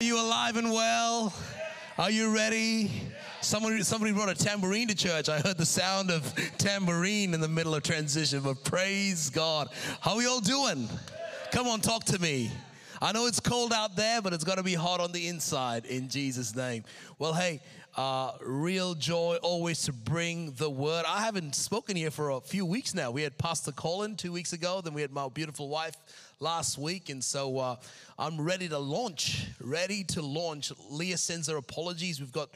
Are 0.00 0.04
you 0.04 0.20
alive 0.20 0.56
and 0.56 0.70
well? 0.70 1.34
Are 1.98 2.08
you 2.08 2.32
ready? 2.32 2.88
Somebody, 3.40 3.82
somebody 3.82 4.12
brought 4.12 4.28
a 4.28 4.34
tambourine 4.36 4.86
to 4.86 4.94
church. 4.94 5.28
I 5.28 5.40
heard 5.40 5.58
the 5.58 5.66
sound 5.66 6.12
of 6.12 6.32
tambourine 6.56 7.34
in 7.34 7.40
the 7.40 7.48
middle 7.48 7.74
of 7.74 7.82
transition, 7.82 8.38
but 8.44 8.62
praise 8.62 9.28
God. 9.28 9.70
How 10.00 10.12
are 10.12 10.18
we 10.18 10.26
all 10.26 10.38
doing? 10.38 10.88
Come 11.50 11.66
on, 11.66 11.80
talk 11.80 12.04
to 12.04 12.18
me. 12.20 12.48
I 13.02 13.10
know 13.10 13.26
it's 13.26 13.40
cold 13.40 13.72
out 13.72 13.96
there, 13.96 14.22
but 14.22 14.32
it's 14.32 14.44
going 14.44 14.58
to 14.58 14.62
be 14.62 14.74
hot 14.74 15.00
on 15.00 15.10
the 15.10 15.26
inside 15.26 15.84
in 15.84 16.08
Jesus' 16.08 16.54
name. 16.54 16.84
Well, 17.18 17.34
hey, 17.34 17.60
uh, 17.98 18.30
real 18.42 18.94
joy 18.94 19.38
always 19.42 19.82
to 19.82 19.92
bring 19.92 20.52
the 20.52 20.70
word. 20.70 21.04
I 21.04 21.20
haven't 21.22 21.56
spoken 21.56 21.96
here 21.96 22.12
for 22.12 22.30
a 22.30 22.40
few 22.40 22.64
weeks 22.64 22.94
now. 22.94 23.10
We 23.10 23.22
had 23.22 23.36
Pastor 23.36 23.72
Colin 23.72 24.14
two 24.14 24.30
weeks 24.30 24.52
ago, 24.52 24.80
then 24.80 24.94
we 24.94 25.02
had 25.02 25.10
my 25.10 25.28
beautiful 25.28 25.68
wife 25.68 25.96
last 26.38 26.78
week, 26.78 27.08
and 27.08 27.24
so 27.24 27.58
uh, 27.58 27.74
I'm 28.16 28.40
ready 28.40 28.68
to 28.68 28.78
launch. 28.78 29.48
Ready 29.60 30.04
to 30.04 30.22
launch. 30.22 30.70
Leah 30.88 31.18
sends 31.18 31.48
her 31.48 31.56
apologies. 31.56 32.20
We've 32.20 32.30
got 32.30 32.50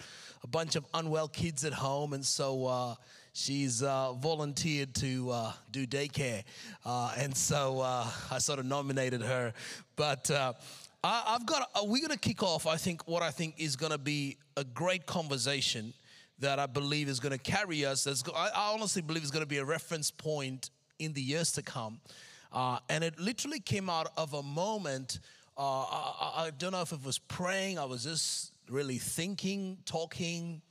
a 0.44 0.46
bunch 0.46 0.76
of 0.76 0.86
unwell 0.94 1.26
kids 1.26 1.64
at 1.64 1.72
home, 1.72 2.12
and 2.12 2.24
so. 2.24 2.66
Uh, 2.66 2.94
she's 3.34 3.82
uh, 3.82 4.12
volunteered 4.12 4.94
to 4.94 5.30
uh, 5.30 5.52
do 5.70 5.86
daycare. 5.86 6.44
Uh, 6.84 7.14
and 7.16 7.34
so 7.34 7.80
uh, 7.80 8.06
I 8.30 8.36
sort 8.36 8.58
of 8.58 8.66
nominated 8.66 9.22
her. 9.22 9.54
But 9.96 10.30
uh, 11.04 11.22
I, 11.26 11.32
have 11.32 11.46
got, 11.46 11.68
uh, 11.74 11.80
we're 11.84 12.06
going 12.06 12.10
to 12.10 12.18
kick 12.18 12.42
off, 12.42 12.66
I 12.66 12.76
think, 12.76 13.08
what 13.08 13.22
I 13.22 13.30
think 13.30 13.54
is 13.58 13.76
going 13.76 13.92
to 13.92 13.98
be 13.98 14.36
a 14.56 14.64
great 14.64 15.06
conversation 15.06 15.92
that 16.38 16.58
I 16.58 16.66
believe 16.66 17.08
is 17.08 17.20
going 17.20 17.32
to 17.32 17.38
carry 17.38 17.84
us. 17.84 18.06
I, 18.34 18.48
I 18.54 18.72
honestly 18.72 19.02
believe 19.02 19.22
is 19.22 19.30
going 19.30 19.44
to 19.44 19.48
be 19.48 19.58
a 19.58 19.64
reference 19.64 20.10
point 20.10 20.70
in 20.98 21.12
the 21.12 21.20
years 21.20 21.52
to 21.52 21.62
come. 21.62 22.00
and 22.52 23.02
it 23.02 23.18
literally 23.18 23.60
came 23.60 23.90
out 23.90 24.12
of 24.16 24.34
a 24.34 24.42
moment. 24.42 25.18
I, 25.56 26.44
I, 26.46 26.50
don't 26.56 26.72
know 26.72 26.82
if 26.82 26.92
it 26.92 27.04
was 27.04 27.18
praying, 27.18 27.78
I 27.78 27.84
was 27.84 28.04
just 28.04 28.52
really 28.68 28.98
thinking, 28.98 29.78
talking, 29.84 30.62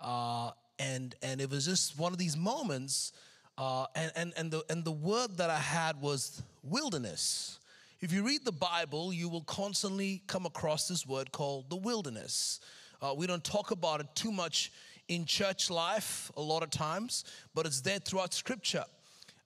uh, 0.00 0.50
and 0.78 1.14
and 1.22 1.40
it 1.40 1.50
was 1.50 1.64
just 1.64 1.98
one 1.98 2.12
of 2.12 2.18
these 2.18 2.36
moments. 2.36 3.12
Uh, 3.56 3.86
and 3.96 4.12
and 4.14 4.32
and 4.36 4.50
the 4.50 4.64
and 4.70 4.84
the 4.84 4.92
word 4.92 5.36
that 5.38 5.50
I 5.50 5.58
had 5.58 6.00
was 6.00 6.42
wilderness. 6.62 7.58
If 8.00 8.12
you 8.12 8.24
read 8.24 8.44
the 8.44 8.52
Bible, 8.52 9.12
you 9.12 9.28
will 9.28 9.42
constantly 9.42 10.22
come 10.28 10.46
across 10.46 10.86
this 10.86 11.04
word 11.04 11.32
called 11.32 11.68
the 11.68 11.74
wilderness. 11.74 12.60
Uh, 13.02 13.12
we 13.16 13.26
don't 13.26 13.42
talk 13.42 13.72
about 13.72 13.98
it 13.98 14.06
too 14.14 14.30
much 14.30 14.70
in 15.08 15.24
church 15.24 15.68
life 15.68 16.30
a 16.36 16.40
lot 16.40 16.62
of 16.62 16.70
times, 16.70 17.24
but 17.56 17.66
it's 17.66 17.80
there 17.80 17.98
throughout 17.98 18.32
Scripture. 18.32 18.84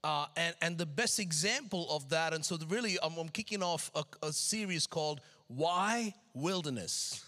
Uh, 0.05 0.27
and, 0.37 0.55
and 0.61 0.77
the 0.77 0.85
best 0.85 1.19
example 1.19 1.87
of 1.89 2.11
that, 2.11 2.35
and 2.35 2.45
so 2.45 2.59
really, 2.69 2.99
I'm, 3.03 3.17
I'm 3.17 3.31
kicking 3.31 3.63
off 3.63 3.91
a, 3.95 4.05
a 4.23 4.33
series 4.35 4.87
called 4.87 5.23
Why 5.47 6.13
Wilderness? 6.35 7.25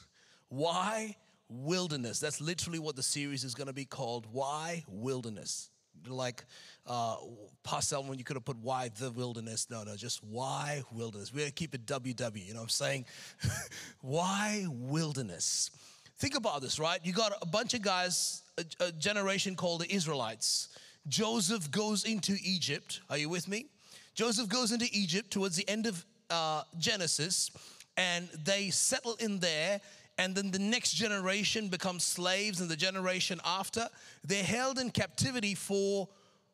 Why 0.50 1.16
wilderness. 1.48 2.20
That's 2.20 2.42
literally 2.42 2.78
what 2.78 2.96
the 2.96 3.02
series 3.02 3.44
is 3.44 3.54
going 3.54 3.68
to 3.68 3.72
be 3.72 3.86
called. 3.86 4.26
Why 4.30 4.84
wilderness? 4.88 5.70
Like 6.06 6.44
uh, 6.86 7.16
Pastor 7.62 7.96
when 7.96 8.18
you 8.18 8.24
could 8.24 8.36
have 8.36 8.44
put 8.44 8.58
why 8.58 8.90
the 8.98 9.10
wilderness. 9.10 9.68
No, 9.70 9.84
no, 9.84 9.96
just 9.96 10.22
why 10.24 10.82
wilderness. 10.92 11.32
We're 11.32 11.40
going 11.40 11.50
to 11.50 11.54
keep 11.54 11.74
it 11.74 11.86
WW. 11.86 12.46
You 12.46 12.54
know 12.54 12.60
what 12.60 12.64
I'm 12.64 12.68
saying? 12.68 13.06
why 14.00 14.66
wilderness? 14.68 15.70
Think 16.18 16.36
about 16.36 16.62
this, 16.62 16.78
right? 16.78 17.00
You 17.02 17.12
got 17.12 17.32
a 17.42 17.46
bunch 17.46 17.74
of 17.74 17.82
guys, 17.82 18.42
a, 18.58 18.64
a 18.84 18.92
generation 18.92 19.56
called 19.56 19.80
the 19.80 19.92
Israelites. 19.92 20.68
Joseph 21.08 21.70
goes 21.70 22.04
into 22.04 22.36
Egypt. 22.42 23.00
Are 23.10 23.18
you 23.18 23.28
with 23.28 23.48
me? 23.48 23.66
Joseph 24.14 24.48
goes 24.48 24.72
into 24.72 24.86
Egypt 24.92 25.30
towards 25.30 25.56
the 25.56 25.68
end 25.68 25.86
of 25.86 26.04
uh, 26.30 26.62
Genesis, 26.78 27.50
and 27.96 28.28
they 28.44 28.70
settle 28.70 29.16
in 29.16 29.38
there 29.40 29.80
and 30.18 30.34
then 30.34 30.50
the 30.50 30.58
next 30.58 30.92
generation 30.92 31.68
becomes 31.68 32.04
slaves, 32.04 32.60
and 32.60 32.70
the 32.70 32.76
generation 32.76 33.40
after, 33.44 33.88
they're 34.24 34.44
held 34.44 34.78
in 34.78 34.90
captivity 34.90 35.54
for 35.54 36.08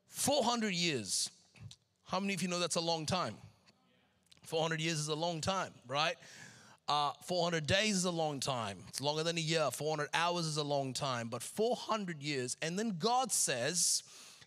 400 0.09 0.73
years. 0.73 1.31
How 2.05 2.21
many 2.21 2.35
of 2.35 2.43
you 2.43 2.49
know 2.49 2.59
that's 2.59 2.77
a 2.77 2.81
long 2.81 3.07
time? 3.07 3.35
400 4.47 4.81
years 4.81 4.99
is 4.99 5.09
a 5.09 5.15
long 5.15 5.41
time, 5.41 5.71
right? 5.87 6.17
Uh, 6.89 7.13
400 7.25 7.67
days 7.67 7.95
is 7.95 8.05
a 8.05 8.11
long 8.11 8.41
time. 8.41 8.79
It's 8.89 9.01
longer 9.01 9.23
than 9.23 9.39
a 9.39 9.41
year. 9.41 9.69
400 9.71 10.09
hours 10.13 10.45
is 10.45 10.57
a 10.57 10.65
long 10.65 10.93
time, 10.93 11.29
but 11.29 11.41
400 11.41 12.21
years. 12.21 12.57
And 12.61 12.77
then 12.77 12.97
God 12.99 13.31
says, 13.31 14.03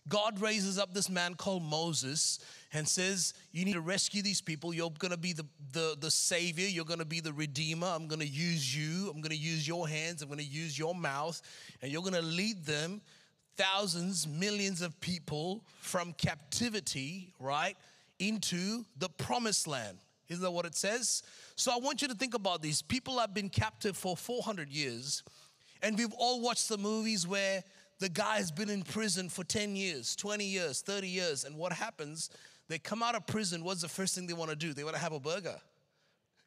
God 0.08 0.40
raises 0.40 0.78
up 0.78 0.92
this 0.92 1.08
man 1.08 1.34
called 1.34 1.62
Moses 1.62 2.38
and 2.72 2.86
says, 2.86 3.32
You 3.52 3.64
need 3.64 3.72
to 3.72 3.80
rescue 3.80 4.22
these 4.22 4.42
people. 4.42 4.74
You're 4.74 4.90
going 4.98 5.12
to 5.12 5.16
be 5.16 5.32
the, 5.32 5.46
the, 5.72 5.96
the 5.98 6.10
savior. 6.10 6.66
You're 6.66 6.84
going 6.84 6.98
to 6.98 7.06
be 7.06 7.20
the 7.20 7.32
redeemer. 7.32 7.86
I'm 7.86 8.06
going 8.06 8.20
to 8.20 8.26
use 8.26 8.76
you. 8.76 9.08
I'm 9.08 9.22
going 9.22 9.30
to 9.30 9.36
use 9.36 9.66
your 9.66 9.88
hands. 9.88 10.20
I'm 10.20 10.28
going 10.28 10.40
to 10.40 10.44
use 10.44 10.78
your 10.78 10.94
mouth. 10.94 11.40
And 11.80 11.90
you're 11.90 12.02
going 12.02 12.14
to 12.14 12.22
lead 12.22 12.66
them, 12.66 13.00
thousands, 13.56 14.28
millions 14.28 14.82
of 14.82 15.00
people 15.00 15.64
from 15.80 16.12
captivity, 16.12 17.32
right, 17.40 17.76
into 18.18 18.84
the 18.98 19.08
promised 19.08 19.66
land. 19.66 19.98
Isn't 20.28 20.42
that 20.42 20.50
what 20.50 20.66
it 20.66 20.74
says? 20.74 21.22
So 21.56 21.72
I 21.72 21.78
want 21.78 22.02
you 22.02 22.08
to 22.08 22.14
think 22.14 22.34
about 22.34 22.60
these. 22.60 22.82
People 22.82 23.18
have 23.18 23.32
been 23.32 23.48
captive 23.48 23.96
for 23.96 24.16
400 24.16 24.68
years. 24.68 25.22
And 25.82 25.98
we've 25.98 26.14
all 26.14 26.40
watched 26.40 26.68
the 26.68 26.78
movies 26.78 27.26
where 27.26 27.62
the 28.00 28.08
guy 28.08 28.36
has 28.36 28.50
been 28.50 28.70
in 28.70 28.82
prison 28.82 29.28
for 29.28 29.44
10 29.44 29.76
years, 29.76 30.16
20 30.16 30.44
years, 30.44 30.80
30 30.80 31.08
years. 31.08 31.44
And 31.44 31.56
what 31.56 31.72
happens? 31.72 32.30
They 32.68 32.78
come 32.78 33.02
out 33.02 33.14
of 33.14 33.26
prison, 33.26 33.64
what's 33.64 33.82
the 33.82 33.88
first 33.88 34.14
thing 34.14 34.26
they 34.26 34.32
want 34.32 34.50
to 34.50 34.56
do? 34.56 34.72
They 34.72 34.84
want 34.84 34.96
to 34.96 35.02
have 35.02 35.12
a 35.12 35.20
burger. 35.20 35.56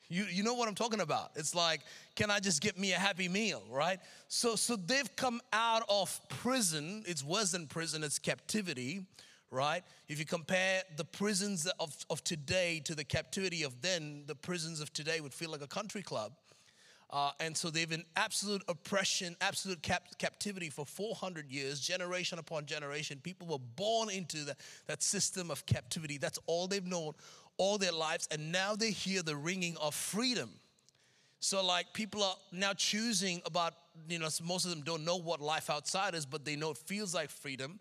You, 0.09 0.25
you 0.31 0.43
know 0.43 0.53
what 0.53 0.69
I'm 0.69 0.75
talking 0.75 1.01
about. 1.01 1.31
It's 1.35 1.53
like, 1.53 1.81
can 2.15 2.31
I 2.31 2.39
just 2.39 2.61
get 2.61 2.77
me 2.77 2.93
a 2.93 2.97
happy 2.97 3.27
meal, 3.27 3.63
right? 3.69 3.99
So, 4.29 4.55
so 4.55 4.75
they've 4.77 5.13
come 5.15 5.41
out 5.51 5.83
of 5.89 6.19
prison. 6.29 7.03
It's 7.05 7.23
worse 7.23 7.51
than 7.51 7.67
prison, 7.67 8.03
it's 8.03 8.17
captivity, 8.17 9.05
right? 9.51 9.83
If 10.07 10.17
you 10.17 10.25
compare 10.25 10.83
the 10.95 11.03
prisons 11.03 11.67
of, 11.79 11.93
of 12.09 12.23
today 12.23 12.81
to 12.85 12.95
the 12.95 13.03
captivity 13.03 13.63
of 13.63 13.81
then, 13.81 14.23
the 14.27 14.35
prisons 14.35 14.79
of 14.79 14.93
today 14.93 15.19
would 15.19 15.33
feel 15.33 15.51
like 15.51 15.61
a 15.61 15.67
country 15.67 16.01
club. 16.01 16.31
Uh, 17.09 17.31
and 17.39 17.55
so 17.55 17.69
they've 17.69 17.89
been 17.89 18.03
absolute 18.17 18.61
oppression, 18.67 19.35
absolute 19.39 19.81
cap- 19.81 20.17
captivity 20.17 20.69
for 20.69 20.85
400 20.85 21.49
years, 21.49 21.79
generation 21.79 22.37
upon 22.37 22.65
generation. 22.65 23.19
People 23.23 23.47
were 23.47 23.59
born 23.75 24.09
into 24.09 24.43
the, 24.43 24.55
that 24.87 25.01
system 25.01 25.49
of 25.49 25.65
captivity. 25.65 26.17
That's 26.17 26.39
all 26.47 26.67
they've 26.67 26.85
known 26.85 27.13
all 27.57 27.77
their 27.77 27.93
lives. 27.93 28.27
And 28.29 28.51
now 28.51 28.75
they 28.75 28.91
hear 28.91 29.21
the 29.21 29.35
ringing 29.35 29.77
of 29.77 29.95
freedom. 29.95 30.51
So, 31.39 31.65
like, 31.65 31.93
people 31.93 32.23
are 32.23 32.35
now 32.51 32.73
choosing 32.73 33.41
about, 33.45 33.73
you 34.09 34.19
know, 34.19 34.27
most 34.43 34.65
of 34.65 34.71
them 34.71 34.81
don't 34.81 35.05
know 35.05 35.17
what 35.17 35.39
life 35.39 35.69
outside 35.69 36.13
is, 36.13 36.25
but 36.25 36.43
they 36.43 36.55
know 36.55 36.71
it 36.71 36.77
feels 36.77 37.13
like 37.15 37.29
freedom 37.29 37.79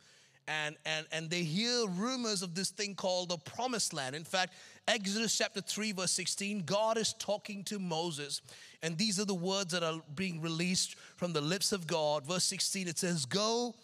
and, 0.48 0.76
and, 0.84 1.06
and 1.12 1.28
they 1.28 1.42
hear 1.42 1.86
rumors 1.88 2.42
of 2.42 2.54
this 2.54 2.70
thing 2.70 2.94
called 2.94 3.30
the 3.30 3.38
promised 3.38 3.92
land. 3.92 4.14
In 4.14 4.24
fact, 4.24 4.54
Exodus 4.88 5.36
chapter 5.36 5.60
3, 5.60 5.92
verse 5.92 6.12
16, 6.12 6.60
God 6.60 6.96
is 6.96 7.12
talking 7.14 7.64
to 7.64 7.80
Moses, 7.80 8.40
and 8.84 8.96
these 8.96 9.18
are 9.18 9.24
the 9.24 9.34
words 9.34 9.72
that 9.72 9.82
are 9.82 10.00
being 10.14 10.40
released 10.40 10.94
from 11.16 11.32
the 11.32 11.40
lips 11.40 11.72
of 11.72 11.88
God. 11.88 12.24
Verse 12.24 12.44
16, 12.44 12.86
it 12.86 12.96
says, 12.96 13.26
Go 13.26 13.74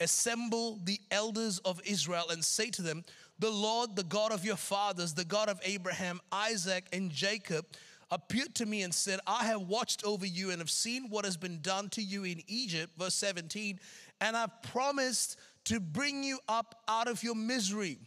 assemble 0.00 0.80
the 0.82 1.00
elders 1.12 1.60
of 1.60 1.80
Israel 1.84 2.24
and 2.30 2.44
say 2.44 2.70
to 2.70 2.82
them, 2.82 3.04
The 3.38 3.50
Lord, 3.50 3.94
the 3.94 4.02
God 4.02 4.32
of 4.32 4.44
your 4.44 4.56
fathers, 4.56 5.14
the 5.14 5.24
God 5.24 5.48
of 5.48 5.60
Abraham, 5.62 6.20
Isaac, 6.32 6.86
and 6.92 7.12
Jacob, 7.12 7.64
appeared 8.10 8.56
to 8.56 8.66
me 8.66 8.82
and 8.82 8.92
said, 8.92 9.20
I 9.28 9.44
have 9.44 9.62
watched 9.62 10.04
over 10.04 10.26
you 10.26 10.50
and 10.50 10.58
have 10.58 10.70
seen 10.70 11.08
what 11.08 11.24
has 11.24 11.36
been 11.36 11.60
done 11.60 11.88
to 11.90 12.02
you 12.02 12.24
in 12.24 12.42
Egypt. 12.48 12.92
Verse 12.98 13.14
17, 13.14 13.78
and 14.20 14.36
I've 14.36 14.60
promised 14.62 15.38
to 15.66 15.78
bring 15.78 16.24
you 16.24 16.40
up 16.48 16.82
out 16.88 17.06
of 17.06 17.22
your 17.22 17.36
misery 17.36 17.98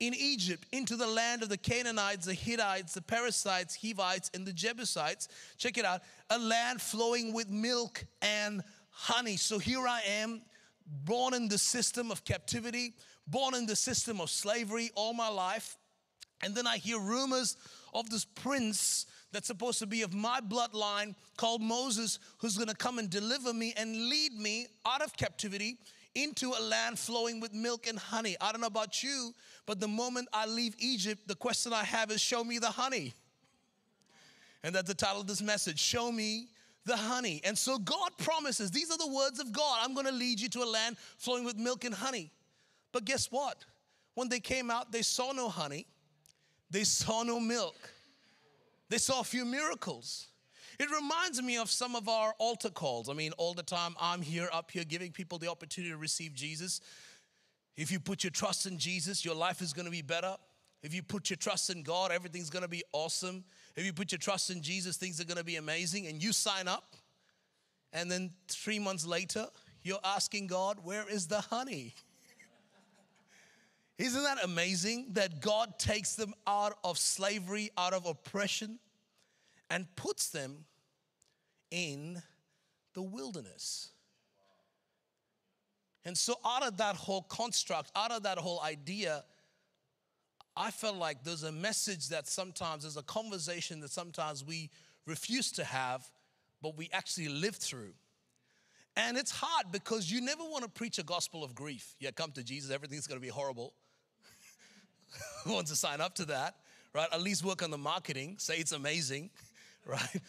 in 0.00 0.14
Egypt 0.14 0.66
into 0.72 0.96
the 0.96 1.06
land 1.06 1.42
of 1.42 1.48
the 1.48 1.56
Canaanites, 1.56 2.26
the 2.26 2.34
Hittites, 2.34 2.94
the 2.94 3.02
Perizzites, 3.02 3.76
Hivites, 3.82 4.30
and 4.34 4.46
the 4.46 4.52
Jebusites. 4.52 5.28
Check 5.56 5.78
it 5.78 5.84
out 5.84 6.02
a 6.30 6.38
land 6.38 6.80
flowing 6.80 7.32
with 7.32 7.48
milk 7.48 8.04
and 8.22 8.62
honey. 8.90 9.36
So 9.36 9.58
here 9.58 9.86
I 9.86 10.00
am, 10.20 10.42
born 10.86 11.34
in 11.34 11.48
the 11.48 11.58
system 11.58 12.10
of 12.10 12.24
captivity, 12.24 12.94
born 13.26 13.54
in 13.54 13.66
the 13.66 13.76
system 13.76 14.20
of 14.20 14.30
slavery 14.30 14.90
all 14.94 15.12
my 15.12 15.28
life. 15.28 15.76
And 16.42 16.54
then 16.54 16.66
I 16.66 16.76
hear 16.76 17.00
rumors 17.00 17.56
of 17.92 18.08
this 18.10 18.24
prince 18.24 19.06
that's 19.32 19.48
supposed 19.48 19.80
to 19.80 19.86
be 19.86 20.02
of 20.02 20.14
my 20.14 20.40
bloodline 20.40 21.14
called 21.36 21.60
Moses, 21.60 22.18
who's 22.38 22.56
gonna 22.56 22.74
come 22.74 22.98
and 22.98 23.10
deliver 23.10 23.52
me 23.52 23.74
and 23.76 24.08
lead 24.08 24.32
me 24.32 24.68
out 24.86 25.02
of 25.02 25.16
captivity 25.16 25.78
into 26.14 26.52
a 26.52 26.60
land 26.60 26.98
flowing 26.98 27.40
with 27.40 27.52
milk 27.52 27.86
and 27.86 27.98
honey. 27.98 28.36
I 28.40 28.52
don't 28.52 28.60
know 28.60 28.66
about 28.66 29.02
you, 29.02 29.32
but 29.66 29.80
the 29.80 29.88
moment 29.88 30.28
I 30.32 30.46
leave 30.46 30.74
Egypt, 30.78 31.26
the 31.26 31.34
question 31.34 31.72
I 31.72 31.84
have 31.84 32.10
is 32.10 32.20
show 32.20 32.42
me 32.42 32.58
the 32.58 32.70
honey. 32.70 33.14
And 34.62 34.74
that's 34.74 34.88
the 34.88 34.94
title 34.94 35.20
of 35.20 35.26
this 35.26 35.42
message 35.42 35.78
Show 35.78 36.10
me 36.10 36.48
the 36.84 36.96
honey. 36.96 37.40
And 37.44 37.56
so 37.56 37.78
God 37.78 38.10
promises, 38.18 38.70
these 38.70 38.90
are 38.90 38.98
the 38.98 39.12
words 39.12 39.38
of 39.38 39.52
God 39.52 39.78
I'm 39.82 39.94
gonna 39.94 40.10
lead 40.12 40.40
you 40.40 40.48
to 40.50 40.62
a 40.62 40.64
land 40.64 40.96
flowing 41.18 41.44
with 41.44 41.56
milk 41.56 41.84
and 41.84 41.94
honey. 41.94 42.32
But 42.92 43.04
guess 43.04 43.30
what? 43.30 43.64
When 44.14 44.28
they 44.28 44.40
came 44.40 44.70
out, 44.70 44.90
they 44.90 45.02
saw 45.02 45.32
no 45.32 45.48
honey, 45.48 45.86
they 46.70 46.84
saw 46.84 47.22
no 47.22 47.38
milk, 47.38 47.76
they 48.88 48.98
saw 48.98 49.20
a 49.20 49.24
few 49.24 49.44
miracles. 49.44 50.28
It 50.78 50.88
reminds 50.90 51.42
me 51.42 51.56
of 51.56 51.70
some 51.70 51.96
of 51.96 52.08
our 52.08 52.34
altar 52.38 52.70
calls. 52.70 53.08
I 53.08 53.12
mean, 53.12 53.32
all 53.32 53.52
the 53.52 53.64
time 53.64 53.96
I'm 54.00 54.22
here 54.22 54.48
up 54.52 54.70
here 54.70 54.84
giving 54.84 55.10
people 55.10 55.38
the 55.38 55.50
opportunity 55.50 55.90
to 55.90 55.98
receive 55.98 56.34
Jesus. 56.34 56.80
If 57.76 57.90
you 57.90 57.98
put 57.98 58.22
your 58.22 58.30
trust 58.30 58.66
in 58.66 58.78
Jesus, 58.78 59.24
your 59.24 59.34
life 59.34 59.60
is 59.60 59.72
going 59.72 59.86
to 59.86 59.90
be 59.90 60.02
better. 60.02 60.36
If 60.82 60.94
you 60.94 61.02
put 61.02 61.30
your 61.30 61.36
trust 61.36 61.70
in 61.70 61.82
God, 61.82 62.12
everything's 62.12 62.50
going 62.50 62.62
to 62.62 62.68
be 62.68 62.84
awesome. 62.92 63.44
If 63.76 63.84
you 63.84 63.92
put 63.92 64.12
your 64.12 64.20
trust 64.20 64.50
in 64.50 64.62
Jesus, 64.62 64.96
things 64.96 65.20
are 65.20 65.24
going 65.24 65.38
to 65.38 65.44
be 65.44 65.56
amazing. 65.56 66.06
And 66.06 66.22
you 66.22 66.32
sign 66.32 66.68
up, 66.68 66.94
and 67.92 68.10
then 68.10 68.30
three 68.46 68.78
months 68.78 69.04
later, 69.04 69.46
you're 69.82 69.98
asking 70.04 70.46
God, 70.46 70.78
Where 70.84 71.08
is 71.08 71.26
the 71.26 71.40
honey? 71.40 71.94
Isn't 73.98 74.22
that 74.22 74.44
amazing 74.44 75.08
that 75.14 75.40
God 75.40 75.78
takes 75.80 76.14
them 76.14 76.34
out 76.46 76.78
of 76.84 76.98
slavery, 76.98 77.70
out 77.76 77.92
of 77.92 78.06
oppression, 78.06 78.78
and 79.70 79.86
puts 79.96 80.30
them 80.30 80.64
in 81.70 82.22
the 82.94 83.02
wilderness? 83.02 83.90
And 86.04 86.16
so, 86.16 86.36
out 86.44 86.66
of 86.66 86.78
that 86.78 86.96
whole 86.96 87.22
construct, 87.22 87.90
out 87.94 88.10
of 88.10 88.22
that 88.22 88.38
whole 88.38 88.60
idea, 88.62 89.24
I 90.56 90.70
felt 90.70 90.96
like 90.96 91.22
there's 91.22 91.42
a 91.42 91.52
message 91.52 92.08
that 92.08 92.26
sometimes, 92.26 92.82
there's 92.82 92.96
a 92.96 93.02
conversation 93.02 93.80
that 93.80 93.90
sometimes 93.90 94.44
we 94.44 94.70
refuse 95.06 95.52
to 95.52 95.64
have, 95.64 96.08
but 96.62 96.76
we 96.76 96.88
actually 96.92 97.28
live 97.28 97.56
through. 97.56 97.92
And 98.96 99.16
it's 99.16 99.30
hard 99.30 99.66
because 99.70 100.10
you 100.10 100.20
never 100.20 100.42
want 100.42 100.64
to 100.64 100.70
preach 100.70 100.98
a 100.98 101.04
gospel 101.04 101.44
of 101.44 101.54
grief. 101.54 101.94
Yeah, 102.00 102.10
come 102.10 102.32
to 102.32 102.42
Jesus, 102.42 102.70
everything's 102.72 103.06
going 103.06 103.20
to 103.20 103.24
be 103.24 103.30
horrible. 103.30 103.72
Who 105.44 105.52
wants 105.52 105.70
to 105.70 105.76
sign 105.76 106.00
up 106.00 106.16
to 106.16 106.24
that? 106.26 106.56
Right? 106.94 107.08
At 107.12 107.22
least 107.22 107.44
work 107.44 107.62
on 107.62 107.70
the 107.70 107.78
marketing, 107.78 108.36
say 108.38 108.56
it's 108.56 108.72
amazing, 108.72 109.30
right? 109.92 110.22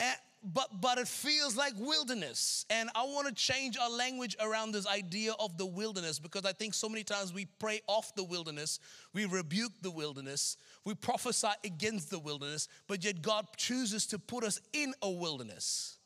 And, 0.00 0.16
but 0.42 0.80
but 0.80 0.98
it 0.98 1.06
feels 1.06 1.54
like 1.54 1.74
wilderness 1.76 2.64
and 2.70 2.88
i 2.94 3.02
want 3.02 3.28
to 3.28 3.34
change 3.34 3.76
our 3.76 3.90
language 3.90 4.34
around 4.40 4.72
this 4.72 4.86
idea 4.86 5.34
of 5.38 5.58
the 5.58 5.66
wilderness 5.66 6.18
because 6.18 6.46
i 6.46 6.52
think 6.52 6.72
so 6.72 6.88
many 6.88 7.04
times 7.04 7.32
we 7.32 7.44
pray 7.58 7.80
off 7.86 8.14
the 8.14 8.24
wilderness 8.24 8.80
we 9.12 9.26
rebuke 9.26 9.72
the 9.82 9.90
wilderness 9.90 10.56
we 10.86 10.94
prophesy 10.94 11.48
against 11.62 12.08
the 12.08 12.18
wilderness 12.18 12.68
but 12.88 13.04
yet 13.04 13.20
god 13.20 13.46
chooses 13.58 14.06
to 14.06 14.18
put 14.18 14.42
us 14.42 14.58
in 14.72 14.94
a 15.02 15.10
wilderness 15.10 15.98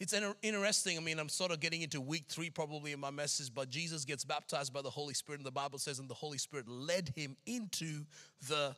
it's 0.00 0.14
interesting. 0.14 0.96
I 0.96 1.00
mean, 1.02 1.18
I'm 1.18 1.28
sort 1.28 1.50
of 1.50 1.60
getting 1.60 1.82
into 1.82 2.00
week 2.00 2.24
three 2.26 2.48
probably 2.48 2.92
in 2.92 3.00
my 3.00 3.10
message, 3.10 3.54
but 3.54 3.68
Jesus 3.68 4.06
gets 4.06 4.24
baptized 4.24 4.72
by 4.72 4.80
the 4.80 4.88
Holy 4.88 5.12
Spirit, 5.12 5.40
and 5.40 5.46
the 5.46 5.50
Bible 5.50 5.78
says, 5.78 5.98
and 5.98 6.08
the 6.08 6.14
Holy 6.14 6.38
Spirit 6.38 6.66
led 6.66 7.12
him 7.14 7.36
into 7.44 8.06
the 8.48 8.74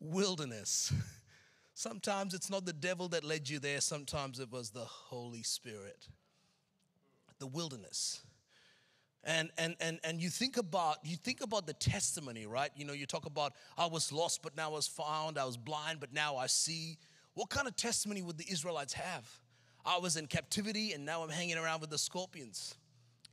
wilderness. 0.00 0.92
Sometimes 1.78 2.34
it's 2.34 2.50
not 2.50 2.66
the 2.66 2.72
devil 2.72 3.06
that 3.10 3.22
led 3.22 3.48
you 3.48 3.60
there, 3.60 3.80
sometimes 3.80 4.40
it 4.40 4.50
was 4.50 4.70
the 4.70 4.84
Holy 4.84 5.44
Spirit. 5.44 6.08
The 7.38 7.46
wilderness. 7.46 8.20
And, 9.22 9.52
and, 9.56 9.76
and, 9.78 10.00
and 10.02 10.20
you 10.20 10.28
think 10.28 10.56
about 10.56 10.96
you 11.04 11.14
think 11.14 11.40
about 11.40 11.68
the 11.68 11.74
testimony 11.74 12.46
right? 12.46 12.72
You 12.74 12.84
know 12.84 12.94
you 12.94 13.06
talk 13.06 13.26
about 13.26 13.52
i 13.76 13.86
was 13.86 14.12
lost 14.12 14.42
but 14.42 14.56
now 14.56 14.70
i 14.70 14.72
was 14.72 14.88
found. 14.88 15.38
I 15.38 15.44
was 15.44 15.56
blind 15.56 16.00
but 16.00 16.12
now 16.12 16.36
i 16.36 16.48
see. 16.48 16.98
What 17.34 17.48
kind 17.48 17.68
of 17.68 17.76
testimony 17.76 18.22
would 18.22 18.38
the 18.38 18.50
israelites 18.50 18.94
have? 18.94 19.30
I 19.86 19.98
was 19.98 20.16
in 20.16 20.26
captivity 20.26 20.94
and 20.94 21.06
now 21.06 21.22
i'm 21.22 21.30
hanging 21.30 21.58
around 21.58 21.80
with 21.80 21.90
the 21.90 21.98
scorpions 21.98 22.74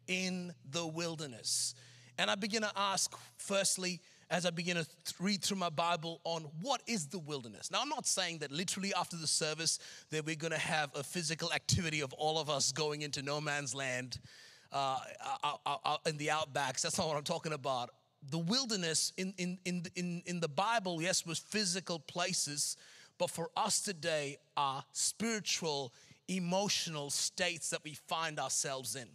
in 0.07 0.53
the 0.69 0.85
wilderness. 0.85 1.73
And 2.19 2.29
i 2.29 2.35
begin 2.35 2.61
to 2.61 2.71
ask 2.75 3.11
firstly 3.37 4.01
as 4.29 4.45
I 4.45 4.49
begin 4.49 4.77
to 4.77 4.87
read 5.19 5.43
through 5.43 5.57
my 5.57 5.69
Bible 5.69 6.19
on 6.23 6.47
what 6.61 6.81
is 6.87 7.07
the 7.07 7.19
wilderness. 7.19 7.69
Now, 7.71 7.81
I'm 7.81 7.89
not 7.89 8.07
saying 8.07 8.39
that 8.39 8.51
literally 8.51 8.93
after 8.97 9.17
the 9.17 9.27
service 9.27 9.77
that 10.09 10.25
we're 10.25 10.35
going 10.35 10.53
to 10.53 10.59
have 10.59 10.89
a 10.95 11.03
physical 11.03 11.53
activity 11.53 12.01
of 12.01 12.11
all 12.13 12.39
of 12.39 12.49
us 12.49 12.71
going 12.71 13.03
into 13.03 13.21
no 13.21 13.39
man's 13.39 13.75
land 13.75 14.19
uh, 14.71 14.97
out, 15.43 15.61
out, 15.65 15.81
out 15.85 15.99
in 16.07 16.17
the 16.17 16.27
outbacks. 16.27 16.81
That's 16.81 16.97
not 16.97 17.07
what 17.07 17.17
I'm 17.17 17.23
talking 17.23 17.53
about. 17.53 17.91
The 18.31 18.39
wilderness 18.39 19.13
in, 19.17 19.33
in, 19.37 19.59
in, 19.65 19.83
in, 19.95 20.23
in 20.25 20.39
the 20.39 20.47
Bible, 20.47 21.01
yes, 21.01 21.25
was 21.25 21.37
physical 21.37 21.99
places, 21.99 22.77
but 23.19 23.29
for 23.29 23.49
us 23.55 23.81
today 23.81 24.37
are 24.57 24.83
spiritual, 24.91 25.93
emotional 26.27 27.11
states 27.11 27.69
that 27.69 27.83
we 27.83 27.93
find 27.93 28.39
ourselves 28.39 28.95
in. 28.95 29.07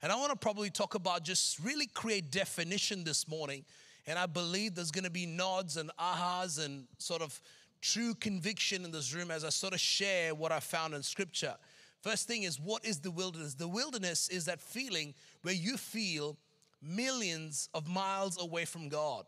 And 0.00 0.12
I 0.12 0.16
want 0.16 0.30
to 0.30 0.36
probably 0.36 0.70
talk 0.70 0.94
about 0.94 1.24
just 1.24 1.58
really 1.58 1.86
create 1.86 2.30
definition 2.30 3.02
this 3.02 3.26
morning 3.26 3.64
and 4.06 4.18
I 4.18 4.26
believe 4.26 4.74
there's 4.74 4.90
going 4.90 5.04
to 5.04 5.10
be 5.10 5.26
nods 5.26 5.76
and 5.76 5.90
ahas 5.98 6.64
and 6.64 6.86
sort 6.98 7.22
of 7.22 7.40
true 7.80 8.14
conviction 8.14 8.84
in 8.84 8.90
this 8.90 9.14
room 9.14 9.30
as 9.30 9.44
I 9.44 9.50
sort 9.50 9.72
of 9.72 9.80
share 9.80 10.34
what 10.34 10.52
I 10.52 10.60
found 10.60 10.94
in 10.94 11.02
scripture. 11.02 11.54
First 12.02 12.28
thing 12.28 12.42
is, 12.42 12.60
what 12.60 12.84
is 12.84 12.98
the 13.00 13.10
wilderness? 13.10 13.54
The 13.54 13.68
wilderness 13.68 14.28
is 14.28 14.44
that 14.44 14.60
feeling 14.60 15.14
where 15.42 15.54
you 15.54 15.76
feel 15.76 16.36
millions 16.82 17.68
of 17.72 17.88
miles 17.88 18.40
away 18.42 18.66
from 18.66 18.88
God. 18.88 19.24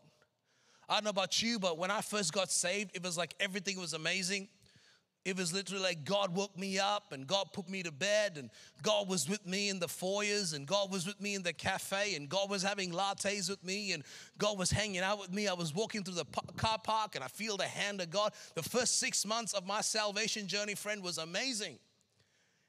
I 0.87 0.95
don't 0.95 1.03
know 1.03 1.09
about 1.09 1.41
you, 1.41 1.59
but 1.59 1.77
when 1.77 1.91
I 1.91 2.01
first 2.01 2.33
got 2.33 2.51
saved, 2.51 2.91
it 2.95 3.03
was 3.03 3.17
like 3.17 3.33
everything 3.39 3.79
was 3.79 3.93
amazing. 3.93 4.47
It 5.27 5.35
was 5.35 5.51
literally 5.51 5.83
like 5.83 6.05
God 6.05 6.33
woke 6.33 6.57
me 6.57 6.79
up 6.79 7.11
and 7.11 7.27
God 7.27 7.49
put 7.51 7.67
me 7.67 7.83
to 7.83 7.91
bed 7.91 8.37
and 8.37 8.49
God 8.81 9.09
was 9.09 9.27
with 9.27 9.45
me 9.45 9.67
in 9.67 9.77
the 9.77 9.89
foyers 9.89 10.53
and 10.53 10.65
God 10.65 10.89
was 10.89 11.05
with 11.05 11.19
me 11.19 11.35
in 11.35 11.43
the 11.43 11.51
cafe 11.51 12.15
and 12.15 12.29
God 12.29 12.49
was 12.49 12.63
having 12.63 12.93
lattes 12.93 13.49
with 13.49 13.61
me 13.61 13.91
and 13.91 14.05
God 14.37 14.57
was 14.57 14.71
hanging 14.71 15.01
out 15.01 15.19
with 15.19 15.33
me. 15.33 15.49
I 15.49 15.53
was 15.53 15.75
walking 15.75 16.05
through 16.05 16.13
the 16.13 16.25
car 16.55 16.77
park 16.81 17.15
and 17.15 17.25
I 17.25 17.27
feel 17.27 17.57
the 17.57 17.65
hand 17.65 17.99
of 17.99 18.09
God. 18.09 18.31
The 18.55 18.63
first 18.63 18.99
six 18.99 19.25
months 19.25 19.51
of 19.51 19.67
my 19.67 19.81
salvation 19.81 20.47
journey, 20.47 20.75
friend, 20.75 21.03
was 21.03 21.17
amazing. 21.17 21.77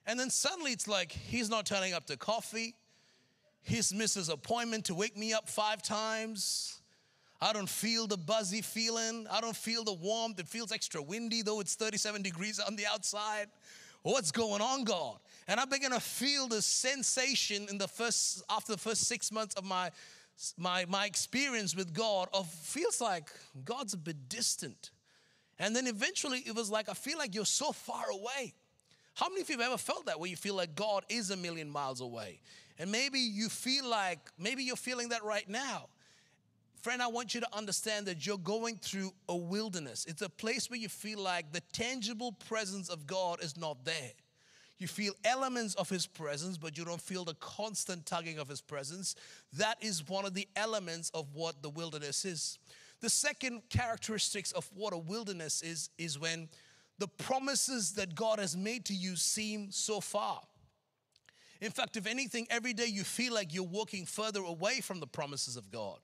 And 0.04 0.18
then 0.18 0.28
suddenly 0.28 0.72
it's 0.72 0.88
like 0.88 1.12
he's 1.12 1.48
not 1.48 1.64
turning 1.64 1.92
up 1.92 2.06
to 2.06 2.16
coffee. 2.16 2.74
His 3.62 3.92
appointment 4.28 4.86
to 4.86 4.96
wake 4.96 5.16
me 5.16 5.32
up 5.32 5.48
five 5.48 5.80
times. 5.80 6.77
I 7.40 7.52
don't 7.52 7.68
feel 7.68 8.06
the 8.06 8.16
buzzy 8.16 8.62
feeling. 8.62 9.26
I 9.30 9.40
don't 9.40 9.56
feel 9.56 9.84
the 9.84 9.92
warmth. 9.92 10.40
It 10.40 10.48
feels 10.48 10.72
extra 10.72 11.00
windy, 11.00 11.42
though 11.42 11.60
it's 11.60 11.74
37 11.74 12.22
degrees 12.22 12.58
on 12.58 12.74
the 12.74 12.86
outside. 12.86 13.46
What's 14.02 14.32
going 14.32 14.60
on, 14.60 14.84
God? 14.84 15.18
And 15.46 15.60
I 15.60 15.64
began 15.64 15.92
to 15.92 16.00
feel 16.00 16.48
the 16.48 16.62
sensation 16.62 17.66
in 17.70 17.78
the 17.78 17.88
first, 17.88 18.42
after 18.50 18.72
the 18.72 18.78
first 18.78 19.02
six 19.02 19.30
months 19.30 19.54
of 19.54 19.64
my, 19.64 19.90
my, 20.56 20.84
my 20.88 21.06
experience 21.06 21.76
with 21.76 21.92
God, 21.92 22.28
of 22.32 22.48
feels 22.48 23.00
like 23.00 23.30
God's 23.64 23.94
a 23.94 23.98
bit 23.98 24.28
distant. 24.28 24.90
And 25.58 25.74
then 25.74 25.86
eventually 25.86 26.42
it 26.46 26.54
was 26.54 26.70
like, 26.70 26.88
I 26.88 26.94
feel 26.94 27.18
like 27.18 27.34
you're 27.34 27.44
so 27.44 27.72
far 27.72 28.10
away. 28.10 28.54
How 29.14 29.28
many 29.28 29.42
of 29.42 29.50
you 29.50 29.58
have 29.58 29.66
ever 29.66 29.78
felt 29.78 30.06
that 30.06 30.20
where 30.20 30.30
you 30.30 30.36
feel 30.36 30.54
like 30.54 30.74
God 30.74 31.04
is 31.08 31.30
a 31.30 31.36
million 31.36 31.68
miles 31.68 32.00
away? 32.00 32.40
And 32.78 32.92
maybe 32.92 33.18
you 33.18 33.48
feel 33.48 33.88
like, 33.88 34.20
maybe 34.38 34.62
you're 34.62 34.76
feeling 34.76 35.08
that 35.08 35.24
right 35.24 35.48
now. 35.48 35.88
Friend, 36.82 37.02
I 37.02 37.08
want 37.08 37.34
you 37.34 37.40
to 37.40 37.56
understand 37.56 38.06
that 38.06 38.24
you're 38.24 38.38
going 38.38 38.76
through 38.76 39.12
a 39.28 39.36
wilderness. 39.36 40.04
It's 40.08 40.22
a 40.22 40.28
place 40.28 40.70
where 40.70 40.78
you 40.78 40.88
feel 40.88 41.18
like 41.18 41.52
the 41.52 41.62
tangible 41.72 42.32
presence 42.32 42.88
of 42.88 43.06
God 43.06 43.42
is 43.42 43.56
not 43.56 43.84
there. 43.84 44.12
You 44.78 44.86
feel 44.86 45.12
elements 45.24 45.74
of 45.74 45.90
His 45.90 46.06
presence, 46.06 46.56
but 46.56 46.78
you 46.78 46.84
don't 46.84 47.00
feel 47.00 47.24
the 47.24 47.34
constant 47.34 48.06
tugging 48.06 48.38
of 48.38 48.48
His 48.48 48.60
presence. 48.60 49.16
That 49.54 49.76
is 49.80 50.08
one 50.08 50.24
of 50.24 50.34
the 50.34 50.46
elements 50.54 51.10
of 51.14 51.34
what 51.34 51.62
the 51.62 51.70
wilderness 51.70 52.24
is. 52.24 52.58
The 53.00 53.10
second 53.10 53.62
characteristics 53.70 54.52
of 54.52 54.70
what 54.72 54.92
a 54.92 54.98
wilderness 54.98 55.62
is, 55.62 55.90
is 55.98 56.16
when 56.16 56.48
the 56.98 57.08
promises 57.08 57.92
that 57.94 58.14
God 58.14 58.38
has 58.38 58.56
made 58.56 58.84
to 58.86 58.94
you 58.94 59.16
seem 59.16 59.72
so 59.72 60.00
far. 60.00 60.40
In 61.60 61.72
fact, 61.72 61.96
if 61.96 62.06
anything, 62.06 62.46
every 62.50 62.72
day 62.72 62.86
you 62.86 63.02
feel 63.02 63.34
like 63.34 63.52
you're 63.52 63.64
walking 63.64 64.06
further 64.06 64.40
away 64.40 64.80
from 64.80 65.00
the 65.00 65.08
promises 65.08 65.56
of 65.56 65.72
God. 65.72 65.98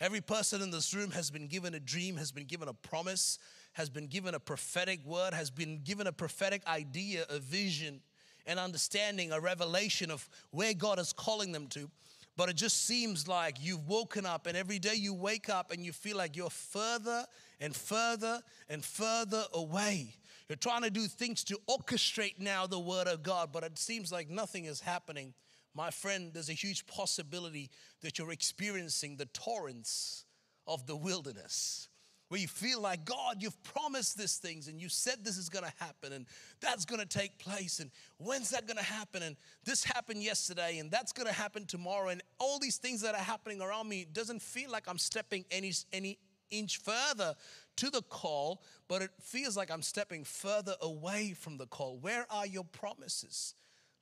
Every 0.00 0.20
person 0.20 0.60
in 0.60 0.70
this 0.70 0.92
room 0.92 1.10
has 1.12 1.30
been 1.30 1.46
given 1.46 1.74
a 1.74 1.80
dream, 1.80 2.16
has 2.16 2.30
been 2.30 2.44
given 2.44 2.68
a 2.68 2.74
promise, 2.74 3.38
has 3.72 3.88
been 3.88 4.06
given 4.06 4.34
a 4.34 4.40
prophetic 4.40 5.04
word, 5.04 5.32
has 5.32 5.50
been 5.50 5.80
given 5.82 6.06
a 6.06 6.12
prophetic 6.12 6.66
idea, 6.66 7.24
a 7.30 7.38
vision, 7.38 8.00
an 8.46 8.58
understanding, 8.58 9.32
a 9.32 9.40
revelation 9.40 10.10
of 10.10 10.28
where 10.50 10.74
God 10.74 10.98
is 10.98 11.12
calling 11.12 11.52
them 11.52 11.66
to. 11.68 11.90
But 12.36 12.50
it 12.50 12.56
just 12.56 12.84
seems 12.84 13.26
like 13.26 13.56
you've 13.60 13.88
woken 13.88 14.26
up, 14.26 14.46
and 14.46 14.56
every 14.56 14.78
day 14.78 14.94
you 14.94 15.14
wake 15.14 15.48
up 15.48 15.72
and 15.72 15.84
you 15.84 15.92
feel 15.92 16.18
like 16.18 16.36
you're 16.36 16.50
further 16.50 17.24
and 17.60 17.74
further 17.74 18.40
and 18.68 18.84
further 18.84 19.44
away. 19.54 20.14
You're 20.48 20.56
trying 20.56 20.82
to 20.82 20.90
do 20.90 21.06
things 21.06 21.42
to 21.44 21.58
orchestrate 21.68 22.38
now 22.38 22.66
the 22.66 22.78
Word 22.78 23.08
of 23.08 23.22
God, 23.22 23.48
but 23.52 23.64
it 23.64 23.78
seems 23.78 24.12
like 24.12 24.28
nothing 24.28 24.66
is 24.66 24.80
happening 24.80 25.32
my 25.76 25.90
friend, 25.90 26.30
there's 26.32 26.48
a 26.48 26.54
huge 26.54 26.86
possibility 26.86 27.70
that 28.00 28.18
you're 28.18 28.32
experiencing 28.32 29.16
the 29.16 29.26
torrents 29.26 30.24
of 30.66 30.86
the 30.86 30.96
wilderness 30.96 31.88
where 32.28 32.40
you 32.40 32.48
feel 32.48 32.80
like, 32.80 33.04
God, 33.04 33.36
you've 33.38 33.62
promised 33.62 34.18
these 34.18 34.36
things 34.36 34.66
and 34.66 34.80
you 34.80 34.88
said 34.88 35.22
this 35.22 35.36
is 35.36 35.48
gonna 35.48 35.72
happen 35.78 36.12
and 36.12 36.26
that's 36.60 36.84
gonna 36.84 37.06
take 37.06 37.38
place 37.38 37.78
and 37.78 37.90
when's 38.18 38.50
that 38.50 38.66
gonna 38.66 38.82
happen 38.82 39.22
and 39.22 39.36
this 39.64 39.84
happened 39.84 40.22
yesterday 40.22 40.78
and 40.78 40.90
that's 40.90 41.12
gonna 41.12 41.32
happen 41.32 41.66
tomorrow 41.66 42.08
and 42.08 42.22
all 42.40 42.58
these 42.58 42.78
things 42.78 43.00
that 43.02 43.14
are 43.14 43.22
happening 43.22 43.60
around 43.60 43.88
me 43.88 44.06
doesn't 44.12 44.42
feel 44.42 44.70
like 44.70 44.88
I'm 44.88 44.98
stepping 44.98 45.44
any, 45.52 45.72
any, 45.92 46.18
inch 46.50 46.78
further 46.78 47.34
to 47.76 47.90
the 47.90 48.02
call, 48.02 48.62
but 48.88 49.02
it 49.02 49.10
feels 49.20 49.56
like 49.56 49.70
I'm 49.70 49.82
stepping 49.82 50.24
further 50.24 50.74
away 50.80 51.34
from 51.36 51.56
the 51.56 51.66
call. 51.66 51.98
Where 51.98 52.26
are 52.30 52.46
your 52.46 52.64
promises? 52.64 53.54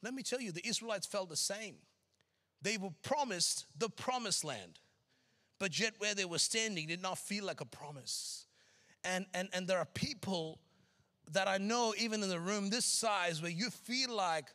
Let 0.05 0.13
me 0.13 0.23
tell 0.23 0.41
you, 0.41 0.53
the 0.53 0.67
Israelites 0.67 1.07
felt 1.07 1.31
the 1.31 1.37
same. 1.37 1.77
They 2.61 2.77
were 2.77 2.91
promised 3.03 3.65
the 3.79 3.89
promised 3.89 4.45
land, 4.45 4.79
but 5.59 5.79
yet 5.81 5.95
where 5.99 6.15
they 6.15 6.27
were 6.27 6.39
standing 6.39 6.87
did 6.87 7.03
not 7.03 7.19
feel 7.19 7.45
like 7.45 7.63
a 7.63 7.67
promise. 7.67 8.47
And, 9.03 9.27
and, 9.33 9.49
and 9.55 9.67
there 9.67 9.79
are 9.79 9.87
people 9.87 10.61
that 11.33 11.49
I 11.49 11.57
know, 11.57 11.95
even 11.99 12.23
in 12.23 12.29
the 12.29 12.39
room 12.39 12.69
this 12.69 12.85
size, 12.85 13.41
where 13.41 13.51
you 13.51 13.71
feel 13.71 14.15
like 14.15 14.47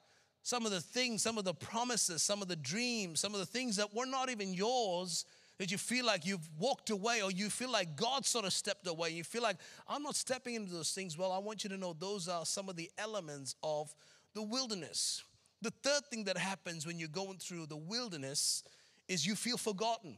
some 0.43 0.65
of 0.65 0.71
the 0.71 0.81
things, 0.81 1.21
some 1.23 1.37
of 1.37 1.45
the 1.45 1.53
promises, 1.53 2.21
some 2.21 2.41
of 2.41 2.47
the 2.47 2.55
dreams, 2.55 3.19
some 3.19 3.33
of 3.33 3.39
the 3.39 3.45
things 3.45 3.75
that 3.77 3.93
were 3.93 4.05
not 4.05 4.29
even 4.29 4.53
yours, 4.53 5.25
that 5.57 5.71
you 5.71 5.77
feel 5.77 6.05
like 6.05 6.25
you've 6.25 6.47
walked 6.57 6.89
away 6.89 7.21
or 7.21 7.31
you 7.31 7.49
feel 7.49 7.71
like 7.71 7.95
God 7.95 8.25
sort 8.25 8.45
of 8.45 8.53
stepped 8.53 8.87
away. 8.87 9.09
You 9.09 9.23
feel 9.23 9.41
like, 9.41 9.57
I'm 9.87 10.03
not 10.03 10.15
stepping 10.15 10.55
into 10.55 10.71
those 10.71 10.91
things. 10.91 11.17
Well, 11.17 11.31
I 11.31 11.39
want 11.39 11.63
you 11.63 11.69
to 11.71 11.77
know 11.77 11.93
those 11.93 12.27
are 12.27 12.45
some 12.45 12.69
of 12.69 12.75
the 12.75 12.89
elements 12.97 13.55
of 13.61 13.93
the 14.33 14.41
wilderness. 14.41 15.23
The 15.61 15.71
third 15.83 16.05
thing 16.09 16.23
that 16.25 16.37
happens 16.37 16.87
when 16.87 16.99
you're 16.99 17.09
going 17.09 17.37
through 17.37 17.65
the 17.65 17.77
wilderness 17.77 18.63
is 19.07 19.25
you 19.25 19.35
feel 19.35 19.57
forgotten. 19.57 20.17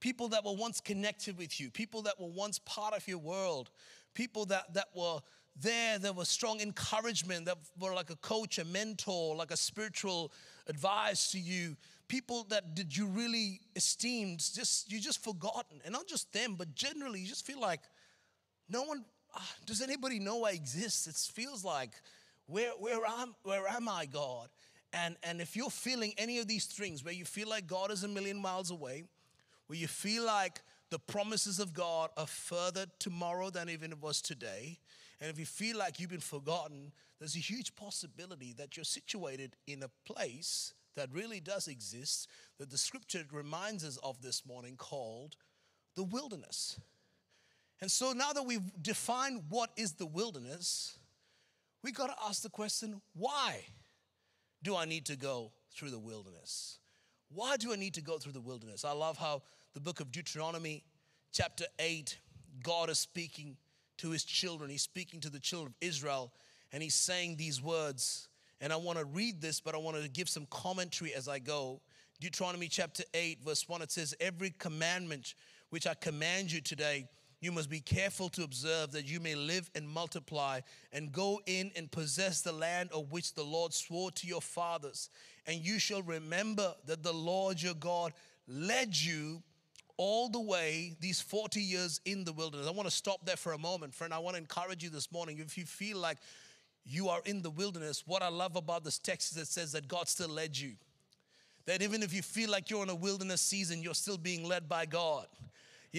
People 0.00 0.28
that 0.28 0.44
were 0.44 0.54
once 0.54 0.80
connected 0.80 1.36
with 1.36 1.60
you, 1.60 1.70
people 1.70 2.02
that 2.02 2.20
were 2.20 2.28
once 2.28 2.58
part 2.60 2.94
of 2.94 3.06
your 3.08 3.18
world, 3.18 3.70
people 4.14 4.46
that, 4.46 4.72
that 4.74 4.86
were 4.94 5.18
there, 5.60 5.98
there 5.98 6.12
was 6.12 6.28
strong 6.28 6.60
encouragement, 6.60 7.46
that 7.46 7.58
were 7.78 7.92
like 7.92 8.10
a 8.10 8.16
coach, 8.16 8.58
a 8.58 8.64
mentor, 8.64 9.34
like 9.34 9.50
a 9.50 9.56
spiritual 9.56 10.32
advice 10.68 11.32
to 11.32 11.38
you. 11.38 11.76
People 12.06 12.44
that 12.48 12.74
did 12.74 12.96
you 12.96 13.06
really 13.06 13.60
esteemed, 13.76 14.38
just 14.38 14.90
you 14.90 15.00
just 15.00 15.22
forgotten. 15.22 15.80
And 15.84 15.92
not 15.92 16.06
just 16.06 16.32
them, 16.32 16.54
but 16.56 16.74
generally, 16.74 17.20
you 17.20 17.26
just 17.26 17.44
feel 17.44 17.60
like 17.60 17.80
no 18.68 18.84
one, 18.84 19.04
ah, 19.34 19.54
does 19.66 19.82
anybody 19.82 20.18
know 20.20 20.44
I 20.44 20.52
exist? 20.52 21.08
It 21.08 21.16
feels 21.16 21.64
like, 21.64 21.90
where, 22.48 22.70
where, 22.72 23.04
am, 23.06 23.34
where 23.44 23.68
am 23.68 23.88
I, 23.88 24.06
God? 24.06 24.48
And, 24.92 25.16
and 25.22 25.40
if 25.40 25.54
you're 25.54 25.70
feeling 25.70 26.14
any 26.16 26.38
of 26.38 26.48
these 26.48 26.64
things 26.64 27.04
where 27.04 27.14
you 27.14 27.24
feel 27.24 27.48
like 27.48 27.66
God 27.66 27.90
is 27.90 28.04
a 28.04 28.08
million 28.08 28.38
miles 28.38 28.70
away, 28.70 29.04
where 29.66 29.78
you 29.78 29.86
feel 29.86 30.24
like 30.24 30.60
the 30.90 30.98
promises 30.98 31.60
of 31.60 31.74
God 31.74 32.08
are 32.16 32.26
further 32.26 32.86
tomorrow 32.98 33.50
than 33.50 33.68
even 33.68 33.92
it 33.92 34.02
was 34.02 34.22
today, 34.22 34.78
and 35.20 35.30
if 35.30 35.38
you 35.38 35.44
feel 35.46 35.76
like 35.76 36.00
you've 36.00 36.10
been 36.10 36.20
forgotten, 36.20 36.92
there's 37.18 37.36
a 37.36 37.40
huge 37.40 37.74
possibility 37.74 38.54
that 38.56 38.76
you're 38.76 38.84
situated 38.84 39.56
in 39.66 39.82
a 39.82 39.90
place 40.10 40.72
that 40.96 41.12
really 41.12 41.40
does 41.40 41.68
exist, 41.68 42.28
that 42.58 42.70
the 42.70 42.78
scripture 42.78 43.24
reminds 43.32 43.84
us 43.84 43.98
of 44.02 44.22
this 44.22 44.46
morning, 44.46 44.76
called 44.76 45.36
the 45.96 46.04
wilderness. 46.04 46.80
And 47.80 47.90
so 47.90 48.12
now 48.12 48.32
that 48.32 48.44
we've 48.44 48.82
defined 48.82 49.42
what 49.48 49.70
is 49.76 49.92
the 49.92 50.06
wilderness, 50.06 50.97
we 51.82 51.92
got 51.92 52.08
to 52.08 52.14
ask 52.26 52.42
the 52.42 52.50
question 52.50 53.00
why 53.14 53.64
do 54.62 54.76
I 54.76 54.84
need 54.84 55.06
to 55.06 55.16
go 55.16 55.52
through 55.72 55.90
the 55.90 55.98
wilderness? 55.98 56.78
Why 57.30 57.56
do 57.56 57.72
I 57.72 57.76
need 57.76 57.94
to 57.94 58.00
go 58.00 58.18
through 58.18 58.32
the 58.32 58.40
wilderness? 58.40 58.84
I 58.84 58.92
love 58.92 59.18
how 59.18 59.42
the 59.74 59.80
book 59.80 60.00
of 60.00 60.10
Deuteronomy, 60.10 60.82
chapter 61.32 61.64
8, 61.78 62.18
God 62.62 62.90
is 62.90 62.98
speaking 62.98 63.56
to 63.98 64.10
his 64.10 64.24
children. 64.24 64.70
He's 64.70 64.82
speaking 64.82 65.20
to 65.20 65.30
the 65.30 65.38
children 65.38 65.74
of 65.80 65.86
Israel, 65.86 66.32
and 66.72 66.82
he's 66.82 66.94
saying 66.94 67.36
these 67.36 67.62
words. 67.62 68.28
And 68.60 68.72
I 68.72 68.76
want 68.76 68.98
to 68.98 69.04
read 69.04 69.40
this, 69.40 69.60
but 69.60 69.74
I 69.74 69.78
want 69.78 70.02
to 70.02 70.08
give 70.08 70.28
some 70.28 70.46
commentary 70.50 71.14
as 71.14 71.28
I 71.28 71.38
go. 71.38 71.80
Deuteronomy 72.20 72.66
chapter 72.66 73.04
8, 73.14 73.44
verse 73.44 73.68
1, 73.68 73.82
it 73.82 73.92
says, 73.92 74.14
Every 74.20 74.50
commandment 74.58 75.34
which 75.70 75.86
I 75.86 75.94
command 75.94 76.50
you 76.50 76.60
today, 76.60 77.06
you 77.40 77.52
must 77.52 77.70
be 77.70 77.80
careful 77.80 78.28
to 78.30 78.42
observe 78.42 78.92
that 78.92 79.06
you 79.06 79.20
may 79.20 79.34
live 79.34 79.70
and 79.74 79.88
multiply 79.88 80.60
and 80.92 81.12
go 81.12 81.40
in 81.46 81.70
and 81.76 81.90
possess 81.90 82.40
the 82.40 82.52
land 82.52 82.90
of 82.92 83.12
which 83.12 83.34
the 83.34 83.44
Lord 83.44 83.72
swore 83.72 84.10
to 84.12 84.26
your 84.26 84.40
fathers. 84.40 85.08
And 85.46 85.56
you 85.64 85.78
shall 85.78 86.02
remember 86.02 86.74
that 86.86 87.02
the 87.02 87.12
Lord 87.12 87.62
your 87.62 87.74
God 87.74 88.12
led 88.48 88.96
you 88.96 89.42
all 89.96 90.28
the 90.28 90.40
way 90.40 90.96
these 91.00 91.20
40 91.20 91.60
years 91.60 92.00
in 92.04 92.24
the 92.24 92.32
wilderness. 92.32 92.66
I 92.66 92.70
want 92.70 92.88
to 92.88 92.94
stop 92.94 93.24
there 93.24 93.36
for 93.36 93.52
a 93.52 93.58
moment, 93.58 93.94
friend. 93.94 94.12
I 94.12 94.18
want 94.18 94.34
to 94.34 94.40
encourage 94.40 94.82
you 94.82 94.90
this 94.90 95.12
morning. 95.12 95.38
If 95.38 95.56
you 95.56 95.64
feel 95.64 95.98
like 95.98 96.18
you 96.84 97.08
are 97.08 97.20
in 97.24 97.42
the 97.42 97.50
wilderness, 97.50 98.04
what 98.06 98.22
I 98.22 98.28
love 98.28 98.56
about 98.56 98.82
this 98.82 98.98
text 98.98 99.32
is 99.32 99.42
it 99.42 99.46
says 99.46 99.72
that 99.72 99.86
God 99.86 100.08
still 100.08 100.28
led 100.28 100.58
you. 100.58 100.72
That 101.66 101.82
even 101.82 102.02
if 102.02 102.14
you 102.14 102.22
feel 102.22 102.50
like 102.50 102.70
you're 102.70 102.82
in 102.82 102.88
a 102.88 102.94
wilderness 102.94 103.42
season, 103.42 103.82
you're 103.82 103.94
still 103.94 104.16
being 104.16 104.44
led 104.44 104.68
by 104.68 104.86
God. 104.86 105.26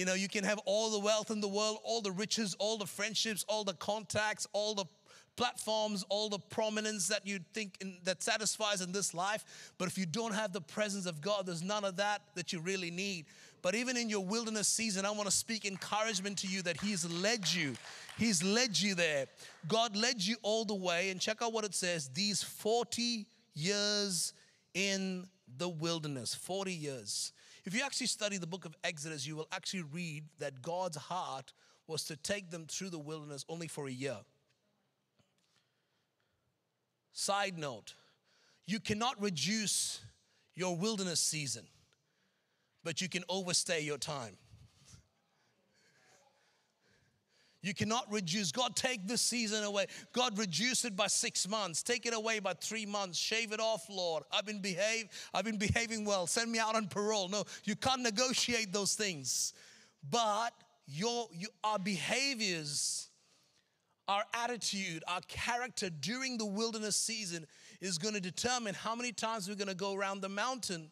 You 0.00 0.06
know, 0.06 0.14
you 0.14 0.28
can 0.28 0.44
have 0.44 0.58
all 0.64 0.88
the 0.88 0.98
wealth 0.98 1.30
in 1.30 1.42
the 1.42 1.48
world, 1.48 1.76
all 1.84 2.00
the 2.00 2.10
riches, 2.10 2.56
all 2.58 2.78
the 2.78 2.86
friendships, 2.86 3.44
all 3.46 3.64
the 3.64 3.74
contacts, 3.74 4.46
all 4.54 4.74
the 4.74 4.86
platforms, 5.36 6.06
all 6.08 6.30
the 6.30 6.38
prominence 6.38 7.08
that 7.08 7.26
you 7.26 7.38
think 7.52 7.76
in, 7.82 7.98
that 8.04 8.22
satisfies 8.22 8.80
in 8.80 8.92
this 8.92 9.12
life. 9.12 9.44
But 9.76 9.88
if 9.88 9.98
you 9.98 10.06
don't 10.06 10.32
have 10.32 10.54
the 10.54 10.62
presence 10.62 11.04
of 11.04 11.20
God, 11.20 11.44
there's 11.44 11.62
none 11.62 11.84
of 11.84 11.96
that 11.96 12.22
that 12.34 12.50
you 12.50 12.60
really 12.60 12.90
need. 12.90 13.26
But 13.60 13.74
even 13.74 13.98
in 13.98 14.08
your 14.08 14.24
wilderness 14.24 14.68
season, 14.68 15.04
I 15.04 15.10
want 15.10 15.26
to 15.26 15.30
speak 15.30 15.66
encouragement 15.66 16.38
to 16.38 16.46
you 16.46 16.62
that 16.62 16.80
He's 16.80 17.04
led 17.04 17.52
you. 17.52 17.74
He's 18.16 18.42
led 18.42 18.80
you 18.80 18.94
there. 18.94 19.26
God 19.68 19.98
led 19.98 20.22
you 20.22 20.36
all 20.40 20.64
the 20.64 20.74
way. 20.74 21.10
And 21.10 21.20
check 21.20 21.42
out 21.42 21.52
what 21.52 21.66
it 21.66 21.74
says 21.74 22.08
these 22.14 22.42
40 22.42 23.26
years 23.52 24.32
in 24.72 25.28
the 25.58 25.68
wilderness. 25.68 26.34
40 26.34 26.72
years. 26.72 27.32
If 27.64 27.74
you 27.74 27.82
actually 27.84 28.06
study 28.06 28.38
the 28.38 28.46
book 28.46 28.64
of 28.64 28.74
Exodus, 28.82 29.26
you 29.26 29.36
will 29.36 29.48
actually 29.52 29.82
read 29.82 30.24
that 30.38 30.62
God's 30.62 30.96
heart 30.96 31.52
was 31.86 32.04
to 32.04 32.16
take 32.16 32.50
them 32.50 32.66
through 32.66 32.90
the 32.90 32.98
wilderness 32.98 33.44
only 33.48 33.68
for 33.68 33.86
a 33.86 33.92
year. 33.92 34.18
Side 37.12 37.58
note, 37.58 37.94
you 38.66 38.80
cannot 38.80 39.20
reduce 39.20 40.00
your 40.54 40.76
wilderness 40.76 41.20
season 41.20 41.66
but 42.84 43.00
you 43.00 43.08
can 43.08 43.24
overstay 43.28 43.80
your 43.80 43.98
time. 43.98 44.36
You 47.62 47.74
cannot 47.74 48.10
reduce. 48.10 48.52
God, 48.52 48.74
take 48.74 49.06
this 49.06 49.20
season 49.20 49.64
away. 49.64 49.86
God, 50.12 50.38
reduce 50.38 50.84
it 50.84 50.96
by 50.96 51.08
six 51.08 51.46
months. 51.46 51.82
Take 51.82 52.06
it 52.06 52.14
away 52.14 52.38
by 52.38 52.54
three 52.54 52.86
months. 52.86 53.18
Shave 53.18 53.52
it 53.52 53.60
off, 53.60 53.84
Lord. 53.90 54.24
I've 54.32 54.46
been 54.46 54.60
behave. 54.60 55.08
I've 55.34 55.44
been 55.44 55.58
behaving 55.58 56.06
well. 56.06 56.26
Send 56.26 56.50
me 56.50 56.58
out 56.58 56.74
on 56.74 56.86
parole. 56.86 57.28
No, 57.28 57.44
you 57.64 57.76
can't 57.76 58.02
negotiate 58.02 58.72
those 58.72 58.94
things. 58.94 59.52
But 60.10 60.52
your, 60.86 61.28
your 61.32 61.50
our 61.62 61.78
behaviors, 61.78 63.10
our 64.08 64.24
attitude, 64.32 65.04
our 65.06 65.20
character 65.28 65.90
during 65.90 66.38
the 66.38 66.46
wilderness 66.46 66.96
season 66.96 67.46
is 67.82 67.98
going 67.98 68.14
to 68.14 68.20
determine 68.20 68.74
how 68.74 68.94
many 68.94 69.12
times 69.12 69.48
we're 69.48 69.54
going 69.54 69.68
to 69.68 69.74
go 69.74 69.94
around 69.94 70.22
the 70.22 70.28
mountain 70.28 70.90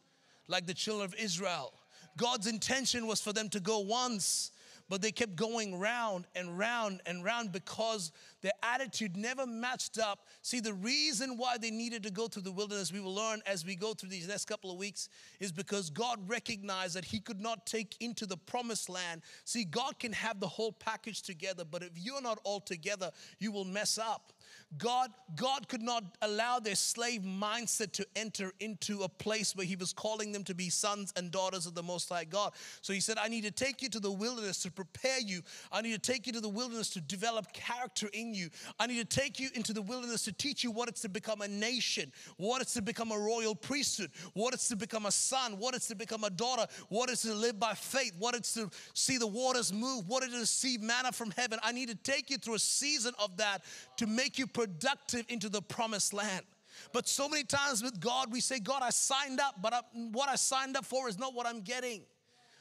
like 0.49 0.67
the 0.67 0.75
children 0.75 1.07
of 1.07 1.15
Israel. 1.19 1.73
God's 2.17 2.47
intention 2.47 3.07
was 3.07 3.21
for 3.21 3.33
them 3.33 3.49
to 3.51 3.61
go 3.61 3.79
once, 3.79 4.51
but 4.89 5.03
they 5.03 5.13
kept 5.13 5.37
going 5.37 5.79
round 5.79 6.27
and 6.35 6.59
round 6.59 7.01
and 7.07 7.25
round 7.25 7.53
because 7.53 8.13
their 8.41 8.53
attitude 8.63 9.17
never 9.17 9.47
matched 9.47 9.99
up. 9.99 10.27
See, 10.43 10.61
the 10.61 10.73
reason 10.73 11.37
why 11.37 11.59
they 11.59 11.71
needed 11.71 12.03
to 12.05 12.11
go 12.11 12.29
through 12.29 12.43
the 12.43 12.53
wilderness, 12.53 12.93
we 12.93 13.01
will 13.01 13.15
learn 13.15 13.43
as 13.47 13.65
we 13.65 13.77
go 13.77 13.95
through 13.95 14.11
these 14.11 14.29
next 14.29 14.47
couple 14.47 14.71
of 14.71 14.79
weeks, 14.79 15.09
is 15.41 15.53
because 15.53 15.91
God 15.91 16.19
recognized 16.29 16.95
that 16.95 17.05
He 17.05 17.21
could 17.21 17.41
not 17.41 17.67
take 17.67 17.97
into 18.01 18.27
the 18.27 18.37
promised 18.37 18.89
land. 18.89 19.23
See, 19.45 19.65
God 19.65 19.99
can 19.99 20.13
have 20.13 20.41
the 20.41 20.49
whole 20.49 20.73
package 20.73 21.23
together, 21.23 21.65
but 21.65 21.83
if 21.83 21.93
you're 21.95 22.23
not 22.23 22.39
all 22.45 22.61
together, 22.61 23.11
you 23.39 23.53
will 23.53 23.65
mess 23.65 23.99
up. 23.99 24.33
God, 24.77 25.11
God 25.35 25.67
could 25.69 25.81
not 25.81 26.05
allow 26.21 26.61
their 26.61 26.75
slave 26.75 27.23
mindset 27.23 27.93
to 27.93 28.07
enter 28.15 28.53
into 28.61 29.03
a 29.03 29.09
place 29.09 29.57
where 29.57 29.67
He 29.67 29.77
was 29.77 29.95
calling 29.95 30.31
them 30.31 30.45
to 30.45 30.55
be 30.55 30.69
sons 30.69 31.11
and 31.17 31.31
daughters 31.31 31.65
of 31.65 31.75
the 31.75 31.83
Most 31.83 32.11
High 32.11 32.25
God. 32.25 32.53
So 32.83 32.93
He 32.93 33.01
said, 33.01 33.17
I 33.17 33.29
need 33.29 33.45
to 33.45 33.51
take 33.51 33.81
you 33.81 33.89
to 33.89 34.01
the 34.01 34.13
wilderness 34.13 34.63
to 34.65 34.71
prepare 34.71 35.21
you. 35.21 35.41
I 35.73 35.81
need 35.81 35.95
to 35.95 36.13
take 36.13 36.27
you 36.27 36.35
to 36.35 36.41
the 36.41 36.51
wilderness 36.51 36.91
to 36.91 37.01
develop 37.01 37.51
character 37.55 38.11
in 38.13 38.35
you. 38.35 38.51
I 38.79 38.87
need 38.87 38.99
to 38.99 39.21
take 39.21 39.41
you 39.41 39.49
into 39.55 39.73
the 39.73 39.81
wilderness 39.81 40.25
to 40.25 40.33
teach 40.33 40.63
you 40.63 40.71
what 40.71 40.89
it's 40.89 41.01
to 41.01 41.09
become 41.09 41.41
a 41.41 41.49
nation, 41.49 42.13
what 42.37 42.61
it's 42.61 42.75
to 42.75 42.83
become 42.83 43.11
a 43.11 43.19
royal 43.19 43.55
priesthood, 43.55 44.11
what 44.35 44.53
it's 44.53 44.69
to 44.69 44.77
become 44.77 45.07
a 45.07 45.13
son, 45.13 45.59
what 45.59 45.75
it's 45.75 45.89
to 45.89 45.95
become 45.95 46.25
a 46.25 46.31
daughter, 46.31 46.67
what 46.91 47.09
it's 47.09 47.23
to 47.23 47.33
live 47.33 47.59
by 47.59 47.73
faith, 47.73 48.13
what 48.19 48.35
it's 48.35 48.53
to 48.53 48.71
see 48.93 49.17
the 49.17 49.27
waters 49.27 49.73
move, 49.73 50.07
what 50.09 50.23
it 50.23 50.31
is 50.31 50.41
to 50.41 50.47
see 50.47 50.77
manna 50.77 51.11
from 51.11 51.31
heaven. 51.31 51.59
I 51.63 51.73
need 51.73 51.89
to 51.89 51.95
take 51.95 52.29
you 52.29 52.37
through 52.37 52.55
a 52.55 52.59
season 52.59 53.15
of 53.19 53.39
that 53.39 53.65
to 53.97 54.07
make 54.07 54.39
you 54.39 54.47
productive 54.59 55.25
into 55.29 55.49
the 55.49 55.63
promised 55.63 56.13
land. 56.13 56.45
But 56.93 57.07
so 57.07 57.29
many 57.29 57.45
times 57.45 57.81
with 57.81 58.01
God, 58.01 58.33
we 58.33 58.41
say, 58.41 58.59
God, 58.59 58.83
I 58.83 58.91
signed 58.91 59.39
up, 59.39 59.63
but 59.63 59.73
I, 59.73 59.83
what 60.11 60.29
I 60.29 60.35
signed 60.35 60.77
up 60.77 60.85
for 60.85 61.09
is 61.09 61.17
not 61.17 61.33
what 61.33 61.47
I'm 61.47 61.61
getting. 61.61 62.03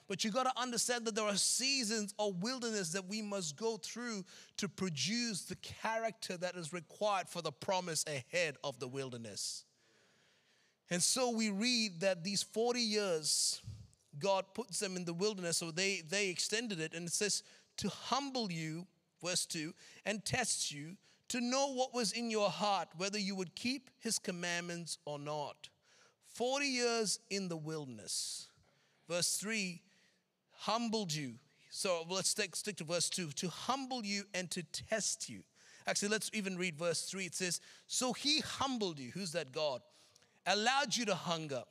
But 0.07 0.23
you 0.23 0.29
got 0.29 0.43
to 0.43 0.61
understand 0.61 1.05
that 1.05 1.15
there 1.15 1.25
are 1.25 1.35
seasons 1.35 2.13
of 2.19 2.43
wilderness 2.43 2.91
that 2.91 3.07
we 3.07 3.23
must 3.23 3.57
go 3.57 3.77
through 3.77 4.23
to 4.57 4.69
produce 4.69 5.45
the 5.45 5.55
character 5.55 6.37
that 6.37 6.55
is 6.55 6.71
required 6.71 7.29
for 7.29 7.41
the 7.41 7.51
promise 7.51 8.05
ahead 8.05 8.57
of 8.63 8.79
the 8.79 8.87
wilderness. 8.87 9.65
And 10.91 11.01
so 11.01 11.31
we 11.31 11.49
read 11.49 12.01
that 12.01 12.23
these 12.23 12.43
40 12.43 12.79
years, 12.79 13.59
God 14.19 14.45
puts 14.53 14.77
them 14.77 14.97
in 14.97 15.03
the 15.03 15.13
wilderness, 15.13 15.57
so 15.57 15.71
they, 15.71 16.03
they 16.07 16.29
extended 16.29 16.79
it, 16.79 16.93
and 16.93 17.07
it 17.07 17.13
says, 17.13 17.41
to 17.77 17.89
humble 17.89 18.51
you, 18.51 18.85
verse 19.23 19.47
2, 19.47 19.73
and 20.05 20.23
test 20.23 20.71
you, 20.71 20.95
to 21.29 21.41
know 21.41 21.73
what 21.73 21.93
was 21.93 22.11
in 22.11 22.29
your 22.29 22.49
heart, 22.49 22.87
whether 22.97 23.19
you 23.19 23.35
would 23.35 23.55
keep 23.55 23.89
his 23.99 24.19
commandments 24.19 24.97
or 25.05 25.19
not. 25.19 25.69
40 26.25 26.65
years 26.65 27.19
in 27.29 27.47
the 27.49 27.57
wilderness. 27.57 28.47
Verse 29.09 29.37
3 29.37 29.81
humbled 30.51 31.13
you. 31.13 31.35
So 31.69 32.05
let's 32.09 32.29
stick, 32.29 32.55
stick 32.55 32.77
to 32.77 32.83
verse 32.83 33.09
2 33.09 33.31
to 33.31 33.49
humble 33.49 34.05
you 34.05 34.23
and 34.33 34.49
to 34.51 34.63
test 34.63 35.29
you. 35.29 35.43
Actually, 35.85 36.09
let's 36.09 36.29
even 36.33 36.57
read 36.57 36.77
verse 36.77 37.03
3. 37.03 37.25
It 37.25 37.35
says, 37.35 37.61
So 37.87 38.13
he 38.13 38.39
humbled 38.41 38.99
you. 38.99 39.11
Who's 39.11 39.31
that 39.31 39.51
God? 39.51 39.81
Allowed 40.45 40.95
you 40.95 41.05
to 41.05 41.15
hunger 41.15 41.63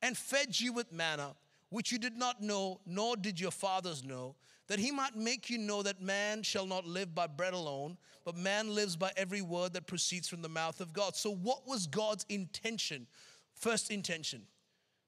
and 0.00 0.16
fed 0.16 0.58
you 0.58 0.72
with 0.72 0.92
manna, 0.92 1.34
which 1.70 1.92
you 1.92 1.98
did 1.98 2.16
not 2.16 2.42
know, 2.42 2.80
nor 2.86 3.16
did 3.16 3.38
your 3.38 3.50
fathers 3.50 4.04
know, 4.04 4.34
that 4.72 4.78
he 4.78 4.90
might 4.90 5.14
make 5.14 5.50
you 5.50 5.58
know 5.58 5.82
that 5.82 6.00
man 6.00 6.42
shall 6.42 6.64
not 6.64 6.86
live 6.86 7.14
by 7.14 7.26
bread 7.26 7.52
alone, 7.52 7.98
but 8.24 8.38
man 8.38 8.74
lives 8.74 8.96
by 8.96 9.12
every 9.18 9.42
word 9.42 9.74
that 9.74 9.86
proceeds 9.86 10.26
from 10.26 10.40
the 10.40 10.48
mouth 10.48 10.80
of 10.80 10.94
God. 10.94 11.14
So, 11.14 11.30
what 11.30 11.68
was 11.68 11.86
God's 11.86 12.24
intention? 12.30 13.06
First 13.54 13.90
intention 13.90 14.44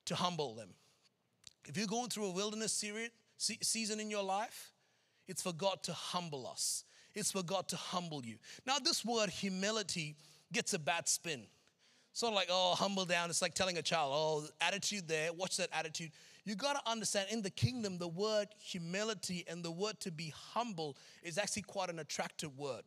to 0.04 0.14
humble 0.16 0.54
them. 0.54 0.68
If 1.64 1.78
you're 1.78 1.86
going 1.86 2.10
through 2.10 2.26
a 2.26 2.30
wilderness 2.32 2.84
season 3.38 4.00
in 4.00 4.10
your 4.10 4.22
life, 4.22 4.74
it's 5.26 5.40
for 5.40 5.54
God 5.54 5.82
to 5.84 5.94
humble 5.94 6.46
us. 6.46 6.84
It's 7.14 7.32
for 7.32 7.42
God 7.42 7.66
to 7.68 7.76
humble 7.76 8.22
you. 8.22 8.36
Now, 8.66 8.78
this 8.78 9.02
word 9.02 9.30
humility 9.30 10.14
gets 10.52 10.74
a 10.74 10.78
bad 10.78 11.08
spin. 11.08 11.44
Sort 12.12 12.32
of 12.32 12.36
like, 12.36 12.48
oh, 12.50 12.74
humble 12.74 13.06
down. 13.06 13.30
It's 13.30 13.40
like 13.40 13.54
telling 13.54 13.78
a 13.78 13.82
child, 13.82 14.12
oh, 14.14 14.46
attitude 14.60 15.08
there, 15.08 15.32
watch 15.32 15.56
that 15.56 15.70
attitude. 15.72 16.10
You 16.44 16.54
got 16.56 16.74
to 16.74 16.90
understand 16.90 17.28
in 17.30 17.42
the 17.42 17.50
kingdom, 17.50 17.98
the 17.98 18.08
word 18.08 18.48
humility 18.58 19.44
and 19.48 19.64
the 19.64 19.70
word 19.70 19.98
to 20.00 20.10
be 20.10 20.32
humble 20.52 20.96
is 21.22 21.38
actually 21.38 21.62
quite 21.62 21.88
an 21.88 21.98
attractive 21.98 22.58
word. 22.58 22.82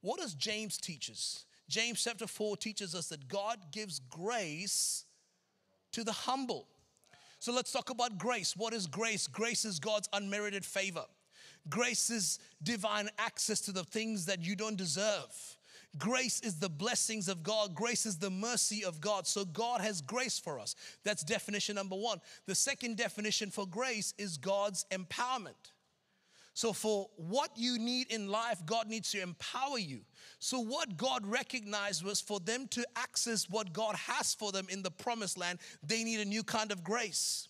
What 0.00 0.20
does 0.20 0.34
James 0.34 0.78
teach 0.78 1.10
us? 1.10 1.44
James 1.68 2.02
chapter 2.02 2.26
4 2.26 2.56
teaches 2.56 2.94
us 2.94 3.08
that 3.08 3.28
God 3.28 3.58
gives 3.72 3.98
grace 3.98 5.04
to 5.92 6.04
the 6.04 6.12
humble. 6.12 6.68
So 7.38 7.52
let's 7.52 7.72
talk 7.72 7.90
about 7.90 8.18
grace. 8.18 8.56
What 8.56 8.72
is 8.72 8.86
grace? 8.86 9.26
Grace 9.26 9.64
is 9.64 9.78
God's 9.78 10.08
unmerited 10.12 10.64
favor. 10.64 11.04
Grace 11.68 12.10
is 12.10 12.38
divine 12.62 13.08
access 13.18 13.60
to 13.62 13.72
the 13.72 13.84
things 13.84 14.26
that 14.26 14.42
you 14.42 14.56
don't 14.56 14.76
deserve. 14.76 15.56
Grace 15.98 16.40
is 16.40 16.58
the 16.58 16.68
blessings 16.68 17.28
of 17.28 17.42
God. 17.42 17.74
Grace 17.74 18.06
is 18.06 18.18
the 18.18 18.30
mercy 18.30 18.84
of 18.84 19.00
God. 19.00 19.26
So 19.26 19.44
God 19.44 19.80
has 19.80 20.00
grace 20.00 20.38
for 20.38 20.60
us. 20.60 20.76
That's 21.04 21.24
definition 21.24 21.74
number 21.74 21.96
one. 21.96 22.20
The 22.46 22.54
second 22.54 22.96
definition 22.96 23.50
for 23.50 23.66
grace 23.66 24.14
is 24.16 24.36
God's 24.36 24.86
empowerment. 24.92 25.72
So, 26.52 26.72
for 26.72 27.08
what 27.16 27.50
you 27.56 27.78
need 27.78 28.12
in 28.12 28.28
life, 28.28 28.66
God 28.66 28.88
needs 28.88 29.12
to 29.12 29.22
empower 29.22 29.78
you. 29.78 30.00
So, 30.40 30.60
what 30.60 30.96
God 30.96 31.24
recognized 31.24 32.04
was 32.04 32.20
for 32.20 32.40
them 32.40 32.66
to 32.72 32.84
access 32.96 33.48
what 33.48 33.72
God 33.72 33.94
has 33.94 34.34
for 34.34 34.50
them 34.50 34.66
in 34.68 34.82
the 34.82 34.90
promised 34.90 35.38
land, 35.38 35.60
they 35.82 36.02
need 36.02 36.20
a 36.20 36.24
new 36.24 36.42
kind 36.42 36.72
of 36.72 36.82
grace. 36.82 37.48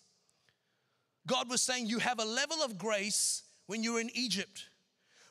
God 1.26 1.48
was 1.48 1.62
saying, 1.62 1.86
You 1.86 1.98
have 1.98 2.20
a 2.20 2.24
level 2.24 2.62
of 2.62 2.78
grace 2.78 3.42
when 3.66 3.82
you're 3.82 4.00
in 4.00 4.10
Egypt. 4.14 4.66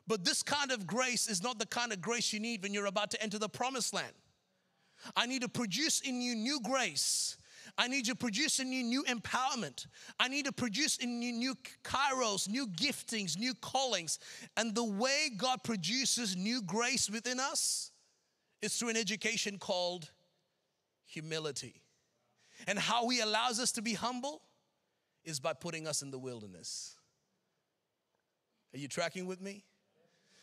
But 0.10 0.25
this 0.25 0.42
kind 0.42 0.72
of 0.72 0.88
grace 0.88 1.30
is 1.30 1.44
not 1.44 1.60
the 1.60 1.68
kind 1.68 1.94
of 1.94 2.01
grace 2.01 2.34
you 2.34 2.39
need 2.39 2.63
when 2.63 2.74
you're 2.74 2.88
about 2.88 3.12
to 3.12 3.22
enter 3.22 3.38
the 3.38 3.48
promised 3.48 3.94
land. 3.94 4.12
I 5.16 5.28
need 5.28 5.44
to 5.44 5.48
produce 5.48 6.01
in 6.01 6.20
you 6.20 6.34
new 6.36 6.60
grace. 6.62 7.38
I 7.78 7.88
need 7.88 8.06
to 8.06 8.16
produce 8.16 8.60
in 8.60 8.74
you 8.74 8.84
new 8.84 9.04
empowerment. 9.04 9.86
I 10.20 10.28
need 10.28 10.46
to 10.46 10.51
produce 10.51 10.98
in 10.98 11.22
you 11.22 11.32
new 11.32 11.56
kairos, 11.84 12.50
new 12.50 12.66
giftings, 12.66 13.38
new 13.38 13.54
callings. 13.54 14.18
And 14.58 14.74
the 14.74 14.84
way 14.84 15.30
God 15.38 15.63
produces 15.63 16.36
new 16.36 16.63
grace 16.63 17.08
within 17.08 17.39
us 17.39 17.92
is 18.63 18.75
through 18.75 18.89
an 18.89 18.98
education 18.98 19.60
called 19.60 20.10
humility. 21.06 21.84
And 22.66 22.79
how 22.79 23.07
He 23.10 23.20
allows 23.20 23.60
us 23.60 23.72
to 23.74 23.83
be 23.83 23.94
humble 23.94 24.42
is 25.24 25.40
by 25.40 25.53
putting 25.53 25.86
us 25.86 26.01
in 26.01 26.10
the 26.10 26.20
wilderness. 26.20 26.96
Are 28.74 28.79
you 28.79 28.88
tracking 28.88 29.27
with 29.27 29.40
me? 29.40 29.66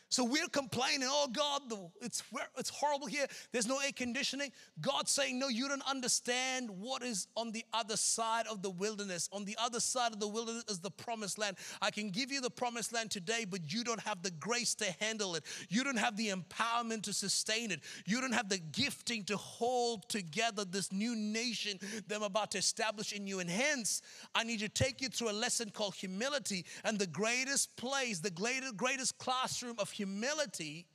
So 0.08 0.24
we're 0.24 0.46
complaining, 0.48 1.08
oh 1.10 1.28
God, 1.32 1.62
it's, 2.00 2.22
it's 2.56 2.70
horrible 2.70 3.06
here. 3.06 3.26
There's 3.52 3.66
no 3.66 3.80
air 3.80 3.90
conditioning. 3.94 4.52
God's 4.80 5.10
saying, 5.10 5.38
no, 5.38 5.48
you 5.48 5.68
don't 5.68 5.86
understand 5.88 6.70
what 6.70 7.02
is 7.02 7.26
on 7.36 7.50
the 7.50 7.64
other 7.72 7.96
side 7.96 8.46
of 8.46 8.62
the 8.62 8.70
wilderness. 8.70 9.28
On 9.32 9.44
the 9.44 9.56
other 9.58 9.80
side 9.80 10.12
of 10.12 10.20
the 10.20 10.28
wilderness 10.28 10.64
is 10.68 10.78
the 10.78 10.92
promised 10.92 11.38
land. 11.38 11.56
I 11.82 11.90
can 11.90 12.10
give 12.10 12.30
you 12.30 12.40
the 12.40 12.50
promised 12.50 12.92
land 12.92 13.10
today, 13.10 13.44
but 13.48 13.72
you 13.72 13.82
don't 13.82 14.00
have 14.00 14.22
the 14.22 14.30
grace 14.30 14.76
to 14.76 14.84
handle 15.00 15.34
it. 15.34 15.42
You 15.68 15.82
don't 15.82 15.98
have 15.98 16.16
the 16.16 16.28
empowerment 16.28 17.02
to 17.02 17.12
sustain 17.12 17.72
it. 17.72 17.80
You 18.06 18.20
don't 18.20 18.32
have 18.32 18.48
the 18.48 18.58
gifting 18.58 19.24
to 19.24 19.36
hold 19.36 20.08
together 20.08 20.64
this 20.64 20.92
new 20.92 21.16
nation 21.16 21.80
that 22.06 22.14
I'm 22.14 22.22
about 22.22 22.52
to 22.52 22.58
establish 22.58 23.12
in 23.12 23.26
you. 23.26 23.40
And 23.40 23.50
hence, 23.50 24.02
I 24.36 24.44
need 24.44 24.60
to 24.60 24.68
take 24.68 25.00
you 25.00 25.08
through 25.08 25.30
a 25.30 25.32
lesson 25.32 25.70
called 25.70 25.96
humility. 25.96 26.64
And 26.84 26.96
the 26.96 27.08
greatest 27.08 27.76
place, 27.76 28.20
the 28.20 28.30
greatest, 28.30 28.76
greatest 28.76 29.18
classroom 29.18 29.74
of 29.80 29.90
humility 29.96 30.86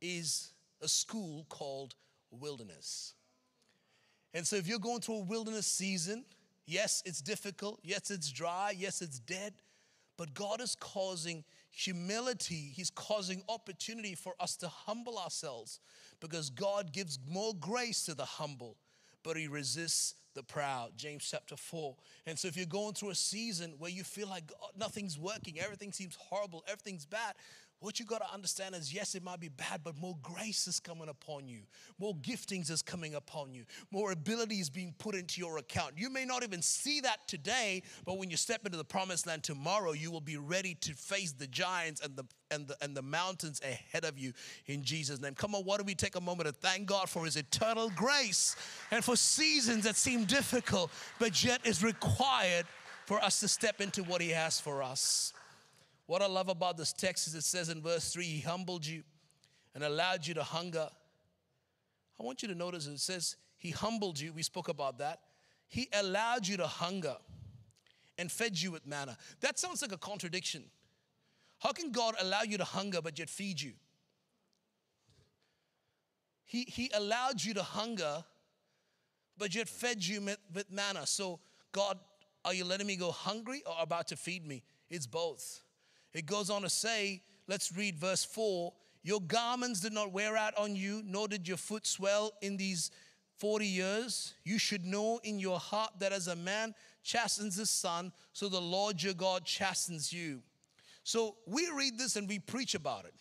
is 0.00 0.52
a 0.80 0.88
school 0.88 1.44
called 1.48 1.94
wilderness. 2.30 3.14
And 4.32 4.46
so, 4.46 4.56
if 4.56 4.68
you're 4.68 4.78
going 4.78 5.00
through 5.00 5.16
a 5.16 5.24
wilderness 5.24 5.66
season, 5.66 6.24
yes, 6.66 7.02
it's 7.04 7.20
difficult, 7.20 7.80
yes, 7.82 8.10
it's 8.10 8.30
dry, 8.30 8.72
yes, 8.76 9.02
it's 9.02 9.18
dead, 9.18 9.54
but 10.16 10.34
God 10.34 10.60
is 10.60 10.76
causing 10.78 11.44
humility, 11.70 12.72
He's 12.74 12.90
causing 12.90 13.42
opportunity 13.48 14.14
for 14.14 14.34
us 14.38 14.56
to 14.56 14.68
humble 14.68 15.18
ourselves 15.18 15.80
because 16.20 16.50
God 16.50 16.92
gives 16.92 17.18
more 17.28 17.54
grace 17.58 18.04
to 18.04 18.14
the 18.14 18.24
humble, 18.24 18.76
but 19.24 19.36
He 19.36 19.48
resists 19.48 20.14
the 20.34 20.42
proud. 20.44 20.92
James 20.96 21.26
chapter 21.28 21.56
4. 21.56 21.96
And 22.26 22.38
so, 22.38 22.46
if 22.46 22.56
you're 22.56 22.66
going 22.66 22.94
through 22.94 23.10
a 23.10 23.16
season 23.16 23.74
where 23.78 23.90
you 23.90 24.04
feel 24.04 24.28
like 24.28 24.46
God, 24.46 24.70
nothing's 24.78 25.18
working, 25.18 25.58
everything 25.58 25.90
seems 25.90 26.16
horrible, 26.20 26.62
everything's 26.68 27.04
bad, 27.04 27.34
what 27.80 27.98
you 27.98 28.04
got 28.04 28.18
to 28.18 28.32
understand 28.32 28.74
is 28.74 28.92
yes, 28.92 29.14
it 29.14 29.22
might 29.22 29.40
be 29.40 29.48
bad, 29.48 29.80
but 29.82 29.96
more 29.98 30.16
grace 30.22 30.66
is 30.66 30.78
coming 30.78 31.08
upon 31.08 31.48
you. 31.48 31.60
More 31.98 32.14
giftings 32.16 32.70
is 32.70 32.82
coming 32.82 33.14
upon 33.14 33.52
you. 33.52 33.64
More 33.90 34.12
ability 34.12 34.56
is 34.56 34.68
being 34.68 34.94
put 34.98 35.14
into 35.14 35.40
your 35.40 35.58
account. 35.58 35.94
You 35.96 36.10
may 36.10 36.24
not 36.24 36.42
even 36.42 36.60
see 36.60 37.00
that 37.00 37.26
today, 37.26 37.82
but 38.04 38.18
when 38.18 38.30
you 38.30 38.36
step 38.36 38.66
into 38.66 38.76
the 38.76 38.84
promised 38.84 39.26
land 39.26 39.42
tomorrow, 39.42 39.92
you 39.92 40.10
will 40.10 40.20
be 40.20 40.36
ready 40.36 40.74
to 40.82 40.92
face 40.92 41.32
the 41.32 41.46
giants 41.46 42.00
and 42.00 42.16
the 42.16 42.24
and 42.52 42.66
the, 42.66 42.76
and 42.82 42.96
the 42.96 43.02
mountains 43.02 43.60
ahead 43.62 44.04
of 44.04 44.18
you 44.18 44.32
in 44.66 44.82
Jesus' 44.82 45.20
name. 45.20 45.34
Come 45.34 45.54
on, 45.54 45.62
why 45.62 45.76
don't 45.76 45.86
we 45.86 45.94
take 45.94 46.16
a 46.16 46.20
moment 46.20 46.48
to 46.48 46.52
thank 46.52 46.86
God 46.86 47.08
for 47.08 47.24
His 47.24 47.36
eternal 47.36 47.90
grace 47.90 48.56
and 48.90 49.04
for 49.04 49.16
seasons 49.16 49.84
that 49.84 49.94
seem 49.94 50.24
difficult, 50.24 50.90
but 51.18 51.44
yet 51.44 51.64
is 51.64 51.84
required 51.84 52.66
for 53.06 53.22
us 53.22 53.40
to 53.40 53.48
step 53.48 53.80
into 53.80 54.02
what 54.02 54.20
He 54.20 54.30
has 54.30 54.60
for 54.60 54.82
us. 54.82 55.32
What 56.10 56.22
I 56.22 56.26
love 56.26 56.48
about 56.48 56.76
this 56.76 56.92
text 56.92 57.28
is 57.28 57.36
it 57.36 57.44
says 57.44 57.68
in 57.68 57.80
verse 57.80 58.12
3 58.12 58.24
He 58.24 58.40
humbled 58.40 58.84
you 58.84 59.04
and 59.76 59.84
allowed 59.84 60.26
you 60.26 60.34
to 60.34 60.42
hunger. 60.42 60.88
I 62.18 62.24
want 62.24 62.42
you 62.42 62.48
to 62.48 62.54
notice 62.56 62.88
it 62.88 62.98
says 62.98 63.36
He 63.58 63.70
humbled 63.70 64.18
you. 64.18 64.32
We 64.32 64.42
spoke 64.42 64.66
about 64.66 64.98
that. 64.98 65.20
He 65.68 65.88
allowed 65.92 66.48
you 66.48 66.56
to 66.56 66.66
hunger 66.66 67.14
and 68.18 68.28
fed 68.28 68.60
you 68.60 68.72
with 68.72 68.88
manna. 68.88 69.16
That 69.38 69.60
sounds 69.60 69.82
like 69.82 69.92
a 69.92 69.98
contradiction. 69.98 70.64
How 71.60 71.70
can 71.70 71.92
God 71.92 72.16
allow 72.20 72.42
you 72.42 72.58
to 72.58 72.64
hunger 72.64 73.00
but 73.00 73.16
yet 73.16 73.30
feed 73.30 73.60
you? 73.60 73.74
He, 76.44 76.64
he 76.64 76.90
allowed 76.92 77.40
you 77.40 77.54
to 77.54 77.62
hunger 77.62 78.24
but 79.38 79.54
yet 79.54 79.68
fed 79.68 80.04
you 80.04 80.22
with 80.52 80.72
manna. 80.72 81.06
So, 81.06 81.38
God, 81.70 82.00
are 82.44 82.52
you 82.52 82.64
letting 82.64 82.88
me 82.88 82.96
go 82.96 83.12
hungry 83.12 83.62
or 83.64 83.76
about 83.80 84.08
to 84.08 84.16
feed 84.16 84.44
me? 84.44 84.64
It's 84.90 85.06
both. 85.06 85.62
It 86.12 86.26
goes 86.26 86.50
on 86.50 86.62
to 86.62 86.70
say, 86.70 87.22
let's 87.46 87.76
read 87.76 87.98
verse 87.98 88.24
4 88.24 88.72
Your 89.02 89.20
garments 89.20 89.80
did 89.80 89.92
not 89.92 90.12
wear 90.12 90.36
out 90.36 90.56
on 90.56 90.76
you, 90.76 91.02
nor 91.04 91.28
did 91.28 91.46
your 91.46 91.56
foot 91.56 91.86
swell 91.86 92.32
in 92.42 92.56
these 92.56 92.90
40 93.38 93.66
years. 93.66 94.34
You 94.44 94.58
should 94.58 94.84
know 94.84 95.20
in 95.22 95.38
your 95.38 95.58
heart 95.58 95.92
that 96.00 96.12
as 96.12 96.28
a 96.28 96.36
man 96.36 96.74
chastens 97.02 97.56
his 97.56 97.70
son, 97.70 98.12
so 98.32 98.48
the 98.48 98.60
Lord 98.60 99.02
your 99.02 99.14
God 99.14 99.44
chastens 99.44 100.12
you. 100.12 100.42
So 101.02 101.36
we 101.46 101.68
read 101.74 101.98
this 101.98 102.16
and 102.16 102.28
we 102.28 102.38
preach 102.38 102.74
about 102.74 103.06
it. 103.06 103.14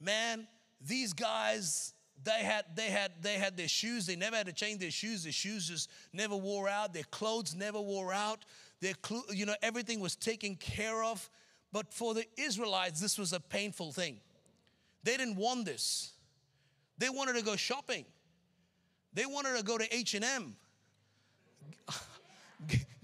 Man, 0.00 0.46
these 0.80 1.12
guys, 1.12 1.92
they 2.24 2.42
had 2.42 2.64
they 2.74 2.90
had 2.90 3.12
they 3.20 3.34
had 3.34 3.56
their 3.56 3.68
shoes 3.68 4.06
they 4.06 4.16
never 4.16 4.36
had 4.36 4.46
to 4.46 4.52
change 4.52 4.80
their 4.80 4.90
shoes 4.90 5.22
their 5.22 5.32
shoes 5.32 5.68
just 5.68 5.88
never 6.12 6.36
wore 6.36 6.68
out 6.68 6.92
their 6.92 7.04
clothes 7.04 7.54
never 7.54 7.80
wore 7.80 8.12
out 8.12 8.44
their 8.80 8.94
you 9.30 9.46
know 9.46 9.54
everything 9.62 10.00
was 10.00 10.16
taken 10.16 10.56
care 10.56 11.02
of 11.04 11.30
but 11.72 11.92
for 11.92 12.14
the 12.14 12.24
Israelites, 12.36 13.00
this 13.00 13.18
was 13.18 13.32
a 13.32 13.40
painful 13.40 13.92
thing. 13.92 14.20
They 15.04 15.16
didn't 15.16 15.36
want 15.36 15.64
this. 15.64 16.12
They 16.98 17.08
wanted 17.08 17.36
to 17.36 17.42
go 17.42 17.56
shopping. 17.56 18.04
They 19.12 19.26
wanted 19.26 19.56
to 19.56 19.62
go 19.62 19.78
to 19.78 19.94
H&M. 19.94 20.56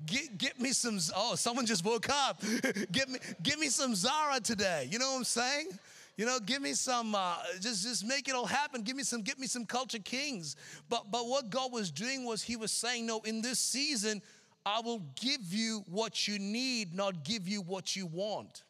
get, 0.06 0.38
get 0.38 0.60
me 0.60 0.72
some, 0.72 0.98
oh, 1.14 1.34
someone 1.34 1.66
just 1.66 1.84
woke 1.84 2.08
up. 2.08 2.40
get, 2.92 3.08
me, 3.08 3.18
get 3.42 3.58
me 3.58 3.68
some 3.68 3.94
Zara 3.94 4.40
today. 4.40 4.88
You 4.90 4.98
know 4.98 5.12
what 5.12 5.18
I'm 5.18 5.24
saying? 5.24 5.68
You 6.16 6.26
know, 6.26 6.38
give 6.38 6.62
me 6.62 6.74
some, 6.74 7.14
uh, 7.14 7.36
just, 7.60 7.84
just 7.84 8.06
make 8.06 8.28
it 8.28 8.34
all 8.34 8.46
happen. 8.46 8.82
Give 8.82 8.96
me 8.96 9.02
some, 9.02 9.22
get 9.22 9.38
me 9.38 9.46
some 9.46 9.64
culture 9.64 9.98
kings. 9.98 10.56
But, 10.88 11.10
but 11.10 11.26
what 11.26 11.50
God 11.50 11.72
was 11.72 11.90
doing 11.90 12.24
was 12.24 12.42
He 12.42 12.56
was 12.56 12.70
saying, 12.70 13.06
no, 13.06 13.20
in 13.20 13.42
this 13.42 13.58
season, 13.58 14.22
I 14.66 14.80
will 14.80 15.02
give 15.20 15.52
you 15.52 15.84
what 15.88 16.26
you 16.26 16.38
need, 16.38 16.94
not 16.94 17.24
give 17.24 17.46
you 17.46 17.60
what 17.60 17.94
you 17.94 18.06
want. 18.06 18.64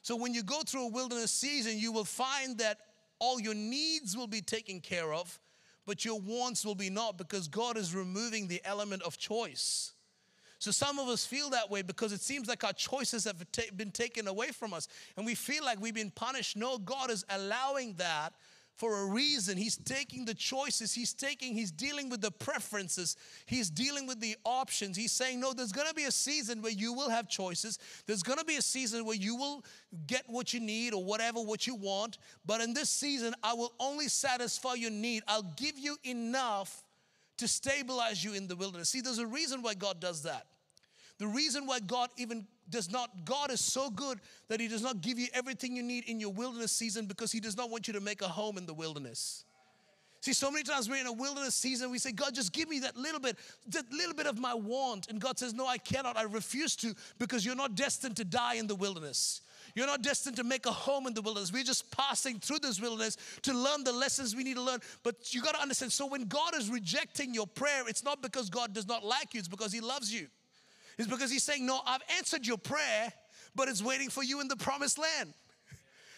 So 0.00 0.16
when 0.16 0.34
you 0.34 0.42
go 0.42 0.62
through 0.62 0.86
a 0.86 0.90
wilderness 0.90 1.30
season, 1.30 1.78
you 1.78 1.92
will 1.92 2.04
find 2.04 2.58
that 2.58 2.78
all 3.18 3.40
your 3.40 3.54
needs 3.54 4.16
will 4.16 4.26
be 4.26 4.40
taken 4.40 4.80
care 4.80 5.12
of, 5.12 5.38
but 5.86 6.04
your 6.04 6.18
wants 6.18 6.64
will 6.64 6.74
be 6.74 6.90
not 6.90 7.18
because 7.18 7.46
God 7.46 7.76
is 7.76 7.94
removing 7.94 8.48
the 8.48 8.60
element 8.64 9.02
of 9.02 9.16
choice. 9.16 9.92
So 10.58 10.70
some 10.70 10.98
of 10.98 11.08
us 11.08 11.26
feel 11.26 11.50
that 11.50 11.70
way 11.70 11.82
because 11.82 12.12
it 12.12 12.20
seems 12.20 12.48
like 12.48 12.62
our 12.64 12.72
choices 12.72 13.24
have 13.24 13.44
been 13.76 13.90
taken 13.90 14.28
away 14.28 14.48
from 14.48 14.72
us 14.72 14.86
and 15.16 15.26
we 15.26 15.34
feel 15.34 15.64
like 15.64 15.80
we've 15.80 15.94
been 15.94 16.12
punished. 16.12 16.56
No, 16.56 16.78
God 16.78 17.10
is 17.10 17.24
allowing 17.30 17.94
that 17.94 18.32
for 18.76 19.00
a 19.00 19.06
reason. 19.06 19.56
He's 19.56 19.76
taking 19.76 20.24
the 20.24 20.34
choices, 20.34 20.92
he's 20.92 21.12
taking, 21.12 21.54
he's 21.54 21.70
dealing 21.70 22.08
with 22.08 22.20
the 22.20 22.30
preferences, 22.30 23.16
he's 23.46 23.70
dealing 23.70 24.06
with 24.06 24.20
the 24.20 24.36
options. 24.44 24.96
He's 24.96 25.12
saying, 25.12 25.40
No, 25.40 25.52
there's 25.52 25.72
gonna 25.72 25.94
be 25.94 26.04
a 26.04 26.12
season 26.12 26.62
where 26.62 26.72
you 26.72 26.92
will 26.92 27.10
have 27.10 27.28
choices. 27.28 27.78
There's 28.06 28.22
gonna 28.22 28.44
be 28.44 28.56
a 28.56 28.62
season 28.62 29.04
where 29.04 29.16
you 29.16 29.36
will 29.36 29.64
get 30.06 30.24
what 30.26 30.54
you 30.54 30.60
need 30.60 30.94
or 30.94 31.04
whatever 31.04 31.40
what 31.40 31.66
you 31.66 31.74
want. 31.74 32.18
But 32.44 32.60
in 32.60 32.74
this 32.74 32.90
season, 32.90 33.34
I 33.42 33.54
will 33.54 33.72
only 33.78 34.08
satisfy 34.08 34.74
your 34.74 34.90
need. 34.90 35.22
I'll 35.28 35.54
give 35.56 35.78
you 35.78 35.96
enough 36.04 36.82
to 37.38 37.48
stabilize 37.48 38.22
you 38.22 38.34
in 38.34 38.46
the 38.46 38.56
wilderness. 38.56 38.90
See, 38.90 39.00
there's 39.00 39.18
a 39.18 39.26
reason 39.26 39.62
why 39.62 39.74
God 39.74 40.00
does 40.00 40.22
that. 40.22 40.46
The 41.18 41.26
reason 41.26 41.66
why 41.66 41.80
God 41.80 42.10
even 42.16 42.46
does 42.70 42.90
not, 42.90 43.24
God 43.24 43.50
is 43.50 43.60
so 43.60 43.90
good 43.90 44.18
that 44.48 44.60
He 44.60 44.68
does 44.68 44.82
not 44.82 45.00
give 45.00 45.18
you 45.18 45.28
everything 45.34 45.76
you 45.76 45.82
need 45.82 46.04
in 46.04 46.20
your 46.20 46.32
wilderness 46.32 46.72
season 46.72 47.06
because 47.06 47.32
He 47.32 47.40
does 47.40 47.56
not 47.56 47.70
want 47.70 47.86
you 47.86 47.94
to 47.94 48.00
make 48.00 48.22
a 48.22 48.28
home 48.28 48.58
in 48.58 48.66
the 48.66 48.74
wilderness. 48.74 49.44
See, 50.22 50.32
so 50.32 50.52
many 50.52 50.62
times 50.62 50.88
we're 50.88 51.00
in 51.00 51.08
a 51.08 51.12
wilderness 51.12 51.56
season, 51.56 51.90
we 51.90 51.98
say, 51.98 52.12
God, 52.12 52.32
just 52.32 52.52
give 52.52 52.68
me 52.68 52.78
that 52.80 52.96
little 52.96 53.18
bit, 53.18 53.36
that 53.70 53.90
little 53.92 54.14
bit 54.14 54.28
of 54.28 54.38
my 54.38 54.54
want. 54.54 55.08
And 55.10 55.20
God 55.20 55.36
says, 55.36 55.52
No, 55.52 55.66
I 55.66 55.78
cannot. 55.78 56.16
I 56.16 56.22
refuse 56.22 56.76
to 56.76 56.94
because 57.18 57.44
you're 57.44 57.56
not 57.56 57.74
destined 57.74 58.16
to 58.18 58.24
die 58.24 58.54
in 58.54 58.68
the 58.68 58.76
wilderness. 58.76 59.40
You're 59.74 59.88
not 59.88 60.02
destined 60.02 60.36
to 60.36 60.44
make 60.44 60.64
a 60.66 60.70
home 60.70 61.08
in 61.08 61.14
the 61.14 61.22
wilderness. 61.22 61.52
We're 61.52 61.64
just 61.64 61.90
passing 61.90 62.38
through 62.38 62.60
this 62.60 62.80
wilderness 62.80 63.16
to 63.42 63.52
learn 63.52 63.82
the 63.82 63.92
lessons 63.92 64.36
we 64.36 64.44
need 64.44 64.54
to 64.54 64.62
learn. 64.62 64.78
But 65.02 65.34
you 65.34 65.42
got 65.42 65.56
to 65.56 65.60
understand 65.60 65.90
so 65.90 66.06
when 66.06 66.26
God 66.26 66.54
is 66.56 66.70
rejecting 66.70 67.34
your 67.34 67.48
prayer, 67.48 67.88
it's 67.88 68.04
not 68.04 68.22
because 68.22 68.48
God 68.48 68.72
does 68.72 68.86
not 68.86 69.04
like 69.04 69.34
you, 69.34 69.40
it's 69.40 69.48
because 69.48 69.72
He 69.72 69.80
loves 69.80 70.14
you 70.14 70.28
is 70.98 71.06
because 71.06 71.30
he's 71.30 71.42
saying, 71.42 71.64
No, 71.66 71.80
I've 71.86 72.02
answered 72.16 72.46
your 72.46 72.58
prayer, 72.58 73.12
but 73.54 73.68
it's 73.68 73.82
waiting 73.82 74.10
for 74.10 74.22
you 74.22 74.40
in 74.40 74.48
the 74.48 74.56
promised 74.56 74.98
land. 74.98 75.34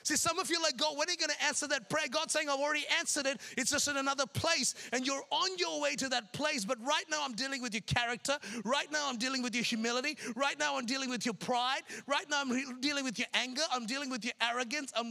See, 0.05 0.17
some 0.17 0.39
of 0.39 0.51
you 0.51 0.63
like, 0.63 0.77
God, 0.77 0.99
when 0.99 1.09
are 1.09 1.11
you 1.11 1.17
going 1.17 1.31
to 1.31 1.45
answer 1.47 1.67
that 1.69 1.89
prayer? 1.89 2.05
God's 2.11 2.35
saying, 2.35 2.51
I've 2.51 2.61
already 2.61 2.85
answered 2.99 3.25
it. 3.25 3.41
It's 3.57 3.71
just 3.71 3.89
in 3.89 3.97
another 3.97 4.27
place. 4.27 4.75
And 4.93 5.07
you're 5.07 5.23
on 5.31 5.57
your 5.57 5.81
way 5.81 5.97
to 5.97 6.11
that 6.11 6.35
place. 6.35 6.67
But 6.67 6.77
right 6.87 7.05
now, 7.11 7.25
I'm 7.25 7.33
dealing 7.33 7.63
with 7.63 7.73
your 7.73 7.81
character. 7.87 8.37
Right 8.67 8.93
now, 8.93 9.09
I'm 9.09 9.17
dealing 9.17 9.43
with 9.43 9.55
your 9.55 9.65
humility. 9.65 10.19
Right 10.37 10.59
now, 10.59 10.77
I'm 10.77 10.85
dealing 10.85 11.09
with 11.09 11.25
your 11.25 11.33
pride. 11.33 11.81
Right 12.07 12.29
now, 12.29 12.43
I'm 12.43 12.81
dealing 12.81 13.05
with 13.05 13.19
your 13.19 13.29
anger. 13.33 13.63
I'm 13.73 13.87
dealing 13.87 14.11
with 14.11 14.27
your 14.27 14.35
arrogance. 14.43 14.93
I'm 14.95 15.11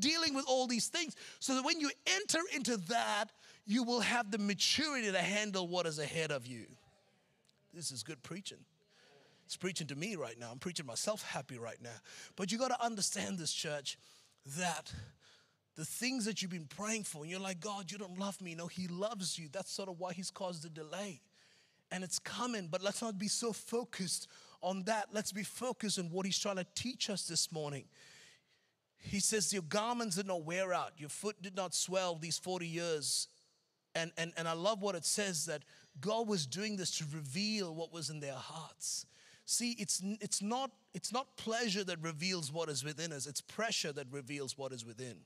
dealing 0.00 0.34
with 0.34 0.46
all 0.48 0.66
these 0.66 0.88
things. 0.88 1.14
So 1.38 1.54
that 1.54 1.64
when 1.64 1.80
you 1.80 1.88
enter 2.08 2.40
into 2.52 2.76
that, 2.88 3.26
you 3.66 3.84
will 3.84 4.00
have 4.00 4.32
the 4.32 4.38
maturity 4.38 5.12
to 5.12 5.18
handle 5.18 5.68
what 5.68 5.86
is 5.86 6.00
ahead 6.00 6.32
of 6.32 6.44
you. 6.44 6.66
This 7.72 7.92
is 7.92 8.02
good 8.02 8.20
preaching. 8.24 8.58
It's 9.48 9.56
preaching 9.56 9.86
to 9.86 9.96
me 9.96 10.14
right 10.14 10.38
now. 10.38 10.50
I'm 10.52 10.58
preaching 10.58 10.84
myself 10.84 11.22
happy 11.22 11.56
right 11.56 11.78
now. 11.82 11.96
But 12.36 12.52
you 12.52 12.58
got 12.58 12.68
to 12.68 12.84
understand 12.84 13.38
this, 13.38 13.50
church, 13.50 13.96
that 14.58 14.92
the 15.74 15.86
things 15.86 16.26
that 16.26 16.42
you've 16.42 16.50
been 16.50 16.66
praying 16.66 17.04
for, 17.04 17.22
and 17.22 17.30
you're 17.30 17.40
like, 17.40 17.58
God, 17.58 17.90
you 17.90 17.96
don't 17.96 18.18
love 18.18 18.38
me. 18.42 18.54
No, 18.54 18.66
He 18.66 18.88
loves 18.88 19.38
you. 19.38 19.48
That's 19.50 19.72
sort 19.72 19.88
of 19.88 19.98
why 19.98 20.12
He's 20.12 20.30
caused 20.30 20.64
the 20.64 20.68
delay. 20.68 21.22
And 21.90 22.04
it's 22.04 22.18
coming, 22.18 22.68
but 22.70 22.82
let's 22.82 23.00
not 23.00 23.18
be 23.18 23.26
so 23.26 23.54
focused 23.54 24.28
on 24.60 24.82
that. 24.82 25.06
Let's 25.14 25.32
be 25.32 25.44
focused 25.44 25.98
on 25.98 26.10
what 26.10 26.26
He's 26.26 26.38
trying 26.38 26.56
to 26.56 26.66
teach 26.74 27.08
us 27.08 27.26
this 27.26 27.50
morning. 27.50 27.86
He 28.98 29.18
says, 29.18 29.50
Your 29.50 29.62
garments 29.62 30.16
did 30.16 30.26
not 30.26 30.44
wear 30.44 30.74
out, 30.74 30.92
your 30.98 31.08
foot 31.08 31.40
did 31.40 31.56
not 31.56 31.74
swell 31.74 32.16
these 32.16 32.36
40 32.36 32.66
years. 32.66 33.28
And, 33.94 34.12
and, 34.18 34.34
and 34.36 34.46
I 34.46 34.52
love 34.52 34.82
what 34.82 34.94
it 34.94 35.06
says 35.06 35.46
that 35.46 35.62
God 36.02 36.28
was 36.28 36.44
doing 36.44 36.76
this 36.76 36.98
to 36.98 37.04
reveal 37.14 37.74
what 37.74 37.94
was 37.94 38.10
in 38.10 38.20
their 38.20 38.34
hearts. 38.34 39.06
See, 39.50 39.70
it's, 39.78 40.02
it's, 40.20 40.42
not, 40.42 40.72
it's 40.92 41.10
not 41.10 41.38
pleasure 41.38 41.82
that 41.84 42.02
reveals 42.02 42.52
what 42.52 42.68
is 42.68 42.84
within 42.84 43.12
us, 43.12 43.26
it's 43.26 43.40
pressure 43.40 43.92
that 43.92 44.06
reveals 44.10 44.58
what 44.58 44.72
is 44.72 44.84
within. 44.84 45.16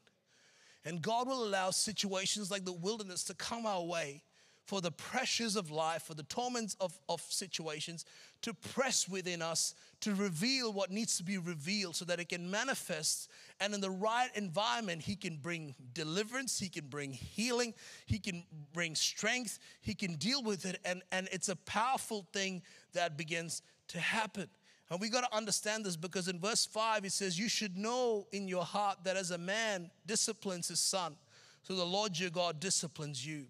And 0.84 1.02
God 1.02 1.26
will 1.26 1.42
allow 1.42 1.70
situations 1.70 2.48
like 2.48 2.64
the 2.64 2.72
wilderness 2.72 3.24
to 3.24 3.34
come 3.34 3.66
our 3.66 3.82
way 3.82 4.22
for 4.64 4.80
the 4.80 4.90
pressures 4.90 5.56
of 5.56 5.70
life, 5.70 6.02
for 6.02 6.14
the 6.14 6.22
torments 6.24 6.76
of, 6.80 6.98
of 7.08 7.20
situations, 7.20 8.04
to 8.42 8.54
press 8.54 9.08
within 9.08 9.42
us, 9.42 9.74
to 10.00 10.14
reveal 10.14 10.72
what 10.72 10.90
needs 10.90 11.16
to 11.16 11.24
be 11.24 11.38
revealed 11.38 11.96
so 11.96 12.04
that 12.04 12.20
it 12.20 12.28
can 12.28 12.50
manifest. 12.50 13.28
And 13.60 13.74
in 13.74 13.80
the 13.80 13.90
right 13.90 14.30
environment, 14.34 15.02
He 15.02 15.16
can 15.16 15.36
bring 15.36 15.74
deliverance, 15.94 16.58
He 16.58 16.68
can 16.68 16.86
bring 16.86 17.12
healing, 17.12 17.74
He 18.06 18.18
can 18.18 18.44
bring 18.72 18.94
strength, 18.94 19.58
He 19.80 19.94
can 19.94 20.16
deal 20.16 20.42
with 20.42 20.64
it. 20.64 20.80
And, 20.84 21.02
and 21.10 21.28
it's 21.32 21.48
a 21.48 21.56
powerful 21.56 22.26
thing 22.32 22.62
that 22.92 23.16
begins 23.16 23.62
to 23.88 24.00
happen. 24.00 24.48
And 24.90 25.00
we 25.00 25.08
got 25.08 25.22
to 25.22 25.34
understand 25.34 25.86
this 25.86 25.96
because 25.96 26.28
in 26.28 26.38
verse 26.38 26.66
5 26.66 27.04
it 27.04 27.12
says, 27.12 27.38
You 27.38 27.48
should 27.48 27.78
know 27.78 28.26
in 28.30 28.46
your 28.46 28.64
heart 28.64 28.98
that 29.04 29.16
as 29.16 29.30
a 29.30 29.38
man 29.38 29.90
disciplines 30.06 30.68
his 30.68 30.80
son, 30.80 31.16
so 31.62 31.74
the 31.74 31.84
Lord 31.84 32.18
your 32.18 32.30
God 32.30 32.60
disciplines 32.60 33.26
you. 33.26 33.46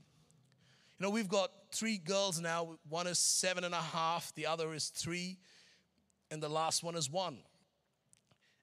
You 1.03 1.09
know, 1.09 1.15
we've 1.15 1.27
got 1.27 1.51
three 1.73 1.99
girls 1.99 2.41
now. 2.41 2.79
One 2.89 3.09
is 3.09 3.19
seven 3.19 3.65
and 3.65 3.75
a 3.75 3.81
half, 3.81 4.33
the 4.37 4.47
other 4.47 4.73
is 4.73 4.91
three, 4.91 5.37
and 6.31 6.41
the 6.41 6.49
last 6.49 6.85
one 6.85 6.95
is 6.95 7.11
one. 7.11 7.39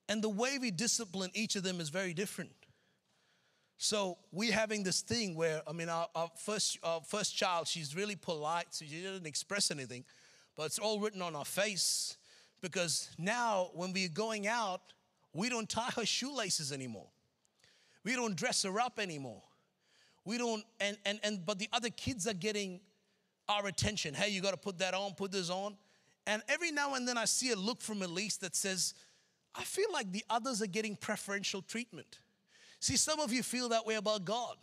And 0.08 0.24
the 0.24 0.30
way 0.30 0.58
we 0.58 0.72
discipline 0.72 1.32
each 1.34 1.58
of 1.58 1.64
them 1.64 1.82
is 1.82 1.90
very 1.90 2.14
different. 2.14 2.54
So 3.78 4.20
we're 4.32 4.54
having 4.54 4.84
this 4.84 5.02
thing 5.02 5.36
where, 5.36 5.62
I 5.68 5.74
mean, 5.74 5.90
our, 5.90 6.08
our, 6.16 6.30
first, 6.38 6.80
our 6.82 7.02
first 7.02 7.36
child, 7.36 7.68
she's 7.68 7.94
really 7.94 8.16
polite, 8.16 8.68
so 8.70 8.86
she 8.86 9.02
didn't 9.02 9.28
express 9.28 9.70
anything 9.70 10.06
but 10.56 10.66
it's 10.66 10.80
all 10.80 11.00
written 11.00 11.22
on 11.22 11.38
our 11.38 11.46
face 11.46 12.18
because 12.62 13.10
now 13.18 13.70
when 13.74 13.94
we're 13.94 14.10
going 14.10 14.46
out, 14.48 14.82
we 15.34 15.48
don't 15.50 15.70
tie 15.70 15.90
her 15.96 16.06
shoelaces 16.06 16.72
anymore. 16.74 17.08
We 18.04 18.14
don't 18.16 18.36
dress 18.36 18.64
her 18.64 18.80
up 18.80 19.00
anymore. 19.00 19.42
We 20.30 20.38
don't, 20.38 20.64
and, 20.80 20.96
and, 21.08 21.20
and, 21.24 21.44
but 21.44 21.58
the 21.58 21.68
other 21.74 21.90
kids 21.90 22.28
are 22.28 22.36
getting 22.36 22.82
our 23.48 23.66
attention. 23.66 24.14
Hey, 24.14 24.30
you 24.30 24.44
got 24.44 24.52
to 24.52 24.58
put 24.58 24.78
that 24.78 24.94
on, 24.94 25.16
put 25.16 25.32
this 25.32 25.50
on. 25.50 25.76
And 26.28 26.44
every 26.48 26.72
now 26.72 26.94
and 26.94 27.08
then 27.08 27.18
I 27.18 27.26
see 27.26 27.50
a 27.50 27.56
look 27.56 27.82
from 27.82 28.04
Elise 28.04 28.38
that 28.38 28.56
says, 28.56 28.94
I 29.56 29.64
feel 29.64 29.88
like 29.92 30.12
the 30.12 30.24
others 30.30 30.62
are 30.62 30.68
getting 30.68 30.96
preferential 30.96 31.64
treatment. 31.64 32.20
See, 32.80 32.96
some 32.96 33.20
of 33.20 33.34
you 33.34 33.42
feel 33.42 33.70
that 33.70 33.88
way 33.88 33.96
about 33.96 34.24
God 34.24 34.56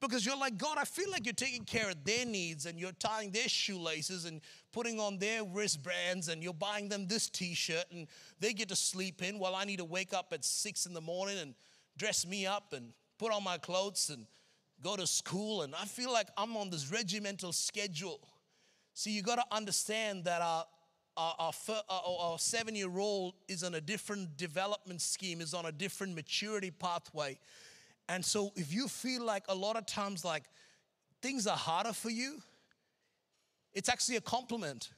because 0.00 0.24
you're 0.24 0.38
like, 0.38 0.56
God, 0.56 0.78
I 0.78 0.84
feel 0.84 1.10
like 1.10 1.26
you're 1.26 1.34
taking 1.34 1.64
care 1.64 1.90
of 1.90 2.02
their 2.02 2.24
needs 2.24 2.64
and 2.64 2.80
you're 2.80 2.92
tying 2.92 3.30
their 3.30 3.48
shoelaces 3.48 4.24
and 4.24 4.40
putting 4.72 4.98
on 4.98 5.18
their 5.18 5.44
wristbands 5.44 6.28
and 6.28 6.42
you're 6.42 6.54
buying 6.54 6.88
them 6.88 7.06
this 7.08 7.28
t 7.28 7.52
shirt 7.52 7.84
and 7.92 8.06
they 8.40 8.54
get 8.54 8.70
to 8.70 8.76
sleep 8.76 9.22
in 9.22 9.38
while 9.38 9.54
I 9.54 9.66
need 9.66 9.80
to 9.80 9.84
wake 9.84 10.14
up 10.14 10.32
at 10.32 10.46
six 10.46 10.86
in 10.86 10.94
the 10.94 11.02
morning 11.02 11.36
and 11.40 11.54
dress 11.98 12.26
me 12.26 12.46
up 12.46 12.72
and 12.72 12.94
put 13.18 13.32
on 13.32 13.44
my 13.44 13.58
clothes 13.58 14.08
and 14.08 14.24
go 14.84 14.96
to 14.96 15.06
school. 15.06 15.62
And 15.62 15.74
I 15.74 15.86
feel 15.86 16.12
like 16.12 16.28
I'm 16.36 16.56
on 16.56 16.70
this 16.70 16.92
regimental 16.92 17.52
schedule. 17.52 18.20
See, 18.92 19.10
you 19.10 19.22
got 19.22 19.36
to 19.36 19.44
understand 19.50 20.24
that 20.24 20.42
our, 20.42 20.64
our, 21.16 21.52
our, 21.88 22.02
our 22.20 22.38
seven 22.38 22.76
year 22.76 22.98
old 22.98 23.34
is 23.48 23.64
on 23.64 23.74
a 23.74 23.80
different 23.80 24.36
development 24.36 25.00
scheme, 25.00 25.40
is 25.40 25.54
on 25.54 25.64
a 25.64 25.72
different 25.72 26.14
maturity 26.14 26.70
pathway. 26.70 27.38
And 28.08 28.22
so 28.22 28.52
if 28.54 28.72
you 28.72 28.86
feel 28.86 29.24
like 29.24 29.44
a 29.48 29.54
lot 29.54 29.76
of 29.76 29.86
times 29.86 30.24
like 30.24 30.44
things 31.22 31.46
are 31.46 31.56
harder 31.56 31.94
for 31.94 32.10
you, 32.10 32.42
it's 33.72 33.88
actually 33.88 34.16
a 34.16 34.20
compliment 34.20 34.90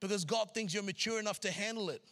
because 0.00 0.24
God 0.24 0.52
thinks 0.52 0.74
you're 0.74 0.82
mature 0.82 1.18
enough 1.18 1.40
to 1.40 1.50
handle 1.50 1.88
it. 1.88 2.02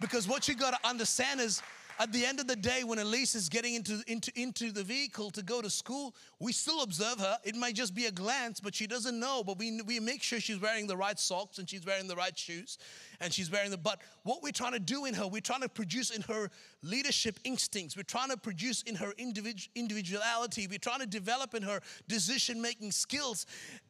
Because 0.00 0.26
what 0.26 0.48
you 0.48 0.54
got 0.54 0.80
to 0.80 0.88
understand 0.88 1.40
is 1.40 1.60
at 2.00 2.12
the 2.12 2.24
end 2.24 2.38
of 2.38 2.46
the 2.46 2.54
day, 2.54 2.84
when 2.84 3.00
Elise 3.00 3.34
is 3.34 3.48
getting 3.48 3.74
into, 3.74 4.02
into, 4.06 4.30
into 4.40 4.70
the 4.70 4.84
vehicle 4.84 5.30
to 5.32 5.42
go 5.42 5.60
to 5.60 5.68
school, 5.68 6.14
we 6.38 6.52
still 6.52 6.82
observe 6.82 7.18
her. 7.18 7.38
It 7.42 7.56
might 7.56 7.74
just 7.74 7.92
be 7.92 8.06
a 8.06 8.12
glance, 8.12 8.60
but 8.60 8.72
she 8.74 8.86
doesn't 8.86 9.18
know. 9.18 9.42
But 9.44 9.58
we, 9.58 9.80
we 9.82 9.98
make 9.98 10.22
sure 10.22 10.38
she's 10.38 10.60
wearing 10.60 10.86
the 10.86 10.96
right 10.96 11.18
socks 11.18 11.58
and 11.58 11.68
she's 11.68 11.84
wearing 11.84 12.06
the 12.06 12.14
right 12.14 12.38
shoes 12.38 12.78
and 13.20 13.32
she's 13.32 13.50
wearing 13.50 13.72
the. 13.72 13.76
But 13.76 14.00
what 14.22 14.44
we're 14.44 14.52
trying 14.52 14.74
to 14.74 14.78
do 14.78 15.06
in 15.06 15.14
her, 15.14 15.26
we're 15.26 15.40
trying 15.40 15.62
to 15.62 15.68
produce 15.68 16.10
in 16.10 16.22
her 16.22 16.50
leadership 16.84 17.40
instincts. 17.42 17.96
We're 17.96 18.04
trying 18.04 18.30
to 18.30 18.36
produce 18.36 18.82
in 18.82 18.94
her 18.94 19.12
individual, 19.18 19.72
individuality. 19.74 20.68
We're 20.68 20.78
trying 20.78 21.00
to 21.00 21.06
develop 21.06 21.54
in 21.54 21.64
her 21.64 21.80
decision 22.06 22.62
making 22.62 22.92
skills. 22.92 23.44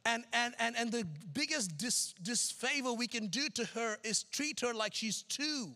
And, 0.05 0.23
and, 0.33 0.55
and, 0.59 0.75
and 0.75 0.91
the 0.91 1.05
biggest 1.33 1.77
dis, 1.77 2.15
disfavor 2.23 2.93
we 2.93 3.05
can 3.05 3.27
do 3.27 3.49
to 3.49 3.65
her 3.65 3.97
is 4.03 4.23
treat 4.23 4.61
her 4.61 4.73
like 4.73 4.95
she's 4.95 5.21
two 5.21 5.73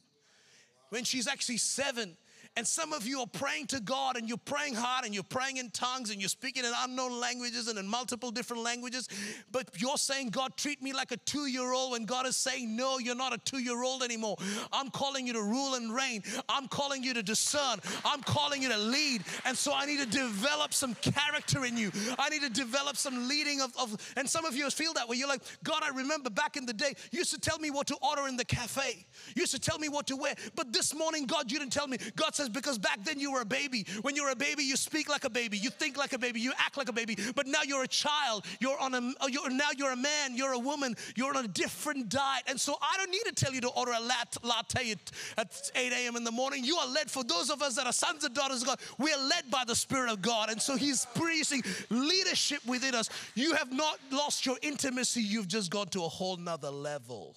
when 0.94 1.04
she's 1.04 1.28
actually 1.28 1.58
seven. 1.58 2.16
And 2.56 2.68
some 2.68 2.94
of 2.94 3.08
you 3.08 3.20
are 3.22 3.28
praying 3.28 3.68
to 3.68 3.80
God 3.80 4.16
and 4.16 4.30
you're 4.30 4.38
praying 4.38 4.76
hard 4.76 5.06
and 5.06 5.14
you're 5.14 5.24
praying 5.24 5.58
in 5.58 5.72
tongues 5.72 6.12
and 6.12 6.22
you're 6.22 6.30
speaking 6.30 6.64
in 6.64 6.72
unknown 6.84 7.20
languages 7.20 7.68
and 7.68 7.80
in 7.80 7.88
multiple 7.88 8.30
different 8.30 8.62
languages. 8.62 9.10
But 9.52 9.70
you're 9.78 9.98
saying, 9.98 10.30
God, 10.30 10.56
treat 10.56 10.80
me 10.80 10.94
like 10.94 11.12
a 11.12 11.18
two 11.18 11.48
year 11.48 11.74
old 11.74 11.94
when 11.94 12.06
God 12.06 12.28
is 12.28 12.38
saying, 12.38 12.76
No, 12.76 13.00
you're 13.00 13.16
not 13.16 13.34
a 13.34 13.40
two 13.40 13.58
year 13.58 13.84
old 13.84 14.04
anymore. 14.04 14.38
I'm 14.72 14.92
calling 14.92 15.26
you 15.26 15.34
to 15.34 15.42
rule 15.42 15.74
and 15.74 15.94
reign. 15.94 16.22
I'm 16.48 16.68
calling 16.68 17.04
you 17.04 17.16
to 17.16 17.24
discern. 17.24 17.80
I'm 18.06 18.22
calling 18.22 18.62
you 18.62 18.70
to 18.70 18.78
lead. 18.78 19.24
And 19.46 19.58
so 19.58 19.74
I 19.74 19.88
need 19.88 20.00
to 20.02 20.06
develop 20.06 20.76
some 20.76 20.94
character 20.96 21.66
in 21.66 21.76
you. 21.76 21.92
I 22.20 22.30
need 22.30 22.44
to 22.44 22.52
develop 22.52 22.98
some 22.98 23.28
leading 23.28 23.62
of, 23.62 23.76
of 23.80 24.14
and 24.16 24.30
some 24.30 24.46
of 24.46 24.56
you 24.56 24.70
feel 24.70 24.94
that 24.94 25.10
way. 25.10 25.18
You're 25.18 25.28
like, 25.28 25.42
God, 25.64 25.82
I 25.82 25.90
remember 25.90 26.30
back 26.30 26.56
in 26.56 26.68
the 26.68 26.74
day, 26.74 26.94
you 27.12 27.20
used 27.20 27.34
to 27.34 27.40
tell 27.40 27.58
me 27.58 27.72
what 27.72 27.88
to 27.88 27.96
order 28.02 28.28
in 28.28 28.38
the 28.38 28.46
cafe. 28.46 29.06
You 29.36 29.42
used 29.42 29.54
to 29.54 29.60
tell 29.60 29.80
me 29.80 29.90
what 29.90 30.06
to 30.08 30.16
wear. 30.16 30.36
But 30.54 30.72
this 30.72 30.94
morning, 30.94 31.26
God, 31.26 31.52
you 31.52 31.58
didn't 31.58 31.74
tell 31.74 31.88
me. 31.88 31.98
God 32.16 32.36
said, 32.36 32.43
says, 32.44 32.50
because 32.50 32.78
back 32.78 33.04
then 33.04 33.20
you 33.20 33.32
were 33.32 33.42
a 33.42 33.46
baby. 33.46 33.86
When 34.02 34.16
you're 34.16 34.30
a 34.30 34.36
baby, 34.36 34.64
you 34.64 34.76
speak 34.76 35.10
like 35.10 35.24
a 35.24 35.30
baby, 35.30 35.58
you 35.58 35.70
think 35.70 35.98
like 35.98 36.14
a 36.14 36.18
baby, 36.18 36.40
you 36.40 36.52
act 36.60 36.78
like 36.78 36.90
a 36.90 36.94
baby. 36.94 37.18
But 37.36 37.48
now 37.48 37.62
you're 37.66 37.84
a 37.84 37.88
child. 37.88 38.46
You're 38.60 38.78
on 38.80 38.94
a, 38.94 39.14
uh, 39.22 39.28
you're, 39.28 39.50
now 39.50 39.70
you're 39.78 39.92
a 39.92 39.98
man, 39.98 40.36
you're 40.36 40.54
a 40.54 40.60
woman, 40.60 40.96
you're 41.16 41.36
on 41.36 41.46
a 41.46 41.48
different 41.48 42.10
diet. 42.10 42.44
And 42.48 42.60
so 42.60 42.78
I 42.82 42.98
don't 42.98 43.12
need 43.12 43.24
to 43.26 43.34
tell 43.34 43.54
you 43.54 43.62
to 43.62 43.70
order 43.70 43.92
a 43.92 44.02
latte 44.02 44.96
at 45.38 45.72
8 45.76 45.94
a.m. 45.94 46.16
in 46.16 46.24
the 46.24 46.32
morning. 46.32 46.64
You 46.64 46.76
are 46.78 46.88
led, 46.88 47.10
for 47.10 47.24
those 47.24 47.50
of 47.50 47.62
us 47.62 47.76
that 47.76 47.86
are 47.86 47.94
sons 47.94 48.24
and 48.24 48.34
daughters 48.34 48.62
of 48.62 48.68
God, 48.68 48.80
we 48.98 49.12
are 49.14 49.28
led 49.28 49.50
by 49.50 49.64
the 49.66 49.76
Spirit 49.76 50.12
of 50.12 50.22
God. 50.22 50.50
And 50.50 50.62
so 50.62 50.76
He's 50.76 51.06
preaching 51.16 51.64
leadership 51.90 52.66
within 52.66 52.96
us. 52.96 53.10
You 53.36 53.56
have 53.56 53.72
not 53.72 54.00
lost 54.12 54.46
your 54.46 54.58
intimacy, 54.62 55.22
you've 55.22 55.48
just 55.48 55.72
gone 55.72 55.88
to 55.88 56.04
a 56.04 56.10
whole 56.10 56.38
nother 56.38 56.70
level. 56.70 57.36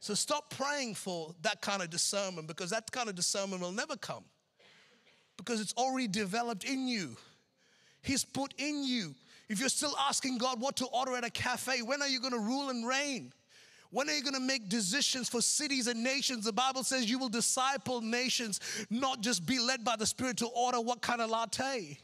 So 0.00 0.14
stop 0.14 0.50
praying 0.50 0.94
for 0.94 1.34
that 1.42 1.60
kind 1.60 1.82
of 1.82 1.90
discernment 1.90 2.48
because 2.48 2.70
that 2.70 2.90
kind 2.90 3.08
of 3.08 3.14
discernment 3.14 3.60
will 3.60 3.70
never 3.70 3.96
come 3.96 4.24
because 5.36 5.60
it's 5.60 5.74
already 5.74 6.08
developed 6.08 6.64
in 6.64 6.88
you. 6.88 7.16
He's 8.02 8.24
put 8.24 8.54
in 8.58 8.82
you. 8.82 9.14
If 9.48 9.60
you're 9.60 9.68
still 9.68 9.94
asking 9.98 10.38
God 10.38 10.60
what 10.60 10.76
to 10.76 10.86
order 10.86 11.16
at 11.16 11.24
a 11.24 11.30
cafe, 11.30 11.82
when 11.82 12.00
are 12.00 12.08
you 12.08 12.18
going 12.18 12.32
to 12.32 12.38
rule 12.38 12.70
and 12.70 12.86
reign? 12.86 13.32
When 13.90 14.08
are 14.08 14.14
you 14.14 14.22
going 14.22 14.34
to 14.34 14.40
make 14.40 14.68
decisions 14.68 15.28
for 15.28 15.42
cities 15.42 15.86
and 15.86 16.02
nations? 16.02 16.44
The 16.44 16.52
Bible 16.52 16.84
says 16.84 17.10
you 17.10 17.18
will 17.18 17.28
disciple 17.28 18.00
nations, 18.00 18.60
not 18.88 19.20
just 19.20 19.44
be 19.44 19.58
led 19.58 19.84
by 19.84 19.96
the 19.96 20.06
Spirit 20.06 20.36
to 20.38 20.46
order 20.46 20.80
what 20.80 21.02
kind 21.02 21.20
of 21.20 21.28
latte. 21.28 21.98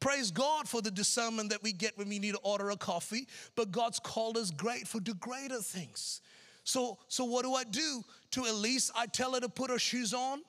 Praise 0.00 0.32
God 0.32 0.68
for 0.68 0.82
the 0.82 0.90
discernment 0.90 1.50
that 1.50 1.62
we 1.62 1.72
get 1.72 1.96
when 1.96 2.08
we 2.08 2.18
need 2.18 2.32
to 2.32 2.40
order 2.40 2.70
a 2.70 2.76
coffee, 2.76 3.28
but 3.54 3.70
God's 3.70 4.00
called 4.00 4.36
us 4.36 4.50
great 4.50 4.88
for 4.88 5.00
the 5.00 5.14
greater 5.14 5.60
things. 5.60 6.20
So, 6.64 6.98
so 7.08 7.24
what 7.24 7.44
do 7.44 7.54
I 7.54 7.64
do? 7.64 8.04
To 8.32 8.42
Elise, 8.42 8.90
I 8.94 9.06
tell 9.06 9.34
her 9.34 9.40
to 9.40 9.48
put 9.48 9.70
her 9.70 9.78
shoes 9.78 10.14
on. 10.14 10.42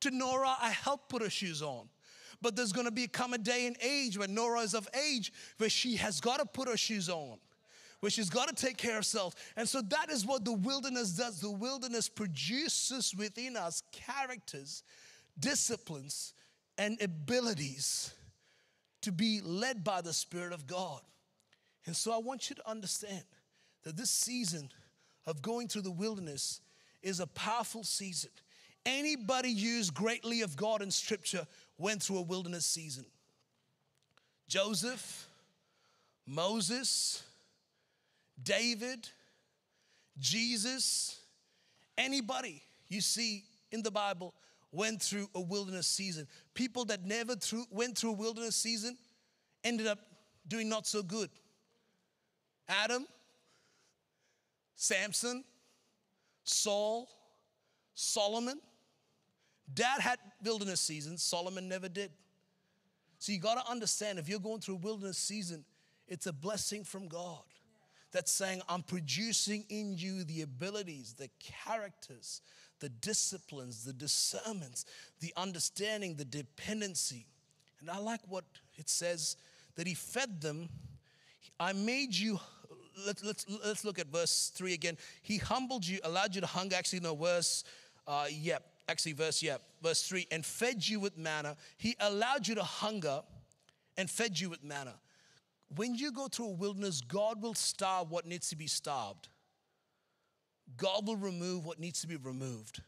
To 0.00 0.10
Nora, 0.10 0.54
I 0.60 0.70
help 0.70 1.08
put 1.08 1.22
her 1.22 1.30
shoes 1.30 1.62
on. 1.62 1.88
But 2.40 2.56
there's 2.56 2.72
gonna 2.72 2.90
be 2.90 3.06
come 3.06 3.34
a 3.34 3.38
day 3.38 3.66
and 3.66 3.76
age 3.80 4.18
when 4.18 4.34
Nora 4.34 4.60
is 4.60 4.74
of 4.74 4.88
age 5.08 5.32
where 5.58 5.70
she 5.70 5.96
has 5.96 6.20
got 6.20 6.40
to 6.40 6.46
put 6.46 6.68
her 6.68 6.76
shoes 6.76 7.08
on, 7.08 7.38
where 8.00 8.10
she's 8.10 8.30
got 8.30 8.48
to 8.48 8.54
take 8.54 8.76
care 8.76 8.92
of 8.92 8.96
herself. 8.96 9.34
And 9.56 9.68
so 9.68 9.80
that 9.82 10.10
is 10.10 10.26
what 10.26 10.44
the 10.44 10.52
wilderness 10.52 11.12
does. 11.12 11.40
The 11.40 11.50
wilderness 11.50 12.08
produces 12.08 13.14
within 13.14 13.56
us 13.56 13.82
characters, 13.92 14.82
disciplines, 15.38 16.34
and 16.78 17.00
abilities 17.00 18.12
to 19.02 19.12
be 19.12 19.40
led 19.40 19.84
by 19.84 20.00
the 20.00 20.12
Spirit 20.12 20.52
of 20.52 20.66
God. 20.66 21.00
And 21.86 21.94
so 21.94 22.12
I 22.12 22.18
want 22.18 22.50
you 22.50 22.56
to 22.56 22.68
understand 22.68 23.22
that 23.84 23.96
this 23.96 24.10
season 24.10 24.70
of 25.26 25.42
going 25.42 25.68
through 25.68 25.82
the 25.82 25.90
wilderness 25.90 26.60
is 27.02 27.20
a 27.20 27.26
powerful 27.26 27.84
season. 27.84 28.30
Anybody 28.84 29.50
used 29.50 29.94
greatly 29.94 30.42
of 30.42 30.56
God 30.56 30.82
in 30.82 30.90
scripture 30.90 31.46
went 31.78 32.02
through 32.02 32.18
a 32.18 32.22
wilderness 32.22 32.66
season. 32.66 33.04
Joseph, 34.48 35.28
Moses, 36.26 37.22
David, 38.42 39.08
Jesus, 40.18 41.20
anybody 41.96 42.62
you 42.88 43.00
see 43.00 43.44
in 43.70 43.82
the 43.82 43.90
Bible 43.90 44.34
went 44.72 45.02
through 45.02 45.28
a 45.34 45.40
wilderness 45.40 45.86
season. 45.86 46.26
People 46.54 46.84
that 46.86 47.04
never 47.04 47.36
through, 47.36 47.64
went 47.70 47.96
through 47.96 48.10
a 48.10 48.14
wilderness 48.14 48.56
season 48.56 48.96
ended 49.64 49.86
up 49.86 49.98
doing 50.48 50.68
not 50.68 50.86
so 50.86 51.02
good. 51.02 51.30
Adam, 52.68 53.06
Samson, 54.82 55.44
Saul, 56.42 57.08
Solomon. 57.94 58.60
Dad 59.72 60.00
had 60.00 60.18
wilderness 60.42 60.80
seasons, 60.80 61.22
Solomon 61.22 61.68
never 61.68 61.88
did. 61.88 62.10
So 63.20 63.30
you 63.30 63.38
got 63.38 63.64
to 63.64 63.70
understand 63.70 64.18
if 64.18 64.28
you're 64.28 64.40
going 64.40 64.58
through 64.58 64.76
wilderness 64.76 65.18
season, 65.18 65.64
it's 66.08 66.26
a 66.26 66.32
blessing 66.32 66.82
from 66.82 67.06
God 67.06 67.44
that's 68.10 68.32
saying, 68.32 68.60
I'm 68.68 68.82
producing 68.82 69.64
in 69.68 69.94
you 69.96 70.24
the 70.24 70.42
abilities, 70.42 71.14
the 71.16 71.30
characters, 71.38 72.40
the 72.80 72.88
disciplines, 72.88 73.84
the 73.84 73.92
discernments, 73.92 74.84
the 75.20 75.32
understanding, 75.36 76.16
the 76.16 76.24
dependency. 76.24 77.26
And 77.80 77.88
I 77.88 77.98
like 77.98 78.22
what 78.28 78.44
it 78.74 78.88
says 78.88 79.36
that 79.76 79.86
He 79.86 79.94
fed 79.94 80.40
them. 80.40 80.68
I 81.60 81.72
made 81.72 82.16
you 82.16 82.40
let's, 83.06 83.24
let's, 83.24 83.46
let's 83.64 83.84
look 83.84 83.98
at 83.98 84.06
verse 84.08 84.50
3 84.54 84.72
again. 84.74 84.96
He 85.22 85.38
humbled 85.38 85.86
you, 85.86 85.98
allowed 86.04 86.34
you 86.34 86.40
to 86.40 86.46
hunger. 86.46 86.76
Actually, 86.76 87.00
no, 87.00 87.14
verse, 87.14 87.64
uh, 88.06 88.26
yeah, 88.30 88.58
actually, 88.88 89.12
verse, 89.12 89.42
yeah, 89.42 89.56
verse 89.82 90.02
3, 90.02 90.26
and 90.30 90.44
fed 90.44 90.86
you 90.86 91.00
with 91.00 91.16
manna. 91.16 91.56
He 91.76 91.96
allowed 92.00 92.46
you 92.46 92.54
to 92.56 92.62
hunger 92.62 93.22
and 93.96 94.08
fed 94.08 94.38
you 94.38 94.50
with 94.50 94.64
manna. 94.64 94.94
When 95.74 95.94
you 95.94 96.12
go 96.12 96.28
through 96.28 96.46
a 96.46 96.52
wilderness, 96.52 97.00
God 97.00 97.42
will 97.42 97.54
starve 97.54 98.10
what 98.10 98.26
needs 98.26 98.50
to 98.50 98.56
be 98.56 98.66
starved. 98.66 99.28
God 100.76 101.06
will 101.06 101.16
remove 101.16 101.64
what 101.64 101.78
needs 101.78 102.00
to 102.02 102.06
be 102.06 102.16
removed. 102.16 102.82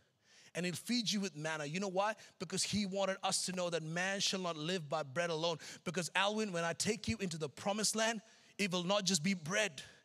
And 0.54 0.64
he'll 0.64 0.74
feed 0.74 1.10
you 1.10 1.20
with 1.20 1.36
manna. 1.36 1.64
You 1.64 1.80
know 1.80 1.88
why? 1.88 2.14
Because 2.38 2.62
he 2.62 2.86
wanted 2.86 3.16
us 3.24 3.46
to 3.46 3.52
know 3.52 3.70
that 3.70 3.82
man 3.82 4.20
shall 4.20 4.40
not 4.40 4.56
live 4.56 4.88
by 4.88 5.02
bread 5.02 5.30
alone. 5.30 5.58
Because, 5.84 6.10
Alwyn, 6.14 6.52
when 6.52 6.62
I 6.62 6.74
take 6.74 7.08
you 7.08 7.16
into 7.18 7.38
the 7.38 7.48
promised 7.48 7.96
land, 7.96 8.20
it 8.58 8.70
will 8.70 8.84
not 8.84 9.04
just 9.04 9.22
be 9.22 9.34
bread 9.34 9.82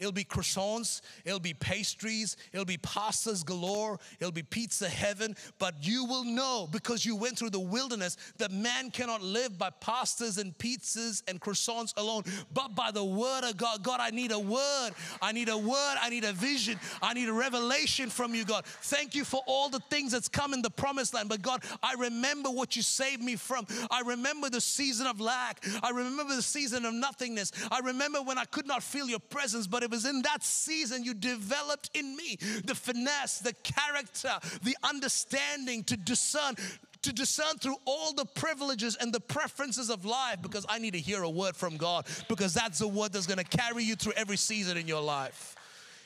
It'll 0.00 0.12
be 0.12 0.24
croissants, 0.24 1.02
it'll 1.26 1.38
be 1.38 1.52
pastries, 1.52 2.38
it'll 2.52 2.64
be 2.64 2.78
pastas 2.78 3.44
galore, 3.44 3.98
it'll 4.18 4.32
be 4.32 4.42
pizza 4.42 4.88
heaven. 4.88 5.36
But 5.58 5.74
you 5.86 6.06
will 6.06 6.24
know 6.24 6.66
because 6.72 7.04
you 7.04 7.14
went 7.16 7.38
through 7.38 7.50
the 7.50 7.60
wilderness 7.60 8.16
that 8.38 8.50
man 8.50 8.90
cannot 8.90 9.22
live 9.22 9.58
by 9.58 9.70
pastas 9.70 10.38
and 10.38 10.56
pizzas 10.56 11.22
and 11.28 11.38
croissants 11.38 11.92
alone, 11.98 12.24
but 12.52 12.74
by 12.74 12.90
the 12.90 13.04
word 13.04 13.44
of 13.44 13.58
God. 13.58 13.82
God, 13.82 14.00
I 14.00 14.08
need 14.08 14.32
a 14.32 14.38
word. 14.38 14.90
I 15.20 15.32
need 15.32 15.50
a 15.50 15.58
word. 15.58 15.96
I 16.00 16.08
need 16.08 16.24
a 16.24 16.32
vision. 16.32 16.80
I 17.02 17.12
need 17.12 17.28
a 17.28 17.32
revelation 17.32 18.08
from 18.08 18.34
you, 18.34 18.46
God. 18.46 18.64
Thank 18.64 19.14
you 19.14 19.24
for 19.24 19.42
all 19.46 19.68
the 19.68 19.80
things 19.90 20.12
that's 20.12 20.28
come 20.28 20.54
in 20.54 20.62
the 20.62 20.70
promised 20.70 21.12
land. 21.12 21.28
But 21.28 21.42
God, 21.42 21.62
I 21.82 21.94
remember 21.94 22.48
what 22.48 22.74
you 22.74 22.80
saved 22.80 23.22
me 23.22 23.36
from. 23.36 23.66
I 23.90 24.00
remember 24.00 24.48
the 24.48 24.62
season 24.62 25.06
of 25.06 25.20
lack. 25.20 25.62
I 25.82 25.90
remember 25.90 26.34
the 26.34 26.42
season 26.42 26.86
of 26.86 26.94
nothingness. 26.94 27.52
I 27.70 27.80
remember 27.80 28.22
when 28.22 28.38
I 28.38 28.46
could 28.46 28.66
not 28.66 28.82
feel 28.82 29.06
your 29.06 29.18
presence, 29.18 29.66
but 29.66 29.82
it 29.90 29.94
was 29.96 30.06
in 30.06 30.22
that 30.22 30.44
season 30.44 31.02
you 31.02 31.14
developed 31.14 31.90
in 31.94 32.16
me 32.16 32.38
the 32.64 32.74
finesse, 32.74 33.40
the 33.40 33.54
character, 33.64 34.32
the 34.62 34.76
understanding 34.84 35.82
to 35.84 35.96
discern 35.96 36.54
to 37.02 37.12
discern 37.14 37.56
through 37.56 37.76
all 37.86 38.12
the 38.12 38.26
privileges 38.26 38.94
and 39.00 39.12
the 39.12 39.20
preferences 39.20 39.88
of 39.88 40.04
life 40.04 40.36
because 40.42 40.66
I 40.68 40.78
need 40.78 40.92
to 40.92 41.00
hear 41.00 41.22
a 41.22 41.30
word 41.30 41.56
from 41.56 41.78
God 41.78 42.06
because 42.28 42.52
that's 42.52 42.78
the 42.78 42.88
word 42.88 43.14
that's 43.14 43.26
going 43.26 43.38
to 43.38 43.56
carry 43.56 43.82
you 43.82 43.96
through 43.96 44.12
every 44.16 44.36
season 44.36 44.76
in 44.76 44.86
your 44.86 45.00
life. 45.00 45.56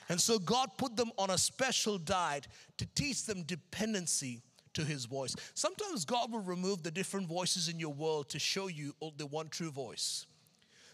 And 0.08 0.20
so 0.20 0.38
God 0.38 0.70
put 0.78 0.96
them 0.96 1.10
on 1.18 1.30
a 1.30 1.38
special 1.38 1.98
diet 1.98 2.46
to 2.78 2.86
teach 2.94 3.26
them 3.26 3.42
dependency 3.42 4.42
to 4.74 4.84
his 4.84 5.04
voice. 5.04 5.34
Sometimes 5.54 6.04
God 6.04 6.30
will 6.30 6.40
remove 6.40 6.84
the 6.84 6.92
different 6.92 7.26
voices 7.26 7.68
in 7.68 7.80
your 7.80 7.92
world 7.92 8.28
to 8.30 8.38
show 8.38 8.68
you 8.68 8.94
the 9.16 9.26
one 9.26 9.48
true 9.48 9.72
voice. 9.72 10.26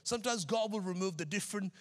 Sometimes 0.02 0.44
God 0.44 0.72
will 0.72 0.80
remove 0.80 1.18
the 1.18 1.26
different 1.26 1.72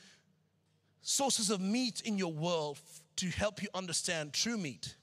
sources 1.02 1.50
of 1.50 1.62
meat 1.62 2.02
in 2.06 2.18
your 2.18 2.32
world 2.32 2.80
to 3.18 3.28
help 3.28 3.62
you 3.62 3.70
understand 3.74 4.34
true 4.34 4.58
meat. 4.58 4.96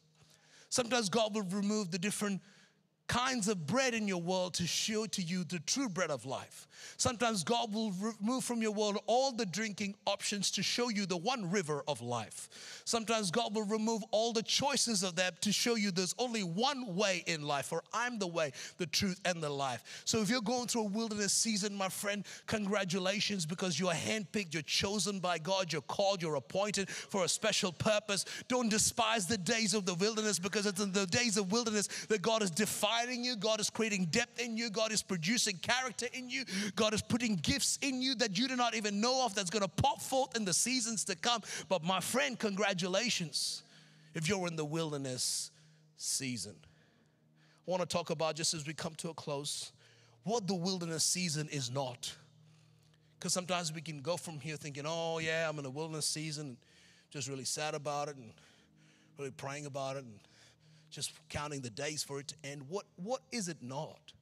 Sometimes 0.68 1.08
God 1.08 1.34
will 1.34 1.42
remove 1.42 1.90
the 1.90 1.98
different 1.98 2.40
kinds 3.08 3.48
of 3.48 3.66
bread 3.66 3.94
in 3.94 4.08
your 4.08 4.20
world 4.20 4.54
to 4.54 4.66
show 4.66 5.06
to 5.06 5.22
you 5.22 5.44
the 5.44 5.60
true 5.60 5.88
bread 5.88 6.10
of 6.10 6.26
life. 6.26 6.66
Sometimes 6.96 7.44
God 7.44 7.72
will 7.72 7.92
remove 7.92 8.44
from 8.44 8.62
your 8.62 8.72
world 8.72 8.98
all 9.06 9.32
the 9.32 9.46
drinking 9.46 9.94
options 10.06 10.50
to 10.52 10.62
show 10.62 10.88
you 10.88 11.06
the 11.06 11.16
one 11.16 11.50
river 11.50 11.82
of 11.88 12.00
life. 12.00 12.48
Sometimes 12.84 13.30
God 13.30 13.54
will 13.54 13.64
remove 13.64 14.02
all 14.10 14.32
the 14.32 14.42
choices 14.42 15.02
of 15.02 15.16
that 15.16 15.42
to 15.42 15.52
show 15.52 15.74
you 15.74 15.90
there's 15.90 16.14
only 16.18 16.42
one 16.42 16.94
way 16.94 17.22
in 17.26 17.42
life, 17.42 17.66
for 17.66 17.82
I'm 17.92 18.18
the 18.18 18.26
way, 18.26 18.52
the 18.78 18.86
truth, 18.86 19.20
and 19.24 19.42
the 19.42 19.50
life. 19.50 20.02
So 20.04 20.20
if 20.20 20.30
you're 20.30 20.40
going 20.40 20.66
through 20.66 20.82
a 20.82 20.88
wilderness 20.88 21.32
season, 21.32 21.74
my 21.74 21.88
friend, 21.88 22.24
congratulations 22.46 23.46
because 23.46 23.78
you 23.78 23.88
are 23.88 23.94
handpicked, 23.94 24.54
you're 24.54 24.62
chosen 24.62 25.20
by 25.20 25.38
God, 25.38 25.72
you're 25.72 25.82
called, 25.82 26.22
you're 26.22 26.36
appointed 26.36 26.88
for 26.88 27.24
a 27.24 27.28
special 27.28 27.72
purpose. 27.72 28.24
Don't 28.48 28.70
despise 28.70 29.26
the 29.26 29.38
days 29.38 29.74
of 29.74 29.86
the 29.86 29.94
wilderness 29.94 30.38
because 30.38 30.66
it's 30.66 30.80
in 30.80 30.92
the 30.92 31.06
days 31.06 31.36
of 31.36 31.52
wilderness 31.52 31.88
that 32.08 32.22
God 32.22 32.42
is 32.42 32.50
you, 33.24 33.36
God 33.36 33.60
is 33.60 33.70
creating 33.70 34.06
depth 34.06 34.40
in 34.40 34.56
you, 34.56 34.70
God 34.70 34.92
is 34.92 35.02
producing 35.02 35.56
character 35.58 36.06
in 36.12 36.28
you, 36.30 36.44
God 36.74 36.94
is 36.94 37.02
putting 37.02 37.36
gifts 37.36 37.78
in 37.82 38.02
you 38.02 38.14
that 38.16 38.38
you 38.38 38.48
do 38.48 38.56
not 38.56 38.74
even 38.74 39.00
know 39.00 39.24
of 39.24 39.34
that's 39.34 39.50
going 39.50 39.62
to 39.62 39.68
pop 39.68 40.00
forth 40.00 40.36
in 40.36 40.44
the 40.44 40.54
seasons 40.54 41.04
to 41.04 41.16
come. 41.16 41.42
But 41.68 41.82
my 41.82 42.00
friend, 42.00 42.38
congratulations 42.38 43.62
if 44.14 44.28
you're 44.28 44.46
in 44.46 44.56
the 44.56 44.64
wilderness 44.64 45.50
season. 45.96 46.54
I 47.66 47.70
want 47.70 47.82
to 47.82 47.88
talk 47.88 48.10
about, 48.10 48.36
just 48.36 48.54
as 48.54 48.66
we 48.66 48.74
come 48.74 48.94
to 48.96 49.10
a 49.10 49.14
close, 49.14 49.72
what 50.22 50.46
the 50.46 50.54
wilderness 50.54 51.04
season 51.04 51.48
is 51.50 51.70
not. 51.70 52.14
Because 53.18 53.32
sometimes 53.32 53.72
we 53.72 53.80
can 53.80 54.00
go 54.00 54.16
from 54.16 54.38
here 54.38 54.56
thinking, 54.56 54.84
oh, 54.86 55.18
yeah, 55.18 55.48
I'm 55.48 55.58
in 55.58 55.64
a 55.64 55.70
wilderness 55.70 56.06
season, 56.06 56.56
just 57.10 57.28
really 57.28 57.44
sad 57.44 57.74
about 57.74 58.08
it 58.08 58.16
and 58.16 58.32
really 59.18 59.30
praying 59.30 59.66
about 59.66 59.96
it 59.96 60.04
and 60.04 60.18
just 60.96 61.12
counting 61.28 61.60
the 61.60 61.68
days 61.68 62.02
for 62.02 62.18
it 62.20 62.28
to 62.28 62.34
end. 62.42 62.62
What, 62.70 62.86
what 62.96 63.20
is 63.30 63.48
it 63.48 63.58
not? 63.60 64.14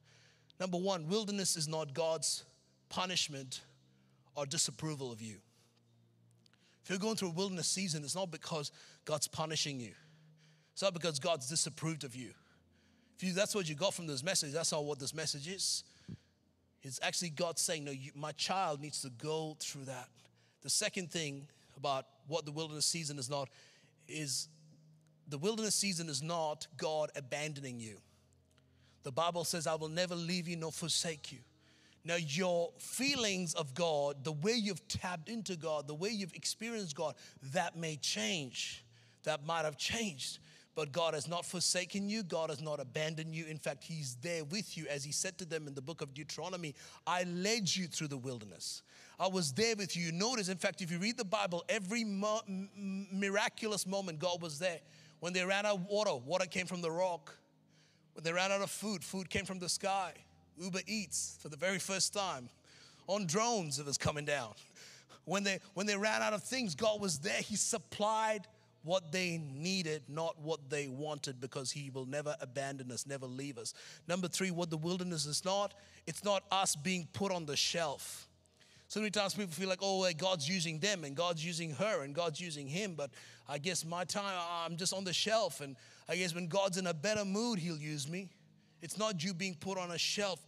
Number 0.59 0.77
one, 0.77 1.07
wilderness 1.07 1.55
is 1.55 1.69
not 1.69 1.93
God's 1.93 2.43
punishment 2.89 3.61
or 4.35 4.45
disapproval 4.45 5.09
of 5.09 5.21
you. 5.21 5.37
If 6.83 6.89
you're 6.89 6.99
going 6.99 7.15
through 7.15 7.29
a 7.29 7.31
wilderness 7.31 7.67
season, 7.67 8.03
it's 8.03 8.13
not 8.13 8.29
because 8.29 8.73
God's 9.05 9.25
punishing 9.25 9.79
you. 9.79 9.93
It's 10.73 10.81
not 10.81 10.93
because 10.93 11.17
God's 11.17 11.47
disapproved 11.47 12.03
of 12.03 12.13
you. 12.13 12.31
If 13.15 13.23
you, 13.23 13.31
that's 13.31 13.55
what 13.55 13.69
you 13.69 13.75
got 13.75 13.93
from 13.93 14.05
this 14.05 14.21
message, 14.21 14.51
that's 14.51 14.73
not 14.73 14.83
what 14.83 14.99
this 14.99 15.13
message 15.13 15.47
is. 15.47 15.85
It's 16.83 16.99
actually 17.01 17.29
God 17.29 17.57
saying, 17.57 17.85
No, 17.85 17.91
you, 17.91 18.11
my 18.15 18.33
child 18.33 18.81
needs 18.81 19.01
to 19.03 19.09
go 19.09 19.55
through 19.61 19.85
that. 19.85 20.09
The 20.61 20.69
second 20.69 21.09
thing 21.09 21.47
about 21.77 22.05
what 22.27 22.43
the 22.43 22.51
wilderness 22.51 22.85
season 22.85 23.17
is 23.17 23.29
not 23.29 23.47
is 24.09 24.49
the 25.27 25.37
wilderness 25.37 25.75
season 25.75 26.09
is 26.09 26.21
not 26.21 26.67
God 26.77 27.11
abandoning 27.15 27.79
you. 27.79 27.97
The 29.03 29.11
Bible 29.11 29.43
says, 29.43 29.67
I 29.67 29.75
will 29.75 29.89
never 29.89 30.15
leave 30.15 30.47
you 30.47 30.55
nor 30.55 30.71
forsake 30.71 31.31
you. 31.31 31.39
Now, 32.03 32.15
your 32.15 32.71
feelings 32.77 33.55
of 33.55 33.73
God, 33.73 34.23
the 34.23 34.31
way 34.31 34.53
you've 34.53 34.87
tapped 34.87 35.27
into 35.27 35.55
God, 35.55 35.87
the 35.87 35.95
way 35.95 36.09
you've 36.09 36.33
experienced 36.33 36.95
God, 36.95 37.15
that 37.53 37.75
may 37.75 37.95
change. 37.95 38.85
That 39.23 39.43
might 39.45 39.65
have 39.65 39.77
changed. 39.77 40.37
But 40.75 40.91
God 40.91 41.13
has 41.15 41.27
not 41.27 41.45
forsaken 41.45 42.09
you. 42.09 42.21
God 42.21 42.49
has 42.49 42.61
not 42.61 42.79
abandoned 42.79 43.33
you. 43.33 43.45
In 43.45 43.57
fact, 43.57 43.83
He's 43.83 44.17
there 44.21 44.43
with 44.43 44.77
you. 44.77 44.85
As 44.87 45.03
He 45.03 45.11
said 45.11 45.37
to 45.39 45.45
them 45.45 45.67
in 45.67 45.73
the 45.73 45.81
book 45.81 46.01
of 46.01 46.13
Deuteronomy, 46.13 46.75
I 47.07 47.23
led 47.23 47.73
you 47.73 47.87
through 47.87 48.09
the 48.09 48.17
wilderness. 48.17 48.83
I 49.19 49.27
was 49.27 49.53
there 49.53 49.75
with 49.75 49.95
you. 49.95 50.11
Notice, 50.11 50.49
in 50.49 50.57
fact, 50.57 50.81
if 50.81 50.91
you 50.91 50.99
read 50.99 51.17
the 51.17 51.25
Bible, 51.25 51.63
every 51.69 52.03
mo- 52.03 52.41
miraculous 52.77 53.87
moment, 53.87 54.19
God 54.19 54.41
was 54.41 54.59
there. 54.59 54.79
When 55.25 55.33
they 55.33 55.43
ran 55.43 55.65
out 55.65 55.77
of 55.77 55.85
water, 55.87 56.13
water 56.13 56.45
came 56.45 56.67
from 56.67 56.81
the 56.81 56.91
rock. 56.91 57.35
When 58.13 58.23
they 58.23 58.31
ran 58.31 58.51
out 58.51 58.61
of 58.61 58.69
food, 58.69 59.03
food 59.03 59.27
came 59.27 59.43
from 59.43 59.57
the 59.57 59.67
sky. 59.67 60.13
Uber 60.55 60.81
Eats 60.85 61.39
for 61.41 61.49
the 61.49 61.57
very 61.57 61.79
first 61.79 62.13
time. 62.13 62.47
On 63.07 63.25
drones, 63.25 63.79
it 63.79 63.87
was 63.87 63.97
coming 63.97 64.23
down. 64.23 64.53
When 65.23 65.43
they, 65.43 65.61
when 65.73 65.87
they 65.87 65.97
ran 65.97 66.21
out 66.21 66.33
of 66.33 66.43
things, 66.43 66.75
God 66.75 67.01
was 67.01 67.17
there. 67.17 67.41
He 67.41 67.55
supplied 67.55 68.45
what 68.83 69.11
they 69.11 69.39
needed, 69.39 70.03
not 70.07 70.39
what 70.39 70.69
they 70.69 70.85
wanted, 70.85 71.41
because 71.41 71.71
He 71.71 71.89
will 71.89 72.05
never 72.05 72.35
abandon 72.39 72.91
us, 72.91 73.07
never 73.07 73.25
leave 73.25 73.57
us. 73.57 73.73
Number 74.07 74.27
three, 74.27 74.51
what 74.51 74.69
the 74.69 74.77
wilderness 74.77 75.25
is 75.25 75.43
not, 75.43 75.73
it's 76.05 76.23
not 76.23 76.43
us 76.51 76.75
being 76.75 77.07
put 77.13 77.31
on 77.31 77.47
the 77.47 77.55
shelf. 77.55 78.27
So 78.87 78.99
many 78.99 79.09
times 79.09 79.33
people 79.33 79.51
feel 79.51 79.69
like, 79.69 79.79
oh, 79.81 80.07
God's 80.17 80.47
using 80.47 80.79
them 80.79 81.03
and 81.03 81.15
God's 81.15 81.43
using 81.43 81.71
her 81.71 82.03
and 82.03 82.13
God's 82.13 82.39
using 82.39 82.67
him. 82.67 82.93
But 82.95 83.11
I 83.49 83.57
guess 83.57 83.83
my 83.83 84.03
time, 84.03 84.37
I'm 84.65 84.77
just 84.77 84.93
on 84.93 85.03
the 85.03 85.13
shelf. 85.13 85.61
And 85.61 85.75
I 86.07 86.15
guess 86.15 86.35
when 86.35 86.47
God's 86.47 86.77
in 86.77 86.87
a 86.87 86.93
better 86.93 87.25
mood, 87.25 87.59
he'll 87.59 87.77
use 87.77 88.07
me. 88.07 88.29
It's 88.81 88.97
not 88.97 89.23
you 89.23 89.33
being 89.33 89.55
put 89.55 89.77
on 89.77 89.91
a 89.91 89.97
shelf. 89.97 90.39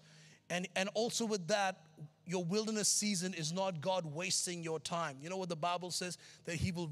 And, 0.50 0.67
and 0.76 0.89
also 0.93 1.26
with 1.26 1.47
that, 1.47 1.78
your 2.26 2.43
wilderness 2.43 2.88
season 2.88 3.34
is 3.34 3.52
not 3.54 3.82
God 3.82 4.06
wasting 4.06 4.63
your 4.63 4.80
time. 4.80 5.17
You 5.21 5.30
know 5.30 5.38
what 5.38 5.50
the 5.50 5.56
Bible 5.56 5.91
says? 5.91 6.17
That 6.45 6.56
He 6.56 6.71
will 6.71 6.89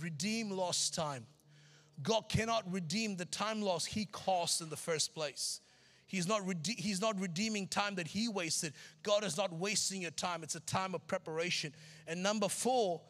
redeem 0.00 0.50
lost 0.50 0.94
time. 0.94 1.26
God 2.02 2.28
cannot 2.28 2.70
redeem 2.70 3.16
the 3.16 3.24
time 3.24 3.62
lost 3.62 3.86
He 3.88 4.04
caused 4.04 4.60
in 4.60 4.68
the 4.68 4.76
first 4.76 5.14
place. 5.14 5.60
He's 6.14 6.28
not, 6.28 6.46
rede- 6.46 6.78
he's 6.78 7.00
not 7.00 7.18
redeeming 7.20 7.66
time 7.66 7.96
that 7.96 8.06
He 8.06 8.28
wasted. 8.28 8.72
God 9.02 9.24
is 9.24 9.36
not 9.36 9.52
wasting 9.52 10.02
your 10.02 10.12
time, 10.12 10.44
it's 10.44 10.54
a 10.54 10.60
time 10.60 10.94
of 10.94 11.04
preparation. 11.08 11.74
And 12.06 12.22
number 12.22 12.48
four, 12.48 13.00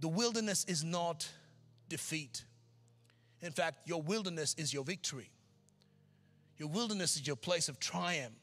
the 0.00 0.08
wilderness 0.08 0.66
is 0.66 0.84
not 0.84 1.26
defeat. 1.88 2.44
In 3.40 3.52
fact, 3.52 3.88
your 3.88 4.02
wilderness 4.02 4.54
is 4.58 4.70
your 4.70 4.84
victory. 4.84 5.30
Your 6.58 6.68
wilderness 6.68 7.16
is 7.16 7.26
your 7.26 7.36
place 7.36 7.70
of 7.70 7.80
triumph. 7.80 8.34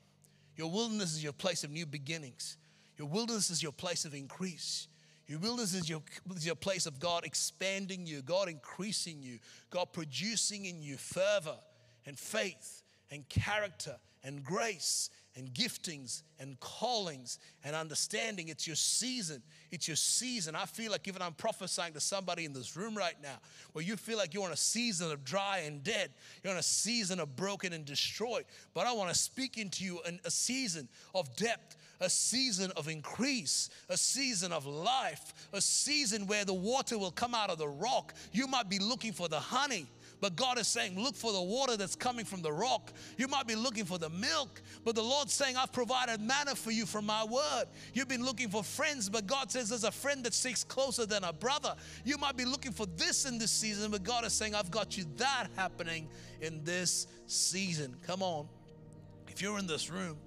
Your 0.56 0.72
wilderness 0.72 1.14
is 1.14 1.24
your 1.24 1.32
place 1.32 1.64
of 1.64 1.70
new 1.70 1.86
beginnings. 1.86 2.58
Your 2.98 3.08
wilderness 3.08 3.52
is 3.52 3.62
your 3.62 3.72
place 3.72 4.06
of 4.06 4.16
increase. 4.16 4.88
Your 5.28 5.38
wilderness 5.38 5.76
is 5.76 5.88
your, 5.88 6.02
is 6.36 6.48
your 6.48 6.56
place 6.56 6.88
of 6.88 7.00
God 7.00 7.26
expanding 7.26 8.08
you, 8.08 8.24
God 8.24 8.50
increasing 8.50 9.22
you, 9.22 9.38
God 9.70 9.94
producing 9.94 10.66
in 10.66 10.82
you 10.82 10.98
fervor 10.98 11.58
and 12.08 12.18
faith 12.18 12.82
and 13.12 13.28
character 13.30 13.96
and 14.24 14.44
grace 14.44 15.10
and 15.36 15.54
giftings 15.54 16.24
and 16.40 16.60
callings 16.60 17.40
and 17.64 17.76
understanding. 17.76 18.50
It's 18.50 18.68
your 18.68 18.76
season. 18.76 19.42
It's 19.72 19.88
your 19.88 19.96
season. 19.96 20.56
I 20.56 20.66
feel 20.66 20.92
like 20.92 21.08
even 21.08 21.22
I'm 21.22 21.34
prophesying 21.34 21.94
to 21.94 22.00
somebody 22.00 22.46
in 22.46 22.54
this 22.54 22.76
room 22.76 22.96
right 22.96 23.16
now 23.24 23.38
where 23.72 23.84
you 23.84 23.96
feel 23.96 24.18
like 24.18 24.34
you're 24.34 24.46
in 24.46 24.52
a 24.52 24.58
season 24.58 25.12
of 25.12 25.24
dry 25.24 25.60
and 25.66 25.84
dead. 25.84 26.12
You're 26.44 26.54
in 26.54 26.60
a 26.60 26.64
season 26.64 27.20
of 27.20 27.36
broken 27.36 27.74
and 27.74 27.86
destroyed. 27.86 28.46
But 28.74 28.88
I 28.88 28.94
want 28.94 29.10
to 29.10 29.18
speak 29.18 29.58
into 29.58 29.86
you 29.86 30.02
in 30.06 30.20
a 30.26 30.32
season 30.32 30.90
of 31.16 31.34
depth 31.36 31.78
a 32.02 32.10
season 32.10 32.72
of 32.78 32.88
increase, 32.88 33.70
a 33.90 33.98
season 33.98 34.52
of 34.52 34.66
life, 34.66 35.34
a 35.54 35.62
season 35.62 36.28
where 36.28 36.46
the 36.46 36.54
water 36.54 36.98
will 36.98 37.12
come 37.12 37.36
out 37.36 37.50
of 37.50 37.58
the 37.58 37.68
rock. 37.68 38.14
You 38.32 38.48
might 38.48 38.70
be 38.70 38.80
looking 38.80 39.12
for 39.12 39.28
the 39.28 39.40
honey, 39.40 39.86
but 40.22 40.36
God 40.36 40.58
is 40.58 40.68
saying, 40.68 41.00
look 41.00 41.16
for 41.16 41.32
the 41.32 41.42
water 41.42 41.78
that's 41.78 41.96
coming 41.96 42.26
from 42.26 42.42
the 42.42 42.52
rock. 42.52 42.92
You 43.18 43.28
might 43.28 43.48
be 43.48 43.56
looking 43.56 43.86
for 43.86 43.98
the 43.98 44.10
milk, 44.10 44.62
but 44.84 44.96
the 44.96 45.02
Lord's 45.02 45.34
saying, 45.34 45.56
I've 45.56 45.72
provided 45.72 46.20
manna 46.20 46.56
for 46.56 46.72
you 46.72 46.86
from 46.86 47.06
my 47.06 47.24
word. 47.24 47.66
You've 47.94 48.08
been 48.08 48.26
looking 48.26 48.50
for 48.50 48.64
friends, 48.64 49.10
but 49.10 49.28
God 49.28 49.52
says 49.52 49.70
there's 49.70 49.84
a 49.84 49.92
friend 49.92 50.24
that 50.26 50.34
sticks 50.34 50.64
closer 50.64 51.06
than 51.06 51.24
a 51.24 51.32
brother. 51.32 51.76
You 52.04 52.18
might 52.18 52.36
be 52.36 52.46
looking 52.46 52.72
for 52.72 52.86
this 52.98 53.26
in 53.26 53.38
this 53.38 53.52
season, 53.52 53.92
but 53.92 54.04
God 54.04 54.26
is 54.26 54.34
saying, 54.34 54.56
I've 54.56 54.72
got 54.72 54.98
you 54.98 55.06
that 55.18 55.48
happening 55.56 56.10
in 56.42 56.64
this 56.64 57.08
season. 57.26 57.96
Come 58.06 58.22
on. 58.22 58.48
If 59.28 59.42
you're 59.42 59.60
in 59.60 59.68
this 59.68 59.90
room 59.90 60.18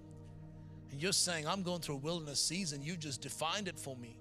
and 0.91 1.03
you're 1.03 1.13
saying, 1.13 1.47
I'm 1.47 1.63
going 1.63 1.81
through 1.81 1.97
a 1.97 1.99
wilderness 1.99 2.41
season, 2.41 2.83
you 2.83 2.97
just 2.97 3.21
defined 3.21 3.69
it 3.69 3.79
for 3.79 3.97
me. 3.97 4.17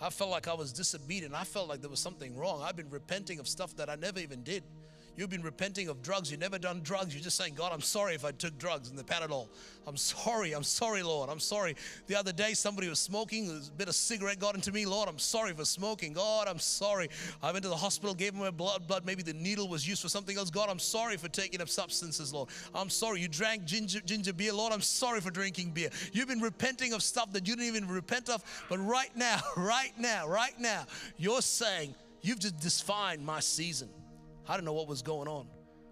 I 0.00 0.10
felt 0.10 0.30
like 0.30 0.48
I 0.48 0.54
was 0.54 0.72
disobedient. 0.72 1.34
I 1.34 1.44
felt 1.44 1.68
like 1.68 1.80
there 1.80 1.90
was 1.90 2.00
something 2.00 2.36
wrong. 2.36 2.60
I've 2.62 2.76
been 2.76 2.90
repenting 2.90 3.38
of 3.38 3.46
stuff 3.46 3.76
that 3.76 3.88
I 3.88 3.94
never 3.94 4.18
even 4.18 4.42
did. 4.42 4.64
You've 5.14 5.28
been 5.28 5.42
repenting 5.42 5.88
of 5.88 6.02
drugs. 6.02 6.30
You've 6.30 6.40
never 6.40 6.58
done 6.58 6.80
drugs. 6.82 7.14
You're 7.14 7.22
just 7.22 7.36
saying, 7.36 7.54
God, 7.54 7.70
I'm 7.72 7.82
sorry 7.82 8.14
if 8.14 8.24
I 8.24 8.32
took 8.32 8.58
drugs 8.58 8.88
and 8.88 8.98
the 8.98 9.04
Panadol. 9.04 9.48
I'm 9.86 9.96
sorry. 9.96 10.52
I'm 10.52 10.62
sorry, 10.62 11.02
Lord. 11.02 11.28
I'm 11.28 11.40
sorry. 11.40 11.76
The 12.06 12.16
other 12.16 12.32
day, 12.32 12.54
somebody 12.54 12.88
was 12.88 12.98
smoking. 12.98 13.50
A 13.50 13.76
bit 13.76 13.88
of 13.88 13.94
cigarette 13.94 14.38
got 14.38 14.54
into 14.54 14.72
me. 14.72 14.86
Lord, 14.86 15.08
I'm 15.08 15.18
sorry 15.18 15.52
for 15.52 15.66
smoking. 15.66 16.14
God, 16.14 16.48
I'm 16.48 16.58
sorry. 16.58 17.10
I 17.42 17.52
went 17.52 17.62
to 17.64 17.68
the 17.68 17.76
hospital, 17.76 18.14
gave 18.14 18.40
a 18.40 18.50
blood. 18.50 18.86
Blood. 18.88 19.04
Maybe 19.04 19.22
the 19.22 19.34
needle 19.34 19.68
was 19.68 19.86
used 19.86 20.00
for 20.00 20.08
something 20.08 20.36
else. 20.36 20.50
God, 20.50 20.70
I'm 20.70 20.78
sorry 20.78 21.18
for 21.18 21.28
taking 21.28 21.60
up 21.60 21.68
substances, 21.68 22.32
Lord. 22.32 22.48
I'm 22.74 22.88
sorry. 22.88 23.20
You 23.20 23.28
drank 23.28 23.64
ginger, 23.64 24.00
ginger 24.00 24.32
beer. 24.32 24.52
Lord, 24.54 24.72
I'm 24.72 24.80
sorry 24.80 25.20
for 25.20 25.30
drinking 25.30 25.72
beer. 25.72 25.90
You've 26.12 26.28
been 26.28 26.40
repenting 26.40 26.94
of 26.94 27.02
stuff 27.02 27.32
that 27.32 27.46
you 27.46 27.54
didn't 27.54 27.76
even 27.76 27.88
repent 27.88 28.30
of. 28.30 28.42
But 28.70 28.78
right 28.78 29.14
now, 29.14 29.40
right 29.56 29.92
now, 29.98 30.26
right 30.26 30.58
now, 30.58 30.86
you're 31.18 31.42
saying, 31.42 31.94
you've 32.22 32.38
just 32.38 32.60
defined 32.60 33.24
my 33.24 33.40
season. 33.40 33.90
I 34.48 34.54
didn't 34.54 34.64
know 34.64 34.72
what 34.72 34.88
was 34.88 35.02
going 35.02 35.28
on. 35.28 35.46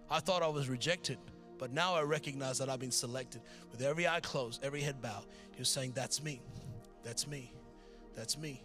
I 0.09 0.19
thought 0.19 0.43
I 0.43 0.47
was 0.47 0.67
rejected, 0.67 1.17
but 1.57 1.71
now 1.71 1.95
I 1.95 2.01
recognize 2.01 2.57
that 2.59 2.69
I've 2.69 2.79
been 2.79 2.91
selected. 2.91 3.41
With 3.71 3.81
every 3.81 4.07
eye 4.07 4.19
closed, 4.19 4.63
every 4.63 4.81
head 4.81 5.01
bowed, 5.01 5.25
you're 5.55 5.65
saying, 5.65 5.93
That's 5.95 6.21
me. 6.23 6.41
That's 7.03 7.27
me. 7.27 7.51
That's 8.15 8.37
me. 8.37 8.61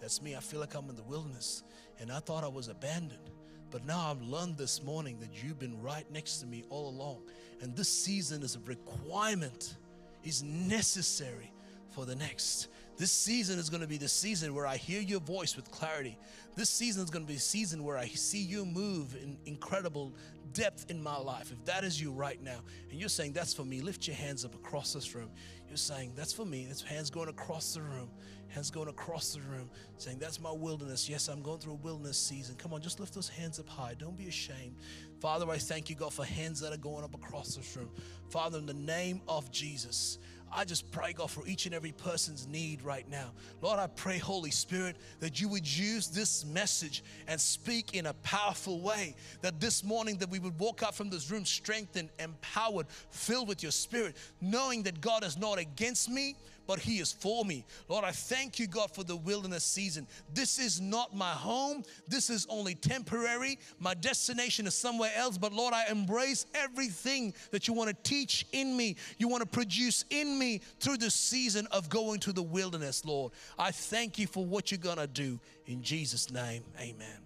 That's 0.00 0.20
me. 0.20 0.34
I 0.34 0.40
feel 0.40 0.60
like 0.60 0.74
I'm 0.74 0.88
in 0.88 0.96
the 0.96 1.02
wilderness 1.04 1.62
and 2.00 2.10
I 2.10 2.18
thought 2.18 2.42
I 2.42 2.48
was 2.48 2.68
abandoned. 2.68 3.30
But 3.70 3.86
now 3.86 4.10
I've 4.10 4.20
learned 4.22 4.58
this 4.58 4.82
morning 4.82 5.18
that 5.20 5.42
you've 5.42 5.58
been 5.58 5.80
right 5.80 6.04
next 6.12 6.38
to 6.38 6.46
me 6.46 6.64
all 6.68 6.88
along. 6.88 7.22
And 7.60 7.74
this 7.74 7.88
season 7.88 8.42
is 8.42 8.56
a 8.56 8.60
requirement, 8.60 9.76
is 10.24 10.42
necessary 10.42 11.52
for 11.90 12.04
the 12.04 12.16
next. 12.16 12.68
This 12.96 13.10
season 13.10 13.58
is 13.58 13.70
going 13.70 13.80
to 13.80 13.86
be 13.86 13.96
the 13.96 14.08
season 14.08 14.54
where 14.54 14.66
I 14.66 14.76
hear 14.76 15.00
your 15.00 15.20
voice 15.20 15.56
with 15.56 15.70
clarity. 15.70 16.18
This 16.54 16.68
season 16.68 17.02
is 17.02 17.10
going 17.10 17.24
to 17.24 17.28
be 17.28 17.36
a 17.36 17.40
season 17.40 17.82
where 17.82 17.96
I 17.96 18.06
see 18.06 18.42
you 18.42 18.66
move 18.66 19.16
in 19.16 19.38
incredible 19.46 20.14
depth 20.52 20.90
in 20.90 21.02
my 21.02 21.16
life. 21.16 21.50
If 21.50 21.64
that 21.64 21.84
is 21.84 22.00
you 22.00 22.12
right 22.12 22.40
now, 22.42 22.60
and 22.90 23.00
you're 23.00 23.08
saying, 23.08 23.32
That's 23.32 23.54
for 23.54 23.64
me, 23.64 23.80
lift 23.80 24.06
your 24.06 24.16
hands 24.16 24.44
up 24.44 24.54
across 24.54 24.92
this 24.92 25.14
room. 25.14 25.30
You're 25.68 25.78
saying, 25.78 26.12
That's 26.14 26.32
for 26.32 26.44
me. 26.44 26.66
That's 26.66 26.82
hands 26.82 27.08
going 27.10 27.28
across 27.28 27.74
the 27.74 27.80
room. 27.80 28.10
Hands 28.48 28.70
going 28.70 28.88
across 28.88 29.32
the 29.32 29.40
room, 29.40 29.70
saying, 29.96 30.18
That's 30.18 30.38
my 30.38 30.52
wilderness. 30.52 31.08
Yes, 31.08 31.28
I'm 31.28 31.40
going 31.40 31.58
through 31.58 31.72
a 31.72 31.76
wilderness 31.76 32.18
season. 32.18 32.54
Come 32.56 32.74
on, 32.74 32.82
just 32.82 33.00
lift 33.00 33.14
those 33.14 33.30
hands 33.30 33.58
up 33.58 33.66
high. 33.66 33.94
Don't 33.98 34.16
be 34.16 34.28
ashamed. 34.28 34.76
Father, 35.20 35.48
I 35.48 35.56
thank 35.56 35.88
you, 35.88 35.96
God, 35.96 36.12
for 36.12 36.24
hands 36.24 36.60
that 36.60 36.70
are 36.70 36.78
going 36.78 37.02
up 37.02 37.14
across 37.14 37.54
this 37.54 37.74
room. 37.74 37.88
Father, 38.28 38.58
in 38.58 38.66
the 38.66 38.74
name 38.74 39.22
of 39.26 39.50
Jesus, 39.50 40.18
I 40.54 40.64
just 40.64 40.90
pray, 40.90 41.12
God, 41.14 41.30
for 41.30 41.46
each 41.46 41.64
and 41.66 41.74
every 41.74 41.92
person's 41.92 42.46
need 42.46 42.82
right 42.82 43.08
now. 43.08 43.30
Lord, 43.62 43.78
I 43.78 43.86
pray, 43.86 44.18
Holy 44.18 44.50
Spirit, 44.50 44.96
that 45.20 45.40
you 45.40 45.48
would 45.48 45.66
use 45.66 46.08
this 46.08 46.44
message 46.44 47.02
and 47.26 47.40
speak 47.40 47.94
in 47.94 48.06
a 48.06 48.12
powerful 48.14 48.80
way. 48.80 49.14
That 49.40 49.60
this 49.60 49.82
morning 49.82 50.18
that 50.18 50.28
we 50.28 50.38
would 50.38 50.58
walk 50.58 50.82
out 50.82 50.94
from 50.94 51.08
this 51.08 51.30
room 51.30 51.46
strengthened, 51.46 52.10
empowered, 52.18 52.86
filled 53.10 53.48
with 53.48 53.62
your 53.62 53.72
spirit, 53.72 54.16
knowing 54.40 54.82
that 54.82 55.00
God 55.00 55.24
is 55.24 55.38
not 55.38 55.58
against 55.58 56.10
me, 56.10 56.36
but 56.66 56.78
He 56.78 56.98
is 56.98 57.12
for 57.12 57.44
me. 57.44 57.64
Lord, 57.88 58.04
I 58.04 58.10
thank 58.10 58.58
you, 58.58 58.66
God, 58.66 58.90
for 58.94 59.04
the 59.04 59.16
wilderness 59.16 59.64
season. 59.64 60.06
This 60.32 60.58
is 60.58 60.80
not 60.80 61.14
my 61.14 61.30
home. 61.30 61.82
This 62.08 62.30
is 62.30 62.46
only 62.48 62.74
temporary. 62.74 63.58
My 63.78 63.94
destination 63.94 64.66
is 64.66 64.74
somewhere 64.74 65.12
else. 65.16 65.38
But 65.38 65.52
Lord, 65.52 65.74
I 65.74 65.86
embrace 65.90 66.46
everything 66.54 67.34
that 67.50 67.68
you 67.68 67.74
want 67.74 67.90
to 67.90 67.96
teach 68.08 68.46
in 68.52 68.76
me, 68.76 68.96
you 69.18 69.28
want 69.28 69.42
to 69.42 69.48
produce 69.48 70.04
in 70.10 70.38
me 70.38 70.60
through 70.80 70.98
the 70.98 71.10
season 71.10 71.66
of 71.70 71.88
going 71.88 72.20
to 72.20 72.32
the 72.32 72.42
wilderness, 72.42 73.04
Lord. 73.04 73.32
I 73.58 73.70
thank 73.70 74.18
you 74.18 74.26
for 74.26 74.44
what 74.44 74.70
you're 74.70 74.78
going 74.78 74.98
to 74.98 75.06
do. 75.06 75.38
In 75.66 75.82
Jesus' 75.82 76.30
name, 76.30 76.64
amen. 76.78 77.21